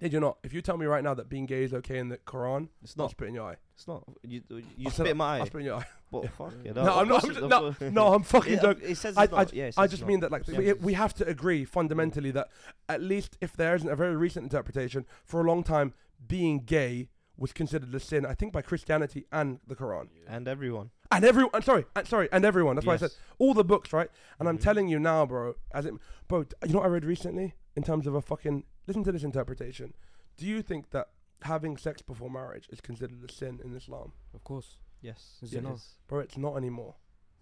[0.00, 0.38] Did you not?
[0.44, 2.96] If you tell me right now that being gay is okay in the Quran, It's
[2.96, 3.04] not.
[3.04, 3.10] I'll not.
[3.12, 3.56] spit in your eye.
[3.74, 4.04] It's not.
[4.22, 4.42] You
[4.76, 5.46] you spit in my I'll eye.
[5.46, 5.86] spit in your eye.
[6.12, 6.30] But Yeah.
[6.38, 6.74] fuck it.
[6.76, 8.88] No, of I'm not- course I'm just- of course- No, I'm fucking Yeah, joking.
[8.90, 9.52] It says I, it's I, not.
[9.54, 10.30] Yeah, it I just mean not.
[10.30, 10.58] that like Yeah.
[10.58, 12.48] we, we have to agree fundamentally that
[12.88, 15.94] at least if there isn't a very recent interpretation, for a long time
[16.26, 17.08] being gay
[17.38, 18.24] was considered a sin.
[18.24, 20.90] I think by Christianity and the Quran and everyone.
[21.10, 21.50] and everyone.
[21.54, 22.76] I'm sorry, and sorry, and everyone.
[22.76, 24.08] That's why I said all the books, right?
[24.38, 24.62] And I'm Mhm.
[24.62, 25.54] telling you now, bro.
[25.72, 25.94] As it,
[26.28, 28.64] bro, you know what I read recently in terms of a fucking.
[28.86, 29.94] Listen to this interpretation.
[30.36, 31.08] Do you think that
[31.42, 34.78] having sex before marriage is considered a sin in Islam, Of course.
[35.02, 35.38] Yes.
[35.42, 35.80] Is it it not?
[36.08, 36.20] bro?
[36.20, 36.94] It's not anymore.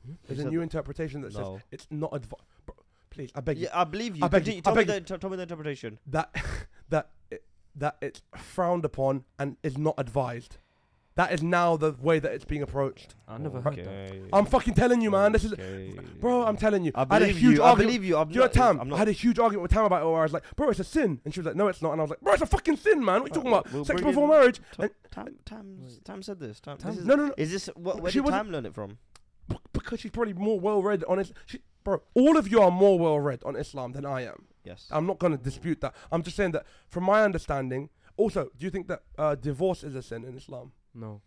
[0.04, 0.12] Hmm?
[0.26, 2.74] There's You a new interpretation that says it's not advi- Bro,
[3.10, 3.64] please, I beg you.
[3.64, 4.24] Yeah, I believe you.
[4.24, 5.98] I beg Continue- you, I Tell me beg the t- tell me the interpretation.
[6.08, 6.34] that
[6.88, 7.44] that it,
[7.76, 10.58] that it's frowned upon and is not advised.
[11.16, 13.14] That is now the way that it's being approached.
[13.28, 14.28] I never heard that.
[14.32, 15.30] I'm fucking telling you, man.
[15.30, 15.94] This is, Okay.
[16.18, 16.44] bro.
[16.44, 16.90] I'm telling you.
[16.96, 17.62] I had a believe huge you.
[17.62, 17.88] I argument.
[17.88, 18.16] believe you.
[18.16, 18.80] I'm you know not, Tam?
[18.80, 20.42] I'm I not, had a huge argument with Tam about it where I was like,
[20.56, 21.20] bro, it's a sin.
[21.24, 21.92] And she was like, no, it's not.
[21.92, 23.20] And I was like, bro, it's a fucking sin, man.
[23.22, 23.72] What are you talking about?
[23.72, 24.60] we'll Sex bring before in- marriage.
[24.76, 26.58] Tam, Tam, Tam, Tam said this.
[26.58, 27.34] Tam, Tam- this is, No, no, no.
[27.36, 28.00] is this what?
[28.00, 28.98] Where She did wasn't- Tam learn it from?
[29.48, 31.30] B- because she's probably more well read on it.
[31.46, 34.46] She, bro, all of you are more well read on Islam than I am.
[34.64, 34.88] Yes.
[34.90, 35.94] I'm not going to dispute that.
[36.10, 37.90] I'm just saying that from my understanding.
[38.16, 40.72] Also, do you think that uh, divorce is a sin in Islam?
[40.94, 41.20] No.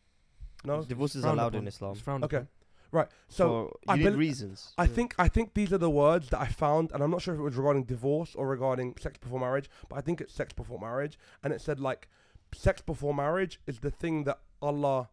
[0.64, 0.84] No.
[0.84, 1.68] Divorce is Frowned allowed in.
[1.68, 1.91] Islam.
[1.94, 2.38] It's frowned Okay.
[2.38, 2.48] upon.
[2.91, 3.07] Right.
[3.27, 4.73] So For, I you need bel- reasons.
[4.77, 4.89] I Yeah.
[4.89, 7.39] think I think these are the words that I found, and I'm not sure if
[7.39, 10.80] it was regarding divorce or regarding sex before marriage, but I think it's sex before
[10.80, 12.07] marriage, and it said like,
[12.56, 15.10] sex before marriage is the thing that Allah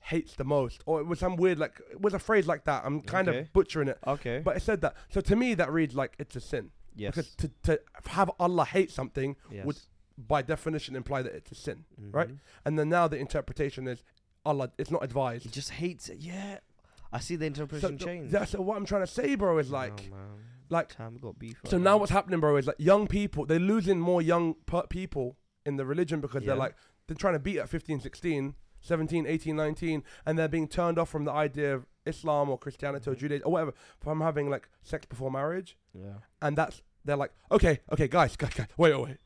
[0.00, 2.84] hates the most, or it was some weird like it was a phrase like that.
[2.84, 3.38] I'm kind Okay.
[3.40, 4.40] of butchering it, Okay.
[4.44, 4.96] but it said that.
[5.08, 7.14] So to me, that reads like it's a sin yes.
[7.14, 9.64] because to to have Allah hate something yes.
[9.64, 9.78] would
[10.18, 12.28] by definition imply that it's a sin, right?
[12.28, 12.38] Mhm.
[12.64, 14.02] and then now the interpretation is
[14.44, 14.70] Allah.
[14.78, 15.44] It's not advised.
[15.44, 16.18] He just hates it.
[16.18, 16.58] Yeah.
[17.12, 18.30] I see the interpretation th- change.
[18.30, 19.58] that's what I'm trying to say, bro.
[19.58, 20.10] Is like.
[20.10, 20.16] No,
[20.68, 21.60] like- Tam got beef.
[21.64, 24.86] So right now what's happening, bro, is like young people, they're losing more young per-
[24.88, 26.74] people in the religion because they're like,
[27.06, 31.08] they're trying to beat at 15, 16, 17, 18, 19, and they're being turned off
[31.08, 33.18] from the idea of Islam or Christianity or Mhm.
[33.18, 35.76] Judaism or whatever from having like sex before marriage.
[35.92, 36.18] Yeah.
[36.42, 39.16] And that's, they're like, okay, okay, guys, guys, guys, wait, wait, wait.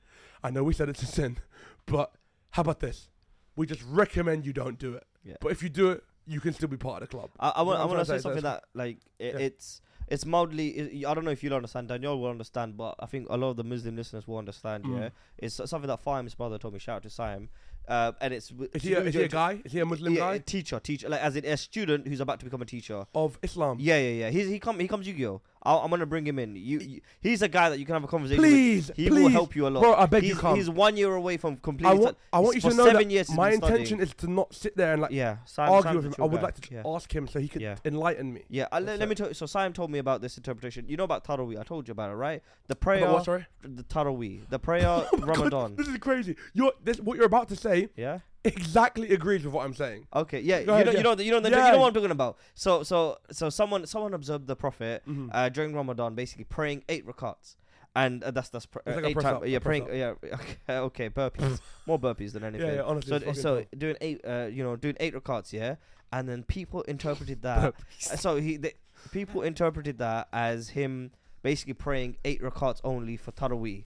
[0.42, 1.38] I know we said it's a sin,
[1.86, 2.12] but
[2.50, 3.08] how about this?
[3.56, 5.04] We just recommend you don't do it.
[5.24, 5.36] Yeah.
[5.40, 7.30] But if you do it, you can still be part of the club.
[7.38, 7.80] I, I You know want.
[7.80, 8.22] I want to say say?
[8.22, 9.40] something that like it, Yeah.
[9.40, 10.68] it's it's mildly.
[10.68, 11.88] It, I don't know if you'll understand.
[11.88, 14.84] Daniel will understand, but I think a lot of the Muslim listeners will understand.
[14.84, 14.98] Mm.
[15.00, 15.08] Yeah,
[15.38, 16.80] it's something that Fahim's brother told me.
[16.80, 17.48] Shout out to Saim.
[17.88, 19.60] Uh, and it's Is he, a, is he a guy?
[19.64, 20.34] Is he a Muslim yeah, guy?
[20.34, 23.04] a teacher, teacher, like as in a student who's about to become a teacher.
[23.14, 23.78] Of Islam?
[23.80, 24.30] Yeah, yeah, yeah.
[24.30, 25.40] He's he come he comes Yu-Gi-Oh.
[25.62, 26.56] I'll, I'm gonna bring him in.
[26.56, 28.96] You, you, he's a guy that you can have a conversation Please, with.
[28.96, 29.22] He please.
[29.22, 29.82] will help you a lot.
[29.82, 30.56] Bro, I beg he's, you come.
[30.56, 32.00] He's one year away from I completing.
[32.00, 34.76] want, I want you to know seven that years my intention is to not sit
[34.76, 36.14] there and like yeah, argue with him.
[36.18, 36.42] I would guy.
[36.42, 36.82] like to yeah.
[36.86, 37.76] ask him so he could Yeah.
[37.84, 38.44] enlighten me.
[38.48, 39.34] Yeah, uh, le- What's let me tell you.
[39.34, 40.86] So Sam told me about this interpretation.
[40.88, 41.58] You know about Taraweeh?
[41.60, 42.42] I told you about it, right?
[42.68, 43.46] The prayer, But what, sorry?
[43.62, 45.76] the Taraweeh, the prayer Oh my God, Ramadan.
[45.76, 46.36] This is crazy.
[46.54, 48.20] You're this what you're about to say Yeah.
[48.44, 50.06] Exactly agrees with what I'm saying.
[50.14, 50.40] Okay.
[50.40, 50.62] Yeah.
[50.62, 50.92] Go you ahead, know.
[50.92, 50.98] yeah.
[50.98, 51.14] You know.
[51.14, 51.38] the- You know.
[51.40, 51.66] Yeah.
[51.66, 52.38] You know what I'm talking about.
[52.54, 52.82] So.
[52.82, 53.18] So.
[53.30, 53.86] So someone.
[53.86, 55.30] Someone observed the Prophet Mhm.
[55.32, 57.56] uh, during Ramadan, basically praying eight rakats.
[57.96, 59.80] And uh, that's that's pr- uh, like a eight press time, up, yeah a press
[59.82, 60.14] praying yeah
[60.68, 63.10] okay, okay burpees more burpees than anything yeah, honestly.
[63.10, 65.74] so fucking so doing eight uh you know doing eight rakats yeah
[66.12, 67.74] and then people interpreted that
[68.12, 68.72] Uh, so he the,
[69.10, 71.10] people interpreted that as him
[71.42, 73.82] basically praying eight rakats only for Taraweeh.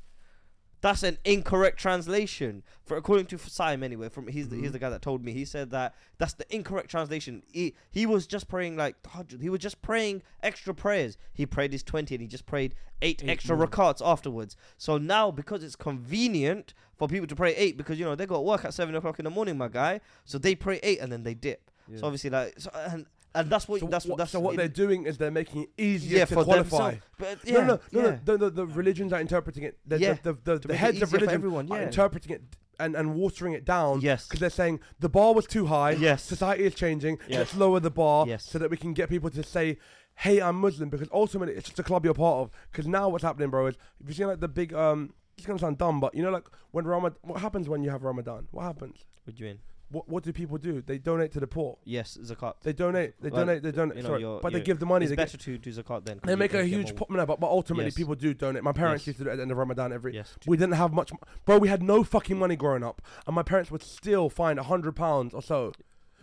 [0.84, 2.62] That's an incorrect translation.
[2.84, 4.72] For according to Saim anyway, from he's the, he's Mhm.
[4.72, 5.32] the guy that told me.
[5.32, 7.42] He said that that's the incorrect translation.
[7.50, 8.96] He he was just praying like.
[9.40, 11.16] He was just praying extra prayers.
[11.32, 13.66] He prayed his twenty and he just prayed eight, Eight extra more.
[13.66, 14.56] rakats afterwards.
[14.76, 18.44] So now because it's convenient for people to pray eight because you know they got
[18.44, 20.00] work at seven o'clock in the morning, my guy.
[20.26, 21.70] So they pray eight and then they dip.
[21.88, 21.98] Yeah.
[22.00, 24.56] So obviously like so, and and that's what So that's what, that's so what it-
[24.58, 26.92] they're doing is they're making it easier yeah to for qualify.
[26.92, 27.06] themselves.
[27.18, 28.10] But No, yeah, no, no, no, yeah.
[28.10, 28.18] no.
[28.24, 29.78] The, the, the religions are interpreting it.
[29.86, 31.86] The, Yeah, the, the, the, the make it heads of religion everyone, are yeah.
[31.86, 32.42] interpreting it
[32.80, 34.26] and, and watering it down Yes.
[34.26, 35.92] because they're saying the bar was too high.
[35.92, 36.22] Yes.
[36.22, 37.18] Society is changing.
[37.28, 37.38] Yes.
[37.38, 38.44] Let's lower the bar Yes.
[38.44, 39.78] so that we can get people to say,
[40.16, 42.50] "Hey, I'm Muslim," because ultimately it's just a club you're part of.
[42.70, 45.58] Because now what's happening, bro, is if you see like the big um, it's gonna
[45.58, 48.46] sound dumb, but you know, like when Ramadan, what happens when you have Ramadan?
[48.52, 49.04] What happens?
[49.24, 49.58] What do you mean?
[49.94, 50.82] What what do people do?
[50.82, 51.78] They donate to the poor.
[51.84, 52.54] Yes, zakat.
[52.62, 53.14] They donate.
[53.22, 53.62] They Well, donate.
[53.62, 53.96] They donate.
[53.96, 55.04] you know, sorry, you're- but they you're- give the money.
[55.04, 56.18] it's They, better get, to do zakat then.
[56.18, 57.94] 'cause they you make can a get huge more- no, but, but ultimately Yes.
[57.94, 58.62] people do donate.
[58.64, 59.06] My parents Yes.
[59.08, 60.14] used to do it at the end of Ramadan every.
[60.14, 60.36] Yes.
[60.46, 61.12] We didn't have much,
[61.44, 61.58] bro.
[61.58, 64.96] We had no fucking money growing up, and my parents would still find a hundred
[64.96, 65.72] pounds or so.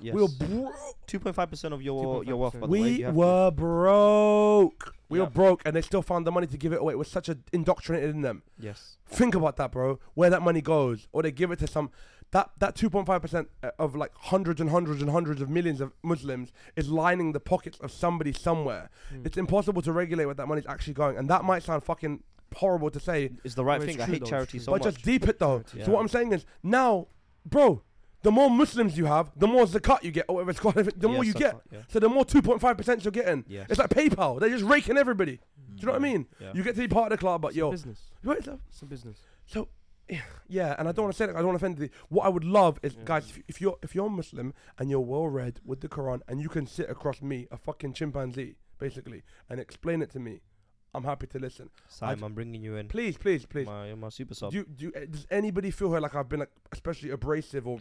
[0.03, 0.15] Yes.
[0.15, 0.73] We were broke.
[1.05, 2.53] Two point five percent of your your wealth.
[2.53, 4.95] By the way, We you have to- were broke.
[5.09, 5.33] We were Yep.
[5.33, 6.93] broke, and they still found the money to give it away.
[6.93, 8.43] It was such a indoctrinated in them.
[8.59, 8.97] Yes.
[9.05, 9.99] Think about that, bro.
[10.15, 11.91] Where that money goes, or they give it to some.
[12.31, 15.81] That that two point five percent of like hundreds and hundreds and hundreds of millions
[15.81, 18.89] of Muslims is lining the pockets of somebody somewhere.
[19.13, 19.25] Mm.
[19.25, 22.23] It's impossible to regulate where that money's actually going, and that might sound fucking
[22.55, 24.01] horrible to say, It's the right Well, it's thing.
[24.01, 24.65] I true hate though, charity true.
[24.65, 24.93] so but much.
[24.95, 25.59] just deep it though.
[25.59, 25.83] Charity.
[25.85, 27.07] So what I'm saying is now,
[27.45, 27.81] bro,
[28.23, 31.07] the more Muslims you have, the more zakat you get, or whatever it's called, the
[31.09, 31.55] more Yes, you get.
[31.55, 31.79] zakat, Yeah.
[31.89, 33.43] So the more 2.5% you're getting.
[33.47, 33.67] Yes.
[33.69, 34.39] It's like PayPal.
[34.39, 35.37] They're just raking everybody.
[35.75, 36.27] Do you know what I mean?
[36.39, 36.51] Yeah.
[36.53, 37.99] You get to be part of the club, but It's yo, business.
[38.23, 39.17] Right, so- It's a business.
[40.47, 41.35] Yeah, and I don't want to say that.
[41.35, 41.89] I don't want to offend the.
[42.09, 43.01] What I would love is, Yeah.
[43.05, 46.41] guys, if, if you're if you're Muslim and you're well read with the Quran and
[46.41, 50.41] you can sit across me, a fucking chimpanzee, basically, and explain it to me,
[50.93, 51.69] I'm happy to listen.
[51.87, 52.87] Sam, j- I'm bringing you in.
[52.87, 53.65] Please, please, please.
[53.67, 54.51] My, my super sub.
[54.51, 57.79] Do do uh, does anybody feel like I've been like especially abrasive or?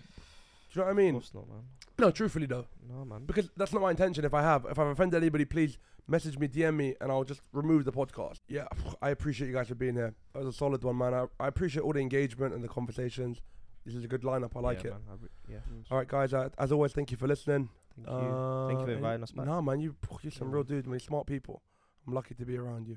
[0.72, 1.12] Do you know what I of mean?
[1.14, 1.62] course not, man.
[1.98, 3.24] No, truthfully though, No, man.
[3.26, 4.24] because that's not my intention.
[4.24, 5.76] If I have, if I've offended anybody, please
[6.08, 8.40] message me, DM me, and I'll just remove the podcast.
[8.48, 8.66] Yeah,
[9.02, 10.14] I appreciate you guys for being here.
[10.32, 11.12] That was a solid one, man.
[11.12, 13.42] I, I appreciate all the engagement and the conversations.
[13.84, 14.52] this is a good lineup.
[14.56, 14.94] I like yeah, it.
[14.94, 15.58] Man, I re- yeah.
[15.90, 16.32] All right, guys.
[16.32, 17.68] Uh, as always, thank you for listening.
[17.96, 18.66] Thank you.
[18.68, 19.46] Thank you for Uh, inviting us back.
[19.46, 20.68] No, man, you you're some Yeah, real man.
[20.76, 21.00] dudes, man.
[21.00, 21.62] Smart people.
[22.06, 22.96] I'm lucky to be around you.